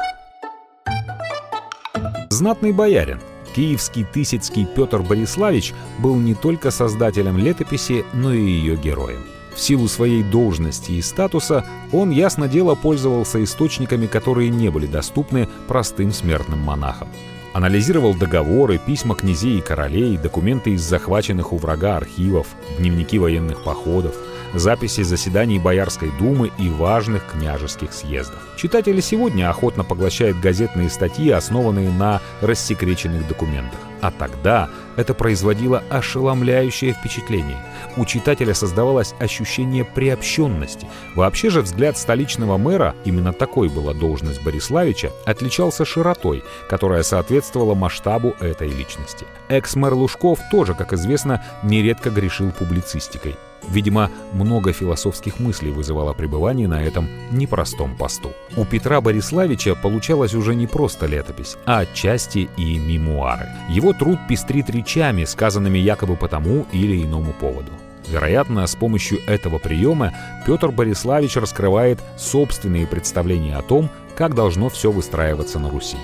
Знатный 2.31 2.73
боярин, 2.73 3.21
Киевский 3.55 4.05
Тысяцкий 4.05 4.65
Петр 4.65 5.03
Бориславич 5.03 5.75
был 5.99 6.15
не 6.15 6.35
только 6.35 6.71
создателем 6.71 7.37
летописи, 7.37 8.05
но 8.15 8.33
и 8.33 8.41
ее 8.41 8.77
героем. 8.77 9.25
В 9.55 9.61
силу 9.61 9.89
своей 9.89 10.23
должности 10.23 10.93
и 10.93 11.03
статуса 11.03 11.65
он, 11.93 12.11
ясно 12.11 12.47
дело, 12.47 12.77
пользовался 12.77 13.43
источниками, 13.43 14.07
которые 14.07 14.51
не 14.51 14.69
были 14.71 14.87
доступны 14.87 15.49
простым 15.67 16.13
смертным 16.13 16.61
монахам. 16.61 17.09
Анализировал 17.53 18.15
договоры, 18.15 18.79
письма 18.79 19.15
князей 19.15 19.59
и 19.59 19.63
королей, 19.63 20.17
документы 20.17 20.71
из 20.71 20.83
захваченных 20.83 21.53
у 21.53 21.57
врага 21.57 21.97
архивов, 21.97 22.47
дневники 22.79 23.19
военных 23.19 23.65
походов– 23.65 24.15
записи 24.55 25.03
заседаний 25.03 25.59
Боярской 25.59 26.11
думы 26.19 26.51
и 26.59 26.69
важных 26.69 27.25
княжеских 27.33 27.93
съездов. 27.93 28.39
Читатели 28.57 29.01
сегодня 29.01 29.51
охотно 29.51 29.85
поглощают 29.85 30.41
газетные 30.41 30.91
статьи, 30.91 31.31
основанные 31.31 31.91
на 31.91 32.21
рассекреченных 32.41 33.27
документах. 33.29 33.79
А 34.01 34.11
тогда 34.11 34.69
это 34.97 35.13
производило 35.15 35.83
ошеломляющее 35.91 36.93
впечатление. 36.93 37.65
У 37.97 38.05
читателя 38.05 38.55
создавалось 38.55 39.15
ощущение 39.19 39.85
приобщенности. 39.85 40.87
Вообще 41.17 41.51
же 41.51 41.63
взгляд 41.63 41.99
столичного 41.99 42.59
мэра, 42.59 42.95
именно 43.05 43.33
такой 43.33 43.69
была 43.69 43.93
должность 43.95 44.43
Бориславича, 44.43 45.11
отличался 45.25 45.85
широтой, 45.85 46.45
которая 46.69 47.03
соответствовала 47.03 47.75
масштабу 47.75 48.35
этой 48.41 48.69
личности. 48.69 49.27
Экс-мэр 49.49 49.95
Лужков 49.95 50.39
тоже, 50.51 50.75
как 50.75 50.93
известно, 50.93 51.45
нередко 51.63 52.11
грешил 52.11 52.53
публицистикой. 52.53 53.37
Видимо, 53.69 54.11
много 54.33 54.73
философских 54.73 55.41
мыслей 55.41 55.71
вызывало 55.71 56.13
пребывание 56.13 56.69
на 56.69 56.83
этом 56.83 57.09
непростом 57.31 57.97
посту. 57.97 58.33
У 58.57 58.65
Петра 58.65 59.01
Бориславича 59.01 59.75
получалась 59.75 60.35
уже 60.35 60.55
не 60.55 60.67
просто 60.67 61.07
летопись, 61.07 61.57
а 61.67 61.81
отчасти 61.81 62.49
и 62.57 62.79
мемуары. 62.79 63.49
Его 63.69 63.93
труд 63.93 64.19
пестрит 64.29 64.71
речами, 64.71 65.25
сказанными 65.25 65.79
якобы 65.79 66.17
по 66.17 66.29
тому 66.29 66.67
или 66.73 67.03
иному 67.03 67.33
поводу. 67.33 67.71
Вероятно, 68.09 68.67
с 68.67 68.75
помощью 68.75 69.21
этого 69.27 69.59
приема 69.59 70.15
Петр 70.47 70.71
Бориславич 70.71 71.37
раскрывает 71.37 71.99
собственные 72.17 72.87
представления 72.87 73.57
о 73.57 73.63
том, 73.63 73.91
как 74.17 74.35
должно 74.35 74.71
все 74.71 74.91
выстраиваться 74.91 75.59
на 75.59 75.69
Руси. 75.71 75.99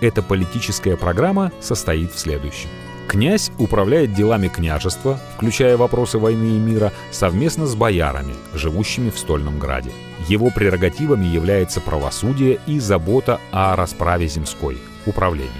Эта 0.00 0.20
политическая 0.20 0.96
программа 0.96 1.52
состоит 1.60 2.12
в 2.12 2.18
следующем. 2.18 2.68
Князь 3.08 3.52
управляет 3.58 4.14
делами 4.14 4.48
княжества, 4.48 5.20
включая 5.36 5.76
вопросы 5.76 6.18
войны 6.18 6.56
и 6.56 6.58
мира, 6.58 6.92
совместно 7.10 7.66
с 7.66 7.74
боярами, 7.74 8.34
живущими 8.54 9.10
в 9.10 9.18
Стольном 9.18 9.58
Граде. 9.58 9.90
Его 10.28 10.50
прерогативами 10.50 11.26
является 11.26 11.80
правосудие 11.80 12.58
и 12.66 12.78
забота 12.78 13.40
о 13.52 13.76
расправе 13.76 14.26
земской, 14.26 14.78
управлении. 15.06 15.50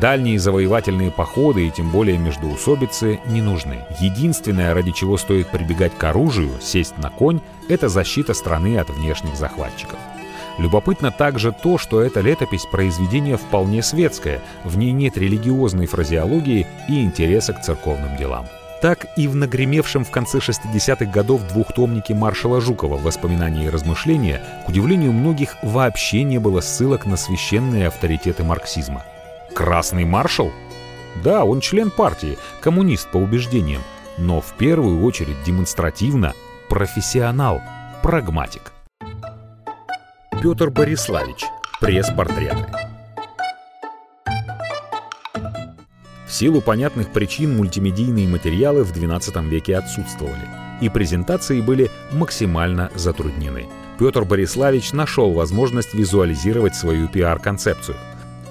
Дальние 0.00 0.38
завоевательные 0.38 1.10
походы 1.10 1.66
и 1.66 1.70
тем 1.70 1.90
более 1.90 2.16
междоусобицы 2.16 3.20
не 3.26 3.42
нужны. 3.42 3.84
Единственное, 4.00 4.72
ради 4.72 4.92
чего 4.92 5.18
стоит 5.18 5.48
прибегать 5.50 5.96
к 5.98 6.04
оружию, 6.04 6.52
сесть 6.62 6.96
на 6.96 7.10
конь, 7.10 7.40
это 7.68 7.88
защита 7.88 8.32
страны 8.32 8.78
от 8.78 8.88
внешних 8.88 9.36
захватчиков. 9.36 9.98
Любопытно 10.62 11.10
также 11.10 11.50
то, 11.50 11.76
что 11.76 12.00
эта 12.00 12.20
летопись 12.20 12.66
произведение 12.66 13.36
вполне 13.36 13.82
светское, 13.82 14.40
в 14.62 14.78
ней 14.78 14.92
нет 14.92 15.18
религиозной 15.18 15.86
фразеологии 15.86 16.68
и 16.88 17.02
интереса 17.02 17.52
к 17.52 17.62
церковным 17.62 18.16
делам. 18.16 18.46
Так 18.80 19.08
и 19.16 19.26
в 19.26 19.34
нагремевшем 19.34 20.04
в 20.04 20.12
конце 20.12 20.38
60-х 20.38 21.06
годов 21.06 21.42
двухтомнике 21.48 22.14
маршала 22.14 22.60
Жукова 22.60 22.96
«Воспоминания 22.96 23.64
и 23.64 23.70
размышления» 23.70 24.40
к 24.64 24.68
удивлению 24.68 25.10
многих 25.12 25.56
вообще 25.64 26.22
не 26.22 26.38
было 26.38 26.60
ссылок 26.60 27.06
на 27.06 27.16
священные 27.16 27.88
авторитеты 27.88 28.44
марксизма. 28.44 29.04
Красный 29.56 30.04
маршал? 30.04 30.52
Да, 31.24 31.44
он 31.44 31.58
член 31.58 31.90
партии, 31.90 32.38
коммунист 32.60 33.10
по 33.10 33.16
убеждениям, 33.16 33.82
но 34.16 34.40
в 34.40 34.52
первую 34.56 35.02
очередь 35.02 35.42
демонстративно 35.44 36.34
профессионал, 36.68 37.60
прагматик. 38.00 38.71
Петр 40.42 40.70
Бориславич. 40.70 41.44
Пресс-портреты. 41.80 42.66
В 46.26 46.32
силу 46.32 46.60
понятных 46.60 47.12
причин 47.12 47.56
мультимедийные 47.56 48.26
материалы 48.26 48.82
в 48.82 48.92
XII 48.92 49.48
веке 49.48 49.76
отсутствовали, 49.76 50.48
и 50.80 50.88
презентации 50.88 51.60
были 51.60 51.92
максимально 52.10 52.90
затруднены. 52.96 53.68
Петр 54.00 54.24
Бориславич 54.24 54.92
нашел 54.92 55.32
возможность 55.32 55.94
визуализировать 55.94 56.74
свою 56.74 57.06
пиар-концепцию. 57.06 57.96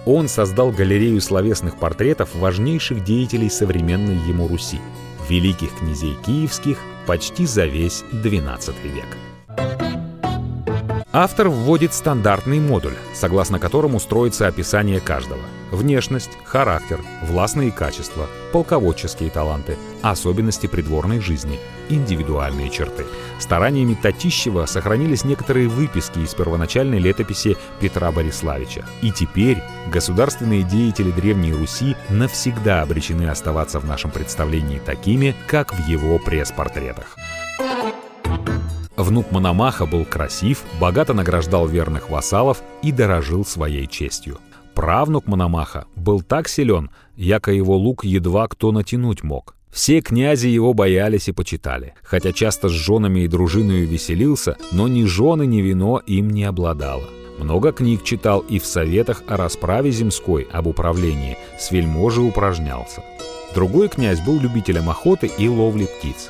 Он 0.06 0.30
создал 0.30 0.72
галерею 0.72 1.20
словесных 1.20 1.78
портретов 1.78 2.34
важнейших 2.36 3.04
деятелей 3.04 3.50
современной 3.50 4.16
ему 4.30 4.48
Руси, 4.48 4.80
великих 5.28 5.76
князей 5.76 6.16
киевских 6.26 6.78
почти 7.06 7.46
за 7.46 7.66
весь 7.66 8.06
XII 8.14 8.76
век. 8.82 9.91
Автор 11.14 11.49
вводит 11.49 11.93
стандартный 11.93 12.62
модуль, 12.62 12.95
согласно 13.14 13.59
которому 13.59 13.99
строится 13.99 14.47
описание 14.47 15.01
каждого. 15.01 15.41
Внешность, 15.70 16.38
характер, 16.45 17.01
властные 17.24 17.74
качества, 17.74 18.28
полководческие 18.53 19.30
таланты, 19.30 19.78
особенности 20.01 20.68
придворной 20.68 21.20
жизни, 21.20 21.59
индивидуальные 21.89 22.70
черты. 22.70 23.05
Стараниями 23.39 23.93
Татищева 23.93 24.66
сохранились 24.68 25.26
некоторые 25.26 25.68
выписки 25.68 26.20
из 26.20 26.34
первоначальной 26.34 26.99
летописи 26.99 27.57
Петра 27.82 28.09
Бориславича. 28.14 28.86
И 29.01 29.12
теперь 29.12 29.62
государственные 29.91 30.64
деятели 30.64 31.12
Древней 31.12 31.51
Руси 31.53 31.97
навсегда 32.07 32.84
обречены 32.84 33.24
оставаться 33.30 33.82
в 33.82 33.86
нашем 33.86 34.12
представлении 34.12 34.80
такими, 34.80 35.36
как 35.47 35.74
в 35.74 35.88
его 35.89 36.20
пресс-портретах. 36.20 37.18
Внук 39.02 39.32
Мономаха 39.32 39.88
был 39.88 40.06
красив, 40.06 40.64
богато 40.80 41.16
награждал 41.16 41.68
верных 41.68 42.12
вассалов 42.12 42.62
и 42.84 42.91
дорожил 42.91 43.43
своей 43.43 43.88
честью. 43.88 44.38
Правнук 44.76 45.26
Мономаха 45.26 45.86
был 45.95 46.22
так 46.22 46.47
силен, 46.47 46.91
яко 47.16 47.52
его 47.52 47.76
лук 47.76 48.06
едва 48.06 48.47
кто 48.47 48.72
натянуть 48.72 49.24
мог. 49.24 49.56
Все 49.72 50.02
князи 50.02 50.47
его 50.47 50.74
боялись 50.74 51.30
и 51.30 51.32
почитали, 51.32 51.95
хотя 52.04 52.32
часто 52.32 52.70
с 52.70 52.74
женами 52.74 53.22
и 53.22 53.28
дружиною 53.28 53.88
веселился, 53.88 54.58
но 54.72 54.88
ни 54.88 55.06
жены, 55.06 55.47
ни 55.47 55.62
вино 55.62 55.99
им 56.06 56.30
не 56.30 56.43
обладало. 56.43 57.10
Много 57.39 57.72
книг 57.72 58.04
читал 58.04 58.41
и 58.41 58.60
в 58.60 58.66
советах 58.66 59.24
о 59.28 59.36
расправе 59.36 59.89
земской, 59.89 60.47
об 60.52 60.68
управлении, 60.68 61.38
с 61.58 61.72
вельможей 61.72 62.28
упражнялся. 62.28 63.04
Другой 63.56 63.89
князь 63.89 64.20
был 64.20 64.39
любителем 64.39 64.91
охоты 64.91 65.26
и 65.26 65.47
ловли 65.47 65.86
птиц. 65.86 66.30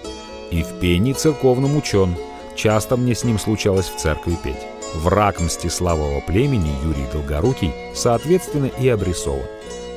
И 0.51 0.63
в 0.63 0.80
пении 0.80 1.11
церковном 1.11 1.76
учен– 1.76 2.15
Часто 2.56 2.97
мне 2.97 3.16
с 3.16 3.24
ним 3.24 3.39
случалось 3.39 3.88
в 3.88 3.97
церкви 3.97 4.38
петь. 4.43 4.68
Враг 4.95 5.39
Мстиславова 5.39 6.22
племени 6.22 6.72
Юрий 6.84 7.06
Долгорукий, 7.12 7.74
соответственно, 7.95 8.66
и 8.66 8.88
обрисован. 8.89 9.45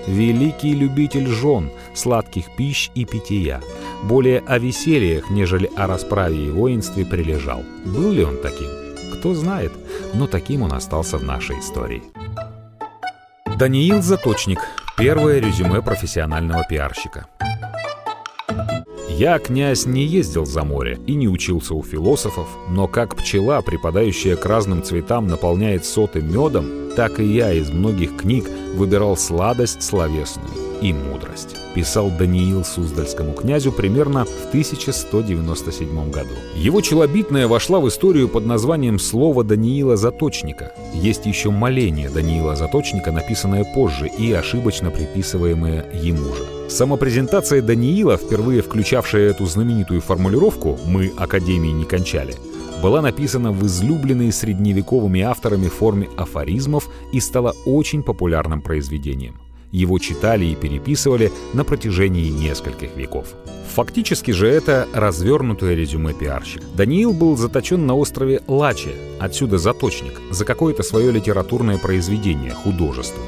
Великий 0.06 0.74
любитель 0.74 1.26
жен, 1.26 1.70
сладких 1.94 2.54
пищ 2.56 2.90
и 2.94 3.04
питья. 3.04 3.60
Более 4.02 4.40
о 4.40 4.58
весельях, 4.58 5.30
нежели 5.30 5.70
о 5.76 5.86
расправе 5.86 6.46
и 6.46 6.50
воинстве 6.50 7.06
прилежал. 7.06 7.62
Был 7.84 8.12
ли 8.12 8.24
он 8.24 8.36
таким? 8.36 8.68
Кто 9.14 9.34
знает, 9.34 9.72
но 10.12 10.26
таким 10.26 10.62
он 10.62 10.74
остался 10.74 11.16
в 11.16 11.24
нашей 11.24 11.58
истории. 11.58 12.02
Даниил 13.58 14.02
Заточник. 14.02 14.58
Первое 14.96 15.40
резюме 15.40 15.80
профессионального 15.80 16.64
пиарщика. 16.68 17.26
Я, 19.16 19.38
князь, 19.38 19.86
не 19.86 20.04
ездил 20.04 20.44
за 20.44 20.64
море 20.64 20.98
и 21.06 21.14
не 21.14 21.28
учился 21.28 21.74
у 21.74 21.84
философов, 21.84 22.48
но 22.68 22.88
как 22.88 23.14
пчела, 23.14 23.62
припадающая 23.62 24.34
к 24.34 24.44
разным 24.44 24.82
цветам, 24.82 25.28
наполняет 25.28 25.84
соты 25.84 26.20
медом, 26.20 26.90
так 26.96 27.20
и 27.20 27.24
я 27.24 27.52
из 27.52 27.70
многих 27.70 28.16
книг 28.16 28.50
выбирал 28.74 29.16
сладость 29.16 29.84
словесную 29.84 30.73
и 30.84 30.92
мудрость. 30.92 31.56
Писал 31.74 32.10
Даниил 32.10 32.62
Суздальскому 32.62 33.32
князю 33.32 33.72
примерно 33.72 34.26
в 34.26 34.48
1197 34.50 36.10
году. 36.10 36.34
Его 36.54 36.82
челобитная 36.82 37.48
вошла 37.48 37.80
в 37.80 37.88
историю 37.88 38.28
под 38.28 38.44
названием 38.44 38.98
«Слово 38.98 39.44
Даниила 39.44 39.96
Заточника». 39.96 40.72
Есть 40.92 41.24
еще 41.24 41.50
моление 41.50 42.10
Даниила 42.10 42.54
Заточника, 42.54 43.12
написанное 43.12 43.64
позже 43.64 44.08
и 44.08 44.30
ошибочно 44.32 44.90
приписываемое 44.90 45.86
ему 45.94 46.34
же. 46.34 46.44
Самопрезентация 46.68 47.62
Даниила, 47.62 48.18
впервые 48.18 48.60
включавшая 48.60 49.30
эту 49.30 49.46
знаменитую 49.46 50.02
формулировку 50.02 50.78
«Мы 50.86 51.12
Академии 51.16 51.70
не 51.70 51.86
кончали», 51.86 52.34
была 52.82 53.00
написана 53.00 53.52
в 53.52 53.64
излюбленной 53.64 54.30
средневековыми 54.30 55.22
авторами 55.22 55.68
форме 55.68 56.10
афоризмов 56.18 56.90
и 57.12 57.20
стала 57.20 57.54
очень 57.64 58.02
популярным 58.02 58.60
произведением. 58.60 59.36
Его 59.74 59.98
читали 59.98 60.44
и 60.44 60.54
переписывали 60.54 61.32
на 61.52 61.64
протяжении 61.64 62.30
нескольких 62.30 62.94
веков. 62.96 63.34
Фактически 63.74 64.30
же 64.30 64.46
это 64.46 64.86
развернутое 64.94 65.74
резюме 65.74 66.14
пиарщик. 66.14 66.62
Даниил 66.76 67.12
был 67.12 67.36
заточен 67.36 67.84
на 67.84 67.96
острове 67.96 68.40
Лаче, 68.46 68.94
отсюда 69.18 69.58
заточник, 69.58 70.20
за 70.30 70.44
какое-то 70.44 70.84
свое 70.84 71.10
литературное 71.10 71.78
произведение, 71.78 72.52
художество. 72.52 73.20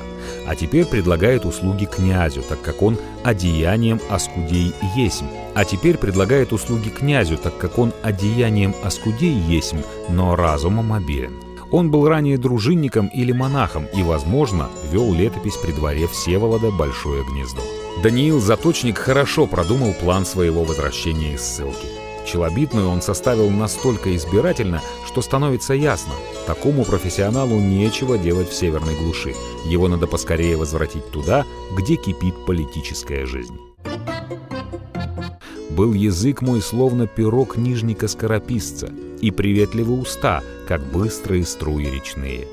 а 0.46 0.54
теперь 0.54 0.84
предлагает 0.84 1.44
услуги 1.44 1.86
князю, 1.86 2.42
так 2.48 2.62
как 2.62 2.80
он 2.80 2.96
одеянием 3.24 4.00
оскудей 4.08 4.72
есмь. 4.96 5.26
А 5.56 5.64
теперь 5.64 5.98
предлагает 5.98 6.52
услуги 6.52 6.90
князю, 6.90 7.38
так 7.38 7.58
как 7.58 7.78
он 7.78 7.92
одеянием 8.04 8.72
оскудей 8.84 9.34
есмь, 9.34 9.82
но 10.08 10.36
разумом 10.36 10.92
обилен. 10.92 11.45
Он 11.70 11.90
был 11.90 12.08
ранее 12.08 12.38
дружинником 12.38 13.08
или 13.08 13.32
монахом 13.32 13.86
и, 13.94 14.02
возможно, 14.02 14.68
вел 14.90 15.12
летопись 15.12 15.56
при 15.56 15.72
дворе 15.72 16.06
Всеволода 16.06 16.70
Большое 16.70 17.24
Гнездо. 17.24 17.62
Даниил 18.02 18.40
Заточник 18.40 18.98
хорошо 18.98 19.46
продумал 19.46 19.94
план 19.94 20.26
своего 20.26 20.64
возвращения 20.64 21.34
из 21.34 21.42
ссылки. 21.42 21.86
Челобитную 22.26 22.88
он 22.88 23.02
составил 23.02 23.50
настолько 23.50 24.14
избирательно, 24.16 24.82
что 25.06 25.22
становится 25.22 25.74
ясно, 25.74 26.12
такому 26.46 26.84
профессионалу 26.84 27.58
нечего 27.60 28.18
делать 28.18 28.50
в 28.50 28.54
северной 28.54 28.96
глуши. 28.96 29.34
Его 29.64 29.88
надо 29.88 30.06
поскорее 30.06 30.56
возвратить 30.56 31.10
туда, 31.10 31.44
где 31.76 31.96
кипит 31.96 32.34
политическая 32.44 33.26
жизнь. 33.26 33.58
Был 35.76 35.92
язык 35.92 36.40
мой 36.40 36.62
словно 36.62 37.06
пирог 37.06 37.58
нижника-скорописца, 37.58 38.88
и 39.20 39.30
приветливы 39.30 40.00
уста, 40.00 40.42
как 40.66 40.82
быстрые 40.90 41.44
струи 41.44 41.84
речные. 41.84 42.48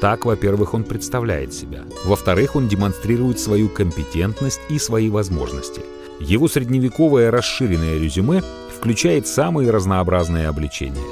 Так, 0.00 0.24
во-первых, 0.24 0.72
он 0.72 0.84
представляет 0.84 1.52
себя. 1.52 1.82
Во-вторых, 2.04 2.54
он 2.54 2.68
демонстрирует 2.68 3.40
свою 3.40 3.68
компетентность 3.68 4.60
и 4.68 4.78
свои 4.78 5.10
возможности. 5.10 5.82
Его 6.20 6.46
средневековое 6.46 7.32
расширенное 7.32 7.98
резюме 7.98 8.40
включает 8.76 9.26
самые 9.26 9.72
разнообразные 9.72 10.46
обличения. 10.46 11.02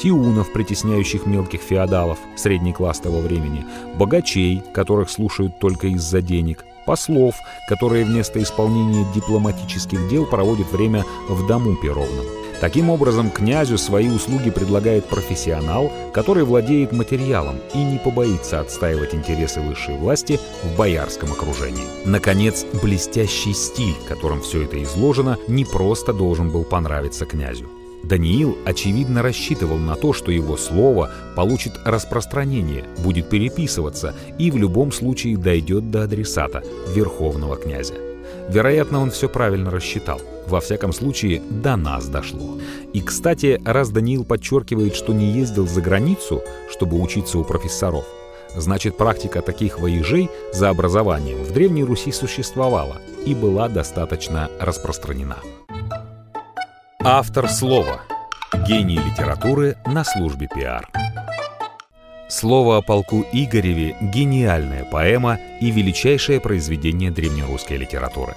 Тиунов, 0.00 0.52
притесняющих 0.52 1.26
мелких 1.26 1.62
феодалов, 1.62 2.18
средний 2.36 2.72
класс 2.72 3.00
того 3.00 3.18
времени, 3.18 3.66
богачей, 3.96 4.62
которых 4.72 5.10
слушают 5.10 5.58
только 5.58 5.88
из-за 5.88 6.22
денег, 6.22 6.64
послов, 6.88 7.34
которые 7.68 8.06
вместо 8.06 8.42
исполнения 8.42 9.06
дипломатических 9.14 10.08
дел 10.08 10.24
проводят 10.24 10.72
время 10.72 11.04
в 11.28 11.46
дому 11.46 11.76
Перовном. 11.76 12.24
Таким 12.62 12.88
образом, 12.88 13.30
князю 13.30 13.76
свои 13.76 14.08
услуги 14.08 14.50
предлагает 14.50 15.04
профессионал, 15.04 15.92
который 16.14 16.44
владеет 16.44 16.92
материалом 16.92 17.56
и 17.74 17.78
не 17.78 17.98
побоится 17.98 18.60
отстаивать 18.60 19.14
интересы 19.14 19.60
высшей 19.60 19.96
власти 19.98 20.40
в 20.64 20.76
боярском 20.78 21.30
окружении. 21.30 21.84
Наконец, 22.06 22.64
блестящий 22.82 23.52
стиль, 23.52 23.94
которым 24.08 24.40
все 24.40 24.62
это 24.62 24.82
изложено, 24.82 25.36
не 25.46 25.66
просто 25.66 26.14
должен 26.14 26.50
был 26.50 26.64
понравиться 26.64 27.26
князю. 27.26 27.68
Даниил, 28.02 28.56
очевидно, 28.64 29.22
рассчитывал 29.22 29.76
на 29.76 29.94
то, 29.94 30.12
что 30.12 30.30
его 30.30 30.56
слово 30.56 31.10
получит 31.36 31.72
распространение, 31.84 32.84
будет 32.98 33.28
переписываться 33.28 34.14
и 34.38 34.50
в 34.50 34.56
любом 34.56 34.92
случае 34.92 35.36
дойдет 35.36 35.90
до 35.90 36.04
адресата, 36.04 36.62
верховного 36.94 37.56
князя. 37.56 37.94
Вероятно, 38.48 39.00
он 39.02 39.10
все 39.10 39.28
правильно 39.28 39.70
рассчитал. 39.70 40.20
Во 40.46 40.60
всяком 40.60 40.94
случае, 40.94 41.42
до 41.50 41.76
нас 41.76 42.08
дошло. 42.08 42.58
И, 42.94 43.02
кстати, 43.02 43.60
раз 43.64 43.90
Даниил 43.90 44.24
подчеркивает, 44.24 44.94
что 44.94 45.12
не 45.12 45.30
ездил 45.32 45.68
за 45.68 45.82
границу, 45.82 46.42
чтобы 46.70 46.98
учиться 47.00 47.38
у 47.38 47.44
профессоров, 47.44 48.06
значит, 48.56 48.96
практика 48.96 49.42
таких 49.42 49.78
воежей 49.78 50.30
за 50.54 50.70
образованием 50.70 51.42
в 51.42 51.52
Древней 51.52 51.84
Руси 51.84 52.12
существовала 52.12 52.96
и 53.26 53.34
была 53.34 53.68
достаточно 53.68 54.48
распространена. 54.58 55.38
Автор 57.04 57.48
слова. 57.48 58.00
Гений 58.66 58.98
литературы 58.98 59.76
на 59.86 60.02
службе 60.02 60.48
пиар. 60.52 60.88
Слово 62.28 62.78
о 62.78 62.82
полку 62.82 63.24
Игореве– 63.32 63.96
гениальная 64.00 64.84
поэма 64.84 65.38
и 65.60 65.70
величайшее 65.70 66.40
произведение 66.40 67.12
древнерусской 67.12 67.76
литературы. 67.76 68.34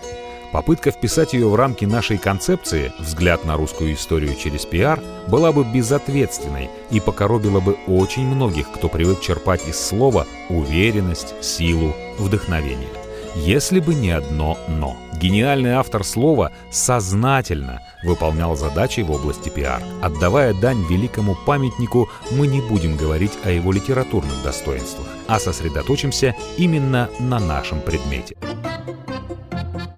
Попытка 0.51 0.91
вписать 0.91 1.33
ее 1.33 1.49
в 1.49 1.55
рамки 1.55 1.85
нашей 1.85 2.19
концепции 2.19 2.93
«взгляд 2.99 3.45
на 3.45 3.57
русскую 3.57 3.95
историю 3.95 4.35
через 4.35 4.67
пиар» 4.67 5.01
была 5.27 5.51
бы 5.51 5.63
безответственной 5.63 6.69
и 6.91 6.99
покоробила 6.99 7.61
бы 7.61 7.77
очень 7.87 8.27
многих, 8.27 8.71
кто 8.71 8.89
привык 8.89 9.21
черпать 9.21 9.67
из 9.67 9.79
слова 9.83 10.27
уверенность, 10.49 11.33
силу, 11.43 11.95
вдохновение 12.19 13.01
если 13.35 13.79
бы 13.79 13.93
не 13.93 14.11
одно 14.11 14.57
«но». 14.67 14.97
Гениальный 15.13 15.73
автор 15.73 16.03
слова 16.03 16.51
сознательно 16.71 17.81
выполнял 18.03 18.55
задачи 18.55 19.01
в 19.01 19.11
области 19.11 19.49
пиар. 19.49 19.81
Отдавая 20.01 20.53
дань 20.53 20.83
великому 20.89 21.35
памятнику, 21.45 22.09
мы 22.31 22.47
не 22.47 22.61
будем 22.61 22.97
говорить 22.97 23.33
о 23.43 23.51
его 23.51 23.71
литературных 23.71 24.43
достоинствах, 24.43 25.07
а 25.27 25.39
сосредоточимся 25.39 26.35
именно 26.57 27.09
на 27.19 27.39
нашем 27.39 27.81
предмете. 27.81 28.35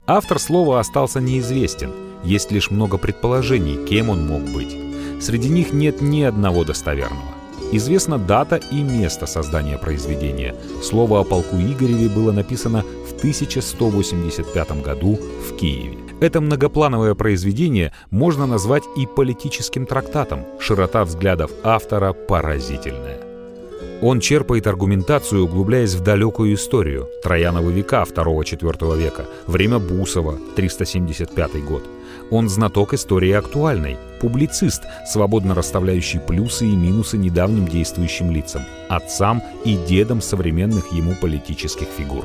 Автор 0.05 0.39
слова 0.39 0.79
остался 0.79 1.21
неизвестен, 1.21 1.91
есть 2.23 2.51
лишь 2.51 2.71
много 2.71 2.97
предположений, 2.97 3.85
кем 3.85 4.09
он 4.09 4.27
мог 4.27 4.41
быть. 4.43 4.75
Среди 5.21 5.49
них 5.49 5.73
нет 5.73 6.01
ни 6.01 6.23
одного 6.23 6.63
достоверного. 6.63 7.33
Известна 7.71 8.17
дата 8.17 8.57
и 8.57 8.83
место 8.83 9.25
создания 9.25 9.77
произведения. 9.77 10.55
Слово 10.81 11.21
о 11.21 11.23
полку 11.23 11.55
Игореве 11.55 12.07
было 12.07 12.31
написано 12.31 12.83
в 13.09 13.17
1185 13.17 14.81
году 14.83 15.17
в 15.17 15.55
Киеве. 15.55 16.02
Это 16.23 16.39
многоплановое 16.39 17.15
произведение 17.15 17.91
можно 18.09 18.45
назвать 18.45 18.83
и 18.95 19.05
политическим 19.05 19.85
трактатом. 19.85 20.45
Широта 20.57 21.03
взглядов 21.03 21.51
автора 21.63 22.13
поразительная. 22.13 23.19
Он 24.01 24.21
черпает 24.21 24.65
аргументацию, 24.65 25.43
углубляясь 25.43 25.95
в 25.95 26.01
далекую 26.01 26.53
историю 26.53 27.09
Троянова 27.23 27.69
века 27.69 28.05
2-4 28.07 28.97
века, 28.97 29.25
время 29.47 29.79
Бусова, 29.79 30.39
375 30.55 31.61
год. 31.65 31.83
Он 32.31 32.47
знаток 32.47 32.93
истории 32.93 33.33
актуальной, 33.33 33.97
публицист, 34.21 34.83
свободно 35.05 35.53
расставляющий 35.53 36.21
плюсы 36.21 36.65
и 36.65 36.73
минусы 36.73 37.17
недавним 37.17 37.67
действующим 37.67 38.31
лицам, 38.31 38.61
отцам 38.87 39.43
и 39.65 39.75
дедам 39.75 40.21
современных 40.21 40.93
ему 40.93 41.15
политических 41.19 41.89
фигур. 41.89 42.23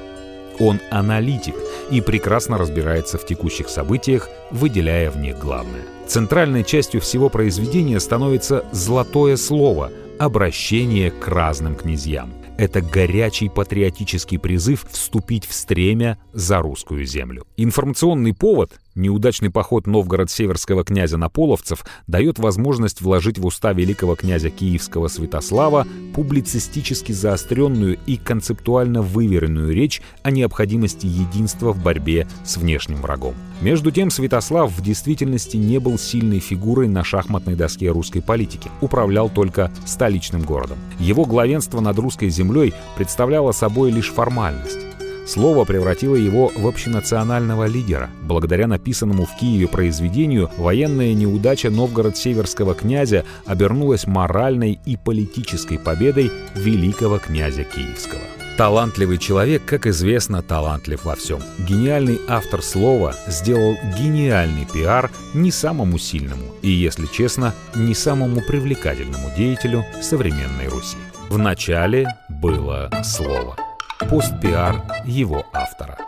Он 0.61 0.81
аналитик 0.91 1.55
и 1.91 2.01
прекрасно 2.01 2.59
разбирается 2.59 3.19
в 3.19 3.27
текущих 3.27 3.69
событиях, 3.69 4.29
выделяя 4.51 5.11
в 5.11 5.17
них 5.17 5.39
главное. 5.39 5.83
Центральной 6.07 6.65
частью 6.65 7.01
всего 7.01 7.29
произведения 7.29 8.01
становится 8.01 8.65
«золотое 8.73 9.37
слово», 9.37 9.91
обращение 10.19 11.11
к 11.11 11.29
разным 11.29 11.77
князьям. 11.77 12.33
Это 12.57 12.81
горячий 12.81 13.49
патриотический 13.49 14.37
призыв 14.39 14.85
вступить 14.91 15.47
в 15.47 15.53
стремя 15.55 16.19
за 16.33 16.59
русскую 16.59 17.05
землю. 17.05 17.47
Информационный 17.57 18.35
повод 18.35 18.81
Неудачный 18.99 19.49
поход 19.49 19.86
Новгород-Северского 19.86 20.82
князя 20.82 21.18
на 21.18 21.28
половцев 21.28 21.84
дает 22.09 22.40
возможность 22.40 23.01
вложить 23.01 23.38
в 23.38 23.46
уста 23.46 23.72
великого 23.72 24.16
князя 24.16 24.51
Киевского 24.51 25.07
Святослава 25.07 25.86
публицистически 26.16 27.12
заостренную 27.12 27.96
и 28.07 28.16
концептуально 28.16 29.03
выверенную 29.03 29.72
речь 29.72 30.03
о 30.24 30.32
необходимости 30.32 31.07
единства 31.07 31.72
в 31.72 31.80
борьбе 31.80 32.26
с 32.44 32.57
внешним 32.57 33.01
врагом. 33.01 33.36
Между 33.61 33.92
тем, 33.92 34.11
Святослав 34.11 34.76
в 34.76 34.82
действительности 34.82 35.57
не 35.57 35.78
был 35.78 35.96
сильной 35.96 36.40
фигурой 36.40 36.88
на 36.88 37.05
шахматной 37.05 37.55
доске 37.55 37.90
русской 37.90 38.20
политики, 38.20 38.68
управлял 38.80 39.30
только 39.30 39.70
столичным 39.86 40.42
городом. 40.42 40.78
Его 40.99 41.24
главенство 41.24 41.78
над 41.78 41.96
русской 42.01 42.30
землей 42.30 42.74
представляло 42.96 43.53
собой 43.53 43.92
лишь 43.92 44.11
формальность. 44.11 44.88
Слово 45.29 45.66
превратило 45.66 46.14
его 46.14 46.51
в 46.57 46.66
общенационального 46.66 47.66
лидера. 47.66 48.09
Благодаря 48.22 48.66
написанному 48.66 49.26
в 49.26 49.37
Киеве 49.39 49.68
произведению 49.68 50.51
военная 50.57 51.12
неудача 51.12 51.68
Новгород-Северского 51.68 52.74
князя 52.74 53.26
обернулась 53.45 54.07
моральной 54.07 54.81
и 54.87 54.97
политической 54.97 55.79
победой 55.79 56.33
великого 56.55 57.18
князя 57.18 57.64
Киевского. 57.64 58.22
Талантливый 58.57 59.18
человек, 59.18 59.66
как 59.66 59.87
известно, 59.87 60.43
талантлив 60.43 61.05
во 61.05 61.14
всем. 61.14 61.41
Гениальный 61.59 62.18
автор 62.26 62.62
слова 62.62 63.14
сделал 63.26 63.76
гениальный 63.99 64.66
пиар 64.72 65.11
не 65.35 65.51
самому 65.51 65.99
сильному 65.99 66.55
и, 66.62 66.70
если 66.70 67.05
честно, 67.05 67.55
не 67.76 67.93
самому 67.93 68.41
привлекательному 68.41 69.31
деятелю 69.37 69.85
современной 70.01 70.68
Руси. 70.68 70.97
В 71.29 71.37
начале 71.37 72.16
было 72.31 72.91
слово– 73.05 73.57
Постпиар 74.07 74.82
его 75.05 75.44
автора. 75.53 75.99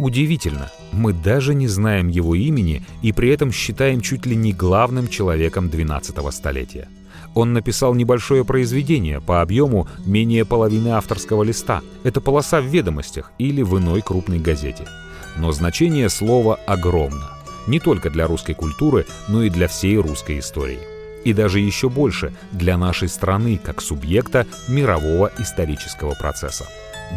Удивительно, 0.00 0.68
мы 0.90 1.12
даже 1.12 1.54
не 1.54 1.68
знаем 1.68 2.08
его 2.08 2.34
имени 2.34 2.82
и 3.02 3.12
при 3.12 3.28
этом 3.28 3.52
считаем 3.52 4.00
чуть 4.00 4.26
ли 4.26 4.34
не 4.34 4.52
главным 4.52 5.06
человеком 5.06 5.66
12-го 5.66 6.30
столетия. 6.30 6.88
Он 7.34 7.52
написал 7.52 7.94
небольшое 7.94 8.44
произведение 8.44 9.20
по 9.20 9.42
объему 9.42 9.86
менее 10.06 10.44
половины 10.44 10.88
авторского 10.88 11.42
листа. 11.44 11.82
Это 12.02 12.20
полоса 12.20 12.60
в 12.60 12.64
ведомостях 12.64 13.30
или 13.38 13.62
в 13.62 13.78
иной 13.78 14.00
крупной 14.00 14.38
газете. 14.38 14.88
Но 15.36 15.52
значение 15.52 16.08
слова 16.08 16.58
огромно. 16.66 17.30
Не 17.68 17.80
только 17.80 18.10
для 18.10 18.26
русской 18.26 18.54
культуры, 18.54 19.06
но 19.28 19.42
и 19.42 19.50
для 19.50 19.68
всей 19.68 19.98
русской 19.98 20.38
истории 20.38 20.97
и 21.28 21.34
даже 21.34 21.60
еще 21.60 21.90
больше 21.90 22.32
для 22.52 22.78
нашей 22.78 23.10
страны 23.10 23.60
как 23.62 23.82
субъекта 23.82 24.46
мирового 24.66 25.30
исторического 25.38 26.14
процесса. 26.14 26.64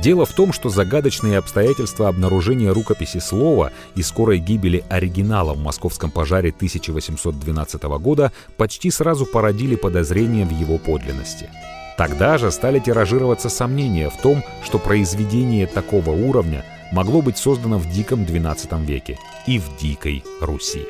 Дело 0.04 0.26
в 0.26 0.34
том, 0.34 0.52
что 0.52 0.68
загадочные 0.68 1.38
обстоятельства 1.38 2.10
обнаружения 2.10 2.74
рукописи 2.74 3.20
слова 3.20 3.72
и 3.96 4.02
скорой 4.02 4.40
гибели 4.40 4.84
оригинала 4.90 5.54
в 5.54 5.60
московском 5.60 6.12
пожаре 6.12 6.50
1812 6.50 7.84
года 7.84 8.34
почти 8.58 8.92
сразу 8.92 9.26
породили 9.26 9.76
подозрения 9.76 10.46
в 10.46 10.52
его 10.52 10.78
подлинности. 10.78 11.50
Тогда 11.98 12.38
же 12.38 12.52
стали 12.52 12.80
тиражироваться 12.80 13.48
сомнения 13.48 14.10
в 14.10 14.22
том, 14.22 14.44
что 14.62 14.78
произведение 14.78 15.68
такого 15.68 16.12
уровня 16.12 16.66
могло 16.92 17.22
быть 17.22 17.38
создано 17.38 17.78
в 17.78 17.90
диком 17.90 18.24
XII 18.24 18.86
веке 18.86 19.18
и 19.48 19.58
в 19.58 19.78
дикой 19.78 20.26
Руси. 20.42 20.86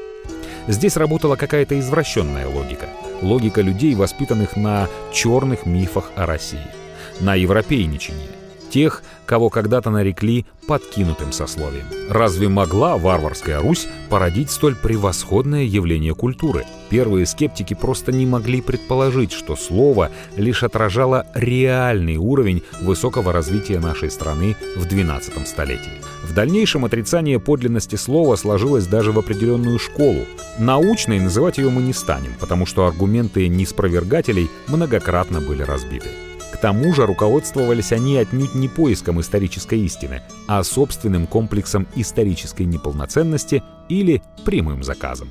Здесь 0.67 0.95
работала 0.97 1.35
какая-то 1.35 1.79
извращенная 1.79 2.47
логика. 2.47 2.87
Логика 3.21 3.61
людей, 3.61 3.95
воспитанных 3.95 4.55
на 4.55 4.87
черных 5.13 5.65
мифах 5.65 6.11
о 6.15 6.25
России, 6.25 6.59
на 7.19 7.35
европейничании, 7.35 8.40
тех, 8.71 9.03
кого 9.25 9.49
когда-то 9.49 9.91
нарекли 9.91 10.45
подкинутым 10.67 11.31
сословием. 11.31 11.85
Разве 12.09 12.47
могла 12.47 12.97
варварская 12.97 13.59
Русь 13.59 13.87
породить 14.09 14.49
столь 14.49 14.75
превосходное 14.75 15.63
явление 15.63 16.15
культуры? 16.15 16.65
Первые 16.89 17.25
скептики 17.25 17.73
просто 17.73 18.11
не 18.11 18.25
могли 18.25 18.61
предположить, 18.61 19.31
что 19.31 19.55
слово 19.55 20.09
лишь 20.35 20.63
отражало 20.63 21.27
реальный 21.35 22.17
уровень 22.17 22.63
высокого 22.81 23.31
развития 23.31 23.79
нашей 23.79 24.09
страны 24.09 24.55
в 24.75 24.85
XII 24.85 25.45
столетии. 25.45 26.01
В 26.23 26.33
дальнейшем 26.33 26.85
отрицание 26.85 27.39
подлинности 27.39 27.95
слова 27.95 28.35
сложилось 28.35 28.87
даже 28.87 29.11
в 29.11 29.19
определенную 29.19 29.79
школу. 29.79 30.25
Научной 30.57 31.19
называть 31.19 31.57
ее 31.57 31.69
мы 31.69 31.81
не 31.81 31.93
станем, 31.93 32.33
потому 32.39 32.65
что 32.65 32.85
аргументы 32.85 33.47
неспровергателей 33.47 34.49
многократно 34.67 35.41
были 35.41 35.63
разбиты 35.63 36.09
тому 36.61 36.93
же 36.93 37.05
руководствовались 37.05 37.91
они 37.91 38.17
отнюдь 38.17 38.55
не 38.55 38.69
поиском 38.69 39.19
исторической 39.19 39.79
истины, 39.79 40.21
а 40.47 40.63
собственным 40.63 41.27
комплексом 41.27 41.87
исторической 41.95 42.63
неполноценности 42.63 43.63
или 43.89 44.21
прямым 44.45 44.83
заказом. 44.83 45.29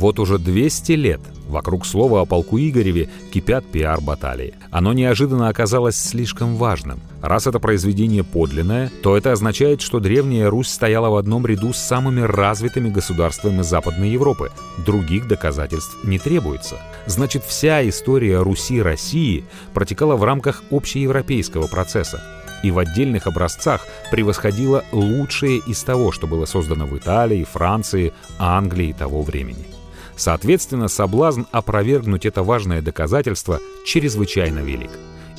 Вот 0.00 0.18
уже 0.18 0.38
200 0.38 0.92
лет 0.92 1.20
вокруг 1.46 1.84
слова 1.84 2.22
о 2.22 2.24
полку 2.24 2.58
Игореве 2.58 3.10
кипят 3.30 3.66
пиар-баталии. 3.66 4.54
Оно 4.70 4.94
неожиданно 4.94 5.50
оказалось 5.50 5.98
слишком 5.98 6.56
важным. 6.56 7.00
Раз 7.20 7.46
это 7.46 7.58
произведение 7.58 8.24
подлинное, 8.24 8.90
то 9.02 9.14
это 9.14 9.32
означает, 9.32 9.82
что 9.82 10.00
Древняя 10.00 10.48
Русь 10.48 10.68
стояла 10.68 11.10
в 11.10 11.16
одном 11.16 11.46
ряду 11.46 11.74
с 11.74 11.76
самыми 11.76 12.22
развитыми 12.22 12.88
государствами 12.88 13.60
Западной 13.60 14.08
Европы. 14.08 14.50
Других 14.86 15.28
доказательств 15.28 16.02
не 16.02 16.18
требуется. 16.18 16.78
Значит, 17.04 17.44
вся 17.44 17.86
история 17.86 18.38
Руси-России 18.38 19.44
протекала 19.74 20.16
в 20.16 20.24
рамках 20.24 20.62
общеевропейского 20.70 21.66
процесса 21.66 22.22
и 22.62 22.70
в 22.70 22.78
отдельных 22.78 23.26
образцах 23.26 23.86
превосходила 24.10 24.82
лучшее 24.92 25.58
из 25.58 25.82
того, 25.82 26.10
что 26.10 26.26
было 26.26 26.46
создано 26.46 26.86
в 26.86 26.96
Италии, 26.96 27.44
Франции, 27.44 28.14
Англии 28.38 28.94
того 28.98 29.20
времени. 29.20 29.79
Соответственно, 30.20 30.88
соблазн 30.88 31.44
опровергнуть 31.50 32.26
это 32.26 32.42
важное 32.42 32.82
доказательство 32.82 33.58
чрезвычайно 33.86 34.58
велик. 34.58 34.90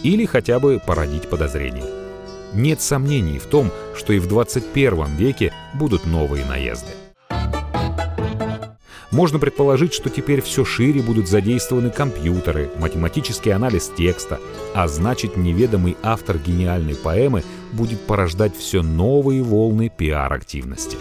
Или 0.01 0.25
хотя 0.25 0.59
бы 0.59 0.81
породить 0.83 1.29
подозрение. 1.29 1.85
Нет 2.55 2.81
сомнений 2.81 3.37
в 3.37 3.45
том, 3.45 3.69
что 3.95 4.11
и 4.11 4.17
в 4.17 4.27
21 4.27 5.17
веке 5.17 5.53
будут 5.75 6.07
новые 6.07 6.45
наезды. 6.45 6.93
Можно 9.11 9.37
предположить, 9.37 9.93
что 9.93 10.09
теперь 10.09 10.41
все 10.41 10.65
шире 10.65 11.03
будут 11.03 11.29
задействованы 11.29 11.91
компьютеры, 11.91 12.71
математический 12.79 13.53
анализ 13.53 13.91
текста, 13.95 14.39
а 14.73 14.87
значит 14.87 15.37
неведомый 15.37 15.95
автор 16.01 16.39
гениальной 16.39 16.95
поэмы 16.95 17.43
будет 17.71 18.01
порождать 18.07 18.57
все 18.57 18.81
новые 18.81 19.43
волны 19.43 19.91
пиар-активности. 19.95 20.97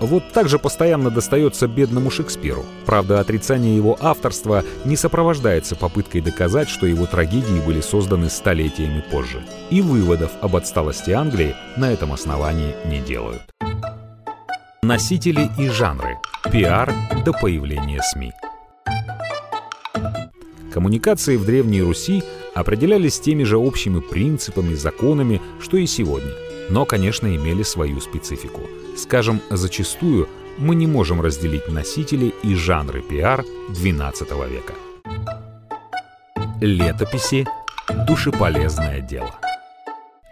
Вот 0.00 0.32
так 0.32 0.48
же 0.48 0.58
постоянно 0.58 1.10
достается 1.10 1.68
бедному 1.68 2.10
Шекспиру. 2.10 2.64
Правда, 2.86 3.20
отрицание 3.20 3.76
его 3.76 3.98
авторства 4.00 4.64
не 4.86 4.96
сопровождается 4.96 5.76
попыткой 5.76 6.22
доказать, 6.22 6.70
что 6.70 6.86
его 6.86 7.04
трагедии 7.04 7.64
были 7.66 7.82
созданы 7.82 8.30
столетиями 8.30 9.04
позже. 9.10 9.44
И 9.68 9.82
выводов 9.82 10.30
об 10.40 10.56
отсталости 10.56 11.10
Англии 11.10 11.54
на 11.76 11.92
этом 11.92 12.14
основании 12.14 12.74
не 12.86 13.00
делают. 13.00 13.42
Носители 14.82 15.50
и 15.58 15.68
жанры. 15.68 16.16
Пиар 16.50 16.92
до 17.24 17.34
появления 17.34 18.00
СМИ. 18.02 18.32
Коммуникации 20.72 21.36
в 21.36 21.44
Древней 21.44 21.82
Руси 21.82 22.22
определялись 22.54 23.20
теми 23.20 23.42
же 23.42 23.58
общими 23.58 24.00
принципами, 24.00 24.74
законами, 24.74 25.42
что 25.60 25.76
и 25.76 25.86
сегодня, 25.86 26.32
но, 26.70 26.86
конечно, 26.86 27.34
имели 27.34 27.62
свою 27.62 28.00
специфику– 28.00 28.62
Скажем, 28.96 29.40
зачастую 29.50 30.28
мы 30.58 30.74
не 30.74 30.86
можем 30.86 31.20
разделить 31.20 31.68
носители 31.68 32.34
и 32.42 32.54
жанры 32.54 33.00
пиар 33.02 33.44
XII 33.70 34.48
века. 34.48 34.74
Летописи– 36.60 37.46
душеполезное 38.06 39.00
дело. 39.00 39.34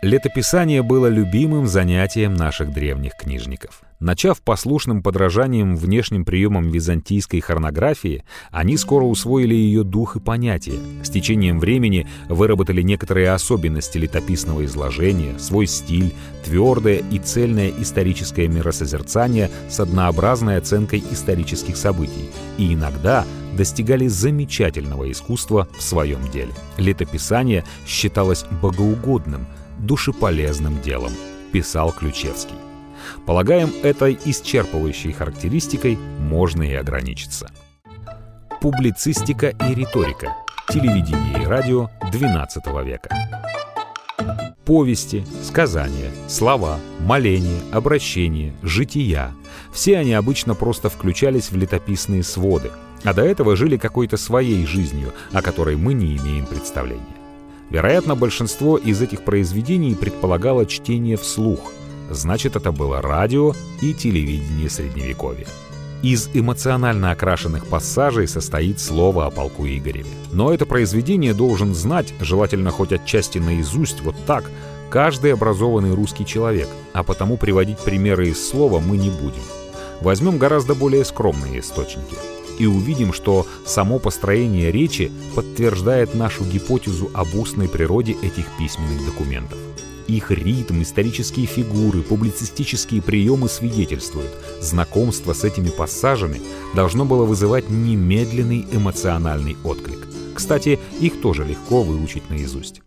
Летописание 0.03 0.82
было 0.82 1.07
любимым 1.07 1.66
занятием 1.66 2.34
наших 2.34 2.72
древних 2.72 3.16
книжников. 3.16 3.80
Начав 4.01 4.41
послушным 4.43 5.03
подражанием 5.03 5.77
внешним 5.77 6.25
приемам 6.25 6.71
византийской 6.71 7.41
хронографии, 7.41 8.25
они 8.53 8.77
скоро 8.77 9.05
усвоили 9.05 9.55
ее 9.55 9.83
дух 9.83 10.15
и 10.15 10.21
понятия. 10.21 10.79
С 11.03 11.11
течением 11.11 11.59
времени 11.59 12.07
выработали 12.29 12.83
некоторые 12.83 13.33
особенности 13.33 13.99
летописного 13.99 14.65
изложения, 14.67 15.37
свой 15.41 15.67
стиль, 15.67 16.15
твердое 16.45 17.03
и 17.11 17.19
цельное 17.19 17.73
историческое 17.77 18.47
миросозерцание 18.47 19.51
с 19.69 19.81
однообразной 19.81 20.59
оценкой 20.59 21.03
исторических 21.11 21.77
событий 21.77 22.31
и 22.57 22.75
иногда 22.75 23.27
достигали 23.57 24.07
замечательного 24.07 25.11
искусства 25.11 25.67
в 25.77 25.83
своем 25.83 26.21
деле. 26.31 26.53
Летописание 26.77 27.65
считалось 27.85 28.45
богоугодным, 28.63 29.45
душеполезным 29.81 30.81
делом, 30.83 31.13
писал 31.53 31.93
Ключевский. 31.93 32.68
Полагаем, 33.27 33.71
этой 33.83 34.19
исчерпывающей 34.25 35.13
характеристикой 35.13 35.97
можно 35.97 36.63
и 36.63 36.75
ограничиться. 36.75 37.51
Публицистика 38.61 39.49
и 39.49 39.75
риторика. 39.75 40.35
Телевидение 40.69 41.43
и 41.43 41.47
радио 41.47 41.89
XII 42.13 42.85
века. 42.85 43.11
Повести, 44.65 45.25
сказания, 45.43 46.11
слова, 46.29 46.79
моления, 47.01 47.61
обращения, 47.73 48.53
жития– 48.63 49.33
все 49.73 49.99
они 49.99 50.13
обычно 50.13 50.55
просто 50.55 50.89
включались 50.89 51.51
в 51.51 51.57
летописные 51.57 52.23
своды, 52.23 52.71
а 53.05 53.15
до 53.15 53.23
этого 53.23 53.57
жили 53.57 53.77
какой-то 53.77 54.17
своей 54.17 54.67
жизнью, 54.67 55.13
о 55.33 55.43
которой 55.43 55.77
мы 55.77 55.95
не 55.95 56.17
имеем 56.17 56.47
представления. 56.47 57.05
Вероятно, 57.71 58.15
большинство 58.15 58.79
из 58.79 59.01
этих 59.03 59.23
произведений 59.25 59.95
предполагало 59.95 60.65
чтение 60.65 61.17
вслух, 61.17 61.73
значит 62.11 62.57
это 62.57 62.73
было 62.73 63.01
радио 63.03 63.55
и 63.81 63.95
телевидение 63.95 64.69
Средневековья. 64.69 65.47
Из 66.03 66.31
эмоционально 66.33 67.11
окрашенных 67.11 67.67
пассажей 67.67 68.29
состоит 68.29 68.79
слово 68.79 69.27
о 69.27 69.31
полку 69.31 69.67
Игореве. 69.67 70.07
Но 70.33 70.55
это 70.55 70.65
произведение 70.65 71.35
должен 71.35 71.75
знать, 71.75 72.15
желательно 72.21 72.71
хоть 72.71 72.93
отчасти 72.93 73.39
наизусть, 73.39 74.01
вот 74.03 74.15
так, 74.25 74.45
каждый 74.91 75.33
образованный 75.33 75.95
русский 75.95 76.25
человек, 76.25 76.69
а 76.93 77.03
потому 77.03 77.37
приводить 77.37 77.79
примеры 77.79 78.29
из 78.29 78.49
слова 78.49 78.79
мы 78.79 78.97
не 78.97 79.11
будем. 79.11 79.43
Возьмем 80.01 80.39
гораздо 80.39 80.77
более 80.77 81.05
скромные 81.05 81.59
источники 81.59 82.15
и 82.59 82.67
увидим, 82.67 83.13
что 83.13 83.47
само 83.65 83.99
построение 83.99 84.71
речи 84.71 85.11
подтверждает 85.35 86.15
нашу 86.15 86.45
гипотезу 86.45 87.11
об 87.15 87.35
устной 87.35 87.69
природе 87.69 88.17
этих 88.23 88.47
письменных 88.59 89.05
документов. 89.05 89.59
Их 90.09 90.31
ритм, 90.31 90.81
исторические 90.81 91.45
фигуры, 91.45 92.01
публицистические 92.01 93.03
приемы 93.03 93.49
свидетельствуют. 93.49 94.31
Знакомство 94.61 95.35
с 95.35 95.45
этими 95.45 95.69
пассажами 95.69 96.41
должно 96.75 97.05
было 97.05 97.25
вызывать 97.25 97.69
немедленный 97.69 98.67
эмоциональный 98.73 99.57
отклик. 99.65 100.09
Кстати, 100.35 100.79
их 101.01 101.21
тоже 101.21 101.45
легко 101.45 101.83
выучить 101.83 102.31
наизусть. 102.31 102.81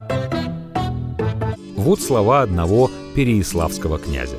Вот 1.75 2.01
слова 2.01 2.41
одного 2.41 2.89
переяславского 3.13 3.99
князя. 3.99 4.37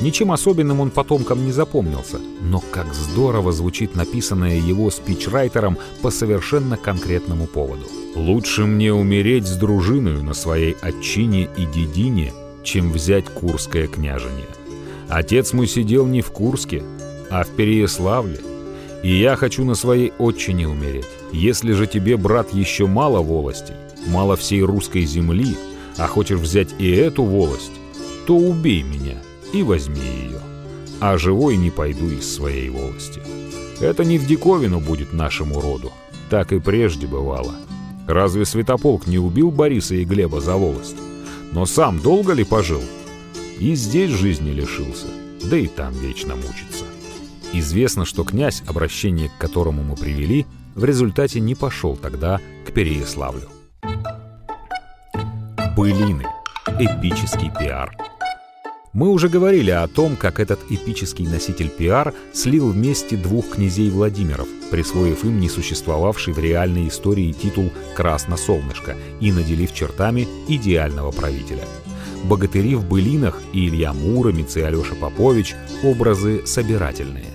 Ничем 0.00 0.32
особенным 0.32 0.80
он 0.80 0.90
потомкам 0.90 1.44
не 1.44 1.52
запомнился, 1.52 2.18
но 2.40 2.60
как 2.70 2.92
здорово 2.94 3.52
звучит 3.52 3.94
написанное 3.94 4.56
его 4.56 4.90
спичрайтером 4.90 5.78
по 6.02 6.10
совершенно 6.10 6.76
конкретному 6.76 7.46
поводу. 7.46 7.86
«Лучше 8.16 8.64
мне 8.64 8.92
умереть 8.92 9.46
с 9.46 9.56
дружиною 9.56 10.22
на 10.22 10.34
своей 10.34 10.76
отчине 10.80 11.48
и 11.56 11.66
дедине, 11.66 12.32
чем 12.62 12.92
взять 12.92 13.26
Курское 13.26 13.86
княжение. 13.86 14.48
Отец 15.08 15.52
мой 15.52 15.66
сидел 15.66 16.06
не 16.06 16.22
в 16.22 16.30
Курске, 16.30 16.82
а 17.30 17.44
в 17.44 17.48
Переяславле, 17.48 18.40
и 19.02 19.14
я 19.14 19.36
хочу 19.36 19.64
на 19.64 19.74
своей 19.74 20.12
отчине 20.18 20.68
умереть. 20.68 21.06
Если 21.32 21.72
же 21.72 21.86
тебе, 21.86 22.16
брат, 22.16 22.52
еще 22.54 22.86
мало 22.86 23.20
волостей, 23.20 23.74
мало 24.06 24.36
всей 24.36 24.62
русской 24.62 25.04
земли, 25.04 25.56
А 25.96 26.08
хочешь 26.08 26.40
взять 26.40 26.74
и 26.80 26.90
эту 26.90 27.22
волость, 27.22 27.70
то 28.26 28.36
убей 28.36 28.82
меня 28.82 29.22
и 29.54 29.62
возьми 29.62 30.00
ее. 30.00 30.40
А 31.00 31.16
живой 31.16 31.56
не 31.56 31.70
пойду 31.70 32.10
из 32.10 32.34
своей 32.34 32.68
волости. 32.70 33.22
Это 33.80 34.04
не 34.04 34.18
в 34.18 34.26
диковину 34.26 34.80
будет 34.80 35.12
нашему 35.12 35.60
роду. 35.60 35.92
Так 36.28 36.52
и 36.52 36.58
прежде 36.58 37.06
бывало. 37.06 37.54
Разве 38.06 38.44
Святополк 38.44 39.06
не 39.06 39.18
убил 39.18 39.50
Бориса 39.50 39.94
и 39.94 40.04
Глеба 40.04 40.40
за 40.40 40.56
волость? 40.56 40.96
Но 41.52 41.66
сам 41.66 42.00
долго 42.00 42.32
ли 42.32 42.44
пожил? 42.44 42.82
И 43.58 43.74
здесь 43.74 44.10
жизни 44.10 44.50
лишился, 44.50 45.06
да 45.44 45.56
и 45.56 45.68
там 45.68 45.92
вечно 45.92 46.34
мучится. 46.34 46.84
Известно, 47.52 48.04
что 48.04 48.24
князь, 48.24 48.62
обращение 48.66 49.28
к 49.28 49.38
которому 49.38 49.84
мы 49.84 49.94
привели, 49.94 50.46
в 50.74 50.84
результате 50.84 51.38
не 51.38 51.54
пошел 51.54 51.96
тогда 51.96 52.40
к 52.66 52.72
Переяславлю. 52.72 53.48
Былины. 55.76 56.26
Эпический 56.66 57.52
пиар. 57.56 57.96
Мы 58.94 59.10
уже 59.10 59.28
говорили 59.28 59.72
о 59.72 59.88
том, 59.88 60.14
как 60.14 60.38
этот 60.38 60.60
эпический 60.70 61.26
носитель 61.26 61.68
пиар 61.68 62.14
слил 62.32 62.70
вместе 62.70 63.16
двух 63.16 63.50
князей 63.50 63.90
Владимиров, 63.90 64.46
присвоив 64.70 65.24
им 65.24 65.40
несуществовавший 65.40 66.32
в 66.32 66.38
реальной 66.38 66.86
истории 66.86 67.32
титул 67.32 67.72
«Красносолнышко» 67.96 68.94
и 69.18 69.32
наделив 69.32 69.74
чертами 69.74 70.28
идеального 70.46 71.10
правителя. 71.10 71.64
Богатыри 72.22 72.76
в 72.76 72.88
былинах 72.88 73.42
и 73.52 73.66
Илья 73.66 73.92
Муромец 73.92 74.56
и 74.56 74.60
Алеша 74.60 74.94
Попович– 74.94 75.56
образы 75.82 76.46
собирательные. 76.46 77.26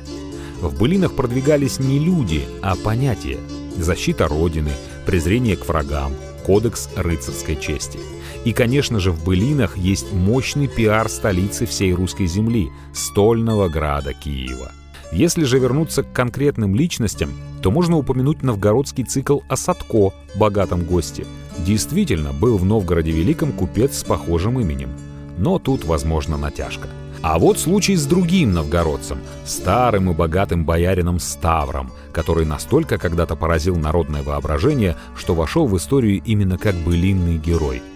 В 0.62 0.80
былинах 0.80 1.14
продвигались 1.14 1.78
не 1.78 2.00
люди, 2.00 2.44
а 2.62 2.78
понятия– 2.78 3.38
защита 3.78 4.30
Родины, 4.30 4.72
презрение 5.06 5.58
к 5.58 5.68
врагам, 5.68 6.14
кодекс 6.46 6.90
рыцарской 6.96 7.58
чести– 7.58 8.00
и, 8.46 8.54
конечно 8.54 9.00
же, 9.00 9.12
в 9.12 9.24
былинах 9.24 9.78
есть 9.78 10.14
мощный 10.14 10.68
пиар 10.68 11.10
столицы 11.10 11.66
всей 11.66 11.94
русской 11.94 12.26
земли– 12.26 12.70
стольного 12.94 13.68
града 13.68 14.14
Киева. 14.14 14.72
Если 15.12 15.44
же 15.44 15.60
вернуться 15.60 16.04
к 16.04 16.14
конкретным 16.14 16.76
личностям, 16.76 17.32
то 17.62 17.72
можно 17.72 17.98
упомянуть 17.98 18.44
новгородский 18.44 19.04
цикл 19.04 19.40
о 19.50 19.58
Садко, 19.58 20.14
богатом 20.36 20.84
госте. 20.84 21.26
Действительно, 21.66 22.32
был 22.32 22.58
в 22.58 22.64
Новгороде 22.64 23.12
Великом 23.12 23.52
купец 23.52 23.98
с 23.98 24.04
похожим 24.04 24.60
именем. 24.60 24.92
Но 25.38 25.60
тут, 25.60 25.84
возможно, 25.84 26.38
натяжка. 26.38 26.88
А 27.22 27.38
вот 27.38 27.60
случай 27.60 27.98
с 27.98 28.06
другим 28.06 28.54
новгородцем, 28.54 29.18
старым 29.46 30.12
и 30.12 30.14
богатым 30.14 30.64
боярином 30.64 31.20
Ставром, 31.20 31.92
который 32.14 32.46
настолько 32.46 32.98
когда-то 32.98 33.36
поразил 33.36 33.76
народное 33.76 34.24
воображение, 34.24 34.96
что 35.18 35.34
вошел 35.36 35.68
в 35.68 35.76
историю 35.76 36.22
именно 36.24 36.58
как 36.58 36.76
былинный 36.76 37.38
герой– 37.38 37.82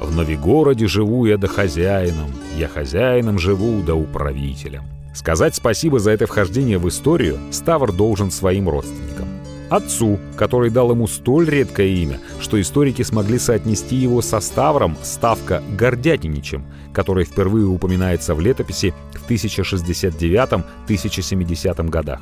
в 0.00 0.14
Новигороде 0.14 0.86
живу 0.86 1.26
я 1.26 1.36
да 1.36 1.46
хозяином, 1.46 2.30
я 2.56 2.68
хозяином 2.68 3.38
живу 3.38 3.82
да 3.82 3.94
управителем. 3.94 4.84
Сказать 5.14 5.54
спасибо 5.54 5.98
за 5.98 6.12
это 6.12 6.26
вхождение 6.26 6.78
в 6.78 6.88
историю 6.88 7.38
Ставр 7.50 7.92
должен 7.92 8.30
своим 8.30 8.68
родственникам. 8.68 9.28
Отцу, 9.68 10.18
который 10.36 10.70
дал 10.70 10.90
ему 10.90 11.06
столь 11.06 11.48
редкое 11.48 11.88
имя, 11.88 12.18
что 12.40 12.60
историки 12.60 13.02
смогли 13.02 13.38
соотнести 13.38 13.94
его 13.94 14.20
со 14.20 14.40
Ставром 14.40 14.96
Ставка 15.02 15.62
Гордятиничем, 15.78 16.64
который 16.92 17.24
впервые 17.24 17.66
упоминается 17.66 18.34
в 18.34 18.40
летописи 18.40 18.92
в 19.14 19.30
1069-1070 19.30 21.88
годах, 21.88 22.20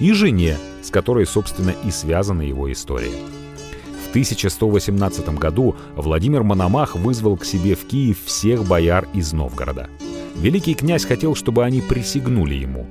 и 0.00 0.12
жене, 0.12 0.58
с 0.82 0.90
которой, 0.90 1.24
собственно, 1.24 1.72
и 1.82 1.90
связана 1.90 2.42
его 2.42 2.70
история. 2.70 3.08
1118 4.12 5.26
году 5.38 5.74
Владимир 5.96 6.42
Мономах 6.42 6.96
вызвал 6.96 7.38
к 7.38 7.46
себе 7.46 7.74
в 7.74 7.86
Киев 7.86 8.22
всех 8.26 8.68
бояр 8.68 9.08
из 9.14 9.32
Новгорода. 9.32 9.88
Великий 10.36 10.74
князь 10.74 11.06
хотел, 11.06 11.34
чтобы 11.34 11.64
они 11.64 11.80
присягнули 11.80 12.56
ему. 12.56 12.86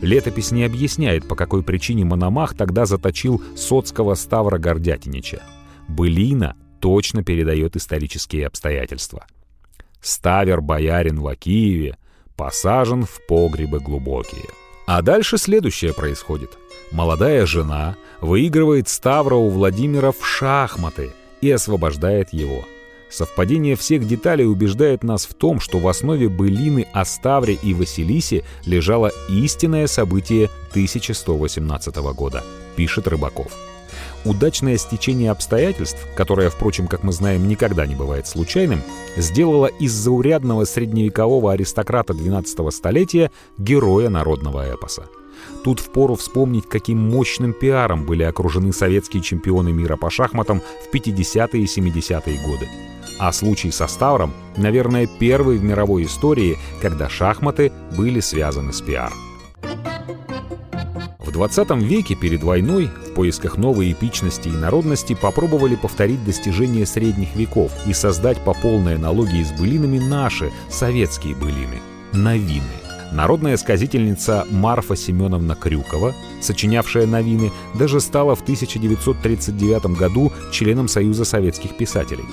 Летопись 0.00 0.50
не 0.50 0.64
объясняет, 0.64 1.28
по 1.28 1.36
какой 1.36 1.62
причине 1.62 2.04
Мономах 2.04 2.56
тогда 2.56 2.86
заточил 2.86 3.40
соцкого 3.54 4.14
Ставра 4.14 4.58
Гордятинича. 4.58 5.42
Былина 5.86 6.56
точно 6.80 7.22
передает 7.22 7.76
исторические 7.76 8.48
обстоятельства. 8.48 9.26
Ставер 10.00 10.60
боярин 10.60 11.20
в 11.20 11.32
Киеве 11.36 11.98
посажен 12.34 13.04
в 13.04 13.24
погребы 13.28 13.78
глубокие. 13.78 14.63
А 14.86 15.02
дальше 15.02 15.38
следующее 15.38 15.92
происходит– 15.92 16.58
Молодая 16.94 17.44
жена 17.44 17.96
выигрывает 18.20 18.88
Ставра 18.88 19.34
у 19.34 19.48
Владимира 19.48 20.12
в 20.12 20.24
шахматы 20.24 21.12
и 21.40 21.50
освобождает 21.50 22.32
его. 22.32 22.64
Совпадение 23.10 23.74
всех 23.74 24.06
деталей 24.06 24.46
убеждает 24.46 25.02
нас 25.02 25.26
в 25.26 25.34
том, 25.34 25.58
что 25.58 25.78
в 25.80 25.88
основе 25.88 26.28
былины 26.28 26.86
о 26.92 27.04
Ставре 27.04 27.54
и 27.54 27.74
Василисе 27.74 28.44
лежало 28.64 29.10
истинное 29.28 29.88
событие 29.88 30.48
1118 30.70 31.96
года, 31.96 32.44
пишет 32.76 33.08
Рыбаков. 33.08 33.52
Удачное 34.24 34.78
стечение 34.78 35.30
обстоятельств, 35.30 35.98
которое, 36.16 36.48
впрочем, 36.48 36.86
как 36.86 37.02
мы 37.02 37.12
знаем, 37.12 37.46
никогда 37.46 37.86
не 37.86 37.94
бывает 37.94 38.26
случайным, 38.26 38.80
сделало 39.16 39.66
из 39.66 39.92
заурядного 39.92 40.64
средневекового 40.64 41.52
аристократа 41.52 42.14
12 42.14 42.72
столетия 42.72 43.30
героя 43.58 44.08
народного 44.08 44.66
эпоса. 44.72 45.06
Тут 45.62 45.80
впору 45.80 46.14
вспомнить, 46.14 46.68
каким 46.68 46.98
мощным 46.98 47.52
пиаром 47.52 48.06
были 48.06 48.22
окружены 48.22 48.72
советские 48.72 49.22
чемпионы 49.22 49.72
мира 49.72 49.96
по 49.96 50.08
шахматам 50.10 50.60
в 50.60 50.94
50-е 50.94 51.62
и 51.62 51.66
70-е 51.66 52.38
годы. 52.46 52.68
А 53.18 53.30
случай 53.32 53.70
со 53.70 53.86
Ставром, 53.86 54.32
наверное, 54.56 55.06
первый 55.06 55.58
в 55.58 55.64
мировой 55.64 56.04
истории, 56.04 56.58
когда 56.80 57.08
шахматы 57.08 57.72
были 57.96 58.20
связаны 58.20 58.72
с 58.72 58.80
пиар. 58.80 59.12
В 61.18 61.30
20 61.30 61.70
веке 61.82 62.14
перед 62.14 62.42
войной 62.42 62.90
в 63.14 63.16
поисках 63.16 63.56
новой 63.56 63.92
эпичности 63.92 64.48
и 64.48 64.50
народности 64.50 65.14
попробовали 65.14 65.76
повторить 65.76 66.24
достижения 66.24 66.84
средних 66.84 67.36
веков 67.36 67.70
и 67.86 67.92
создать 67.92 68.40
по 68.40 68.54
полной 68.54 68.96
аналогии 68.96 69.44
с 69.44 69.52
былинами 69.52 70.00
наши, 70.00 70.50
советские 70.68 71.36
былины– 71.36 71.80
новины. 72.12 72.64
Народная 73.12 73.56
сказительница 73.56 74.44
Марфа 74.50 74.96
Семеновна 74.96 75.54
Крюкова, 75.54 76.12
сочинявшая 76.40 77.06
новины, 77.06 77.52
даже 77.78 78.00
стала 78.00 78.34
в 78.34 78.42
1939 78.42 79.96
году 79.96 80.32
членом 80.50 80.88
Союза 80.88 81.24
советских 81.24 81.76
писателей. 81.76 82.24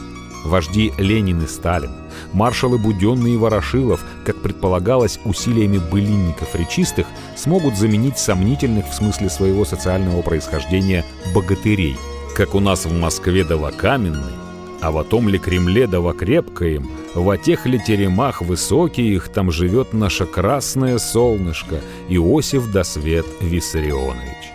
Вожди 0.43 0.91
Ленин 0.97 1.43
и 1.43 1.47
Сталин, 1.47 1.91
маршалы 2.33 2.77
Буденный 2.77 3.33
и 3.33 3.37
Ворошилов, 3.37 4.03
как 4.25 4.41
предполагалось 4.41 5.19
усилиями 5.23 5.77
былинников 5.77 6.55
речистых, 6.55 7.07
смогут 7.35 7.77
заменить 7.77 8.17
сомнительных 8.17 8.87
в 8.87 8.93
смысле 8.93 9.29
своего 9.29 9.65
социального 9.65 10.21
происхождения 10.21 11.05
богатырей. 11.33 11.97
Как 12.35 12.55
у 12.55 12.59
нас 12.59 12.85
в 12.85 12.93
Москве 12.93 13.43
Каменный, 13.43 14.33
а 14.81 14.91
в 14.91 15.03
том 15.03 15.29
ли 15.29 15.37
Кремле 15.37 15.85
да 15.85 15.99
во 16.01 16.13
крепкоем, 16.13 16.89
во 17.13 17.37
тех 17.37 17.65
ли 17.65 17.79
теремах 17.79 18.41
высоких 18.41 19.29
там 19.29 19.51
живет 19.51 19.93
наше 19.93 20.25
красное 20.25 20.97
солнышко 20.97 21.81
Иосиф 22.09 22.71
Досвет 22.71 23.25
Виссарионович. 23.41 24.51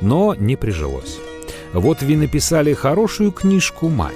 Но 0.00 0.34
не 0.34 0.56
прижилось. 0.56 1.18
Вот 1.72 2.02
вы 2.02 2.16
написали 2.16 2.72
хорошую 2.72 3.30
книжку 3.30 3.88
«Мать». 3.88 4.14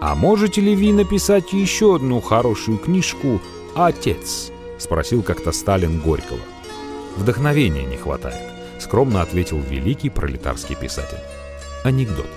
А 0.00 0.14
можете 0.14 0.60
ли 0.60 0.76
вы 0.76 0.92
написать 0.92 1.52
еще 1.52 1.96
одну 1.96 2.20
хорошую 2.20 2.78
книжку 2.78 3.40
«Отец»? 3.74 4.52
Спросил 4.78 5.24
как-то 5.24 5.50
Сталин 5.50 5.98
Горького. 6.00 6.38
Вдохновения 7.16 7.84
не 7.84 7.96
хватает, 7.96 8.40
скромно 8.78 9.22
ответил 9.22 9.58
великий 9.58 10.08
пролетарский 10.08 10.76
писатель. 10.76 11.18
Анекдот. 11.82 12.28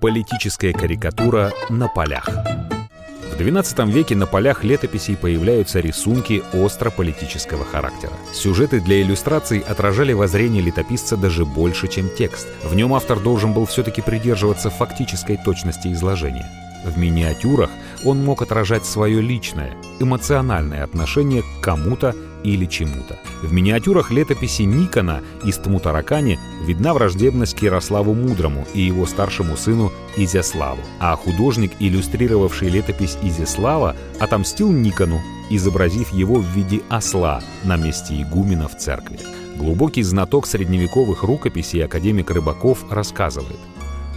Политическая 0.00 0.74
карикатура 0.74 1.52
на 1.70 1.88
полях. 1.88 2.28
В 2.28 3.40
XII 3.40 3.90
веке 3.90 4.14
на 4.14 4.26
полях 4.26 4.62
летописей 4.62 5.16
появляются 5.16 5.80
рисунки 5.80 6.42
остро-политического 6.52 7.64
характера. 7.64 8.12
Сюжеты 8.34 8.80
для 8.80 9.00
иллюстраций 9.00 9.60
отражали 9.60 10.12
воззрение 10.12 10.62
летописца 10.62 11.16
даже 11.16 11.46
больше, 11.46 11.88
чем 11.88 12.10
текст. 12.10 12.46
В 12.62 12.74
нем 12.74 12.92
автор 12.92 13.18
должен 13.18 13.54
был 13.54 13.64
все-таки 13.64 14.02
придерживаться 14.02 14.68
фактической 14.68 15.38
точности 15.38 15.90
изложения. 15.90 16.46
В 16.84 16.98
миниатюрах 16.98 17.70
он 18.04 18.24
мог 18.24 18.42
отражать 18.42 18.84
свое 18.84 19.20
личное, 19.20 19.76
эмоциональное 20.00 20.84
отношение 20.84 21.42
к 21.42 21.62
кому-то 21.62 22.14
или 22.42 22.66
чему-то. 22.66 23.18
В 23.42 23.52
миниатюрах 23.52 24.10
летописи 24.10 24.62
Никона 24.62 25.20
из 25.44 25.58
Тмутаракани 25.58 26.38
видна 26.66 26.92
враждебность 26.92 27.54
к 27.54 27.62
Ярославу 27.62 28.14
Мудрому 28.14 28.66
и 28.74 28.80
его 28.80 29.06
старшему 29.06 29.56
сыну 29.56 29.92
Изяславу. 30.16 30.80
А 30.98 31.14
художник, 31.16 31.72
иллюстрировавший 31.78 32.68
летопись 32.68 33.16
Изяслава, 33.22 33.96
отомстил 34.18 34.72
Никону, 34.72 35.20
изобразив 35.50 36.12
его 36.12 36.36
в 36.36 36.46
виде 36.46 36.82
осла 36.88 37.42
на 37.64 37.76
месте 37.76 38.20
игумена 38.20 38.66
в 38.68 38.76
церкви. 38.76 39.18
Глубокий 39.56 40.02
знаток 40.02 40.46
средневековых 40.46 41.22
рукописей 41.22 41.84
академик 41.84 42.30
Рыбаков 42.30 42.90
рассказывает– 42.90 43.58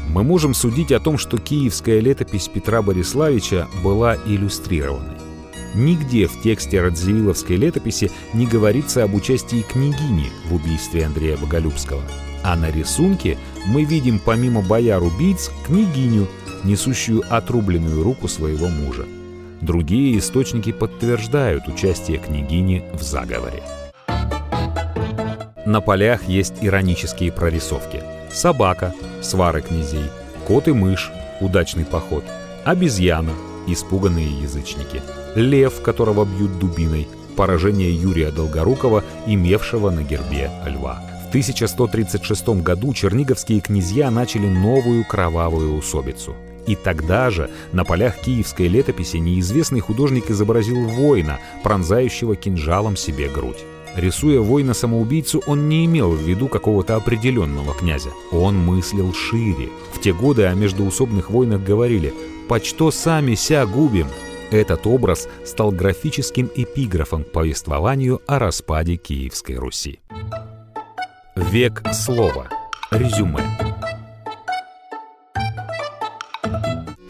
мы 0.09 0.23
можем 0.23 0.53
судить 0.53 0.91
о 0.91 0.99
том, 0.99 1.17
что 1.17 1.37
киевская 1.37 1.99
летопись 1.99 2.47
Петра 2.47 2.81
Бориславича 2.81 3.67
была 3.83 4.15
иллюстрированной. 4.25 5.15
Нигде 5.75 6.27
в 6.27 6.41
тексте 6.41 6.81
Радзивилловской 6.81 7.57
летописи 7.57 8.09
не 8.33 8.47
говорится 8.47 9.03
об 9.03 9.13
участии 9.13 9.61
княгини 9.61 10.31
в 10.45 10.55
убийстве 10.55 11.05
Андрея 11.05 11.35
Боголюбского. 11.37 12.01
А 12.43 12.55
на 12.55 12.71
рисунке 12.71 13.37
мы 13.67 13.83
видим 13.83 14.19
помимо 14.23 14.61
бояр-убийц 14.61 15.51
княгиню, 15.65 16.27
несущую 16.63 17.23
отрубленную 17.29 18.03
руку 18.03 18.27
своего 18.29 18.67
мужа. 18.69 19.05
Другие 19.61 20.17
источники 20.17 20.71
подтверждают 20.71 21.67
участие 21.67 22.19
княгини 22.19 22.85
в 22.93 23.01
заговоре. 23.01 23.63
На 25.65 25.81
полях 25.81 26.29
есть 26.29 26.53
иронические 26.61 27.31
прорисовки. 27.31 28.14
Собака, 28.35 28.93
свары 29.21 29.61
князей, 29.61 30.11
кот 30.47 30.67
и 30.67 30.73
мышь, 30.73 31.11
удачный 31.41 31.85
поход, 31.85 32.23
обезьяна, 32.65 33.31
испуганные 33.67 34.29
язычники– 34.41 35.01
лев, 35.35 35.81
которого 35.81 36.25
бьют 36.25 36.57
дубиной, 36.59 37.07
поражение 37.35 37.93
Юрия 37.93 38.31
Долгорукова, 38.31 39.03
имевшего 39.27 39.89
на 39.89 40.03
гербе 40.03 40.49
льва. 40.65 41.01
В 41.25 41.29
1136 41.29 42.61
году 42.61 42.93
черниговские 42.93 43.59
князья 43.59 44.09
начали 44.09 44.47
новую 44.47 45.05
кровавую 45.05 45.77
усобицу. 45.77 46.35
И 46.65 46.75
тогда 46.75 47.29
же 47.29 47.49
на 47.73 47.83
полях 47.83 48.17
киевской 48.17 48.67
летописи 48.67 49.17
неизвестный 49.17 49.81
художник 49.81 50.31
изобразил 50.31 50.87
воина, 50.87 51.39
пронзающего 51.63 52.35
кинжалом 52.35 52.95
себе 52.95 53.29
грудь. 53.29 53.63
Рисуя 53.95 54.41
воина-самоубийцу, 54.41 55.41
он 55.47 55.69
не 55.69 55.85
имел 55.85 56.11
в 56.11 56.19
виду 56.19 56.47
какого-то 56.47 56.97
определенного 56.97 57.73
князя. 57.73 58.09
Он 58.31 58.57
мыслил 58.57 59.13
шире. 59.13 59.69
В 59.93 60.01
те 60.01 60.13
годы 60.13 60.45
о 60.45 60.53
междуусобных 60.53 61.29
войнах 61.29 61.63
говорили 61.63 62.13
«Почто 62.49 62.91
сами 62.91 63.35
ся 63.35 63.65
губим?» 63.65 64.07
Этот 64.51 64.85
образ 64.85 65.27
стал 65.45 65.71
графическим 65.71 66.51
эпиграфом 66.53 67.23
к 67.23 67.31
повествованию 67.31 68.21
о 68.27 68.37
распаде 68.37 68.97
Киевской 68.97 69.53
Руси. 69.53 69.99
Век 71.35 71.83
слова. 71.93 72.49
Резюме. 72.91 73.41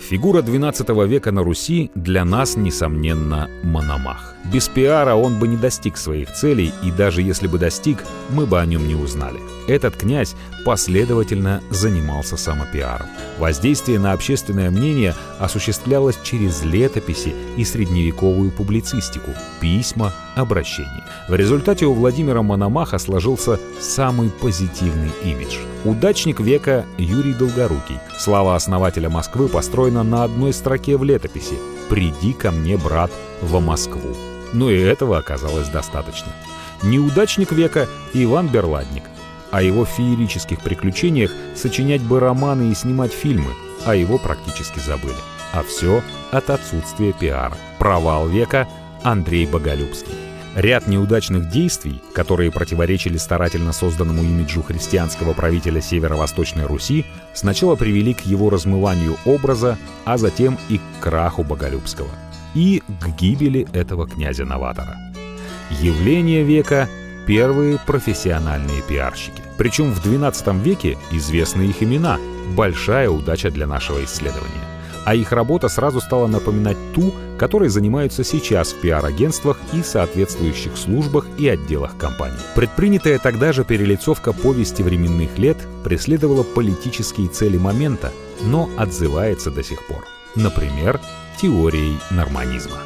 Фигура 0.10 0.44
XII 0.44 1.08
века 1.08 1.32
на 1.32 1.44
Руси 1.44 1.90
для 1.96 2.26
нас, 2.26 2.56
несомненно, 2.56 3.50
Мономах. 3.64 4.36
Без 4.54 4.68
пиара 4.68 5.16
он 5.16 5.40
бы 5.40 5.48
не 5.48 5.58
достиг 5.58 5.98
своих 5.98 6.32
целей, 6.32 6.72
и 6.84 6.92
даже 6.92 7.24
если 7.24 7.48
бы 7.48 7.58
достиг, 7.58 8.04
мы 8.30 8.46
бы 8.46 8.62
о 8.62 8.66
нем 8.68 8.88
не 8.88 8.94
узнали. 8.94 9.40
Этот 9.68 9.96
князь 9.96 10.36
последовательно 10.64 11.62
занимался 11.70 12.38
самопиаром. 12.38 13.08
Воздействие 13.40 14.00
на 14.00 14.12
общественное 14.14 14.70
мнение 14.70 15.16
осуществлялось 15.40 16.18
через 16.24 16.64
летописи 16.64 17.34
и 17.58 17.66
средневековую 17.66 18.52
публицистику, 18.52 19.32
письма, 19.60 20.14
обращения. 20.36 21.04
В 21.28 21.36
результате 21.36 21.86
у 21.86 21.94
Владимира 21.94 22.42
Мономаха 22.42 22.98
сложился 23.00 23.60
самый 23.80 24.30
позитивный 24.30 25.12
имидж. 25.24 25.58
Удачник 25.84 26.40
века 26.40 26.86
Юрий 26.98 27.34
Долгорукий. 27.34 28.00
Слава 28.18 28.56
основателя 28.56 29.10
Москвы 29.10 29.48
построена 29.48 30.04
на 30.04 30.24
одной 30.24 30.54
строке 30.54 30.98
в 30.98 31.04
летописи 31.04 31.58
«Приди 31.90 32.34
ко 32.34 32.52
мне, 32.52 32.78
брат, 32.78 33.12
в 33.42 33.60
Москву». 33.60 34.16
Но 34.54 34.70
и 34.70 34.80
этого 34.80 35.18
оказалось 35.18 35.70
достаточно. 35.70 36.32
Неудачник 36.84 37.52
века 37.52 37.88
Иван 38.14 38.48
Берладник. 38.48 39.04
О 39.52 39.62
его 39.62 39.86
феерических 39.86 40.62
приключениях 40.62 41.32
сочинять 41.56 42.02
бы 42.02 42.20
романы 42.20 42.72
и 42.72 42.76
снимать 42.76 43.14
фильмы, 43.14 43.52
а 43.86 43.96
его 43.96 44.18
практически 44.18 44.80
забыли. 44.80 45.16
А 45.54 45.64
все 45.64 46.02
от 46.32 46.50
отсутствия 46.50 47.14
пиара. 47.14 47.58
Провал 47.80 48.28
века 48.28 48.68
Андрей 49.04 49.46
Боголюбский. 49.46 50.14
Ряд 50.56 50.88
неудачных 50.88 51.50
действий, 51.50 52.02
которые 52.14 52.52
противоречили 52.52 53.18
старательно 53.18 53.74
созданному 53.74 54.24
имиджу 54.24 54.64
христианского 54.64 55.34
правителя 55.34 55.82
Северо-Восточной 55.82 56.66
Руси, 56.66 57.06
сначала 57.34 57.76
привели 57.76 58.14
к 58.14 58.22
его 58.22 58.50
размыванию 58.50 59.18
образа, 59.26 59.78
а 60.06 60.18
затем 60.18 60.58
и 60.70 60.78
к 60.78 60.82
краху 61.02 61.44
Боголюбского– 61.44 62.10
и 62.56 62.82
к 63.02 63.08
гибели 63.20 63.68
этого 63.74 64.08
князя-новатора. 64.08 64.98
Явление 65.70 66.44
века— 66.44 66.90
первые 67.26 67.80
профессиональные 67.86 68.82
пиарщики. 68.82 69.42
Причем 69.58 69.92
в 69.92 70.06
XII 70.06 70.62
веке 70.62 70.98
известны 71.12 71.64
их 71.64 71.82
имена— 71.82 72.20
большая 72.56 73.10
удача 73.10 73.52
для 73.52 73.68
нашего 73.68 74.04
исследования. 74.04 74.66
А 75.06 75.14
их 75.14 75.32
работа 75.32 75.68
сразу 75.70 76.02
стала 76.02 76.26
напоминать 76.26 76.78
ту, 76.94 77.14
которой 77.38 77.70
занимаются 77.70 78.24
сейчас 78.24 78.74
в 78.74 78.82
пиар-агентствах 78.82 79.60
и 79.72 79.84
соответствующих 79.84 80.78
службах 80.78 81.28
и 81.38 81.48
отделах 81.48 81.96
компаний. 81.98 82.40
Предпринятая 82.56 83.20
тогда 83.20 83.54
же 83.54 83.64
перелицовка 83.64 84.34
повести 84.34 84.82
временных 84.82 85.38
лет 85.38 85.58
преследовала 85.84 86.42
политические 86.42 87.28
цели 87.28 87.58
момента, 87.58 88.12
но 88.42 88.70
отзывается 88.78 89.52
до 89.52 89.64
сих 89.64 89.86
пор. 89.86 90.06
Например, 90.36 91.00
теорией 91.40 91.98
норманизма. 92.10 92.80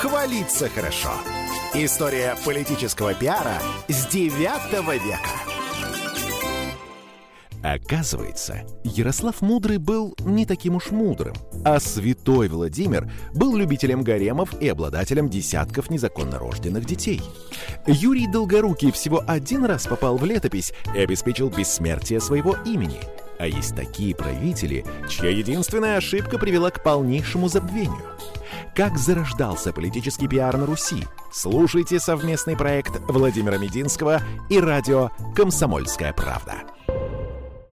Хвалиться 0.00 0.68
хорошо? 0.68 1.10
История 1.74 2.36
политического 2.44 3.14
пиара 3.14 3.60
с 3.88 4.06
9 4.06 4.34
века. 5.04 5.53
Оказывается, 7.64 8.60
Ярослав 8.84 9.40
Мудрый 9.40 9.78
был 9.78 10.14
не 10.20 10.44
таким 10.44 10.76
уж 10.76 10.90
мудрым, 10.90 11.32
а 11.64 11.80
святой 11.80 12.48
Владимир 12.48 13.10
был 13.32 13.56
любителем 13.56 14.02
гаремов 14.02 14.60
и 14.60 14.68
обладателем 14.68 15.30
десятков 15.30 15.88
незаконно 15.88 16.38
рожденных 16.38 16.84
детей. 16.84 17.22
Юрий 17.86 18.26
Долгорукий 18.26 18.92
всего 18.92 19.24
один 19.26 19.64
раз 19.64 19.86
попал 19.86 20.18
в 20.18 20.26
летопись 20.26 20.74
и 20.94 20.98
обеспечил 20.98 21.48
бессмертие 21.48 22.20
своего 22.20 22.54
имени. 22.66 23.00
А 23.38 23.46
есть 23.46 23.74
такие 23.74 24.14
правители, 24.14 24.84
чья 25.08 25.30
единственная 25.30 25.96
ошибка 25.96 26.38
привела 26.38 26.70
к 26.70 26.82
полнейшему 26.82 27.48
забвению. 27.48 28.02
Как 28.76 28.98
зарождался 28.98 29.72
политический 29.72 30.28
пиар 30.28 30.58
на 30.58 30.66
Руси? 30.66 31.06
Слушайте 31.32 31.98
совместный 31.98 32.58
проект 32.58 33.00
Владимира 33.08 33.56
Мединского 33.56 34.20
и 34.50 34.60
радио 34.60 35.12
«Комсомольская 35.34 36.12
правда». 36.12 36.56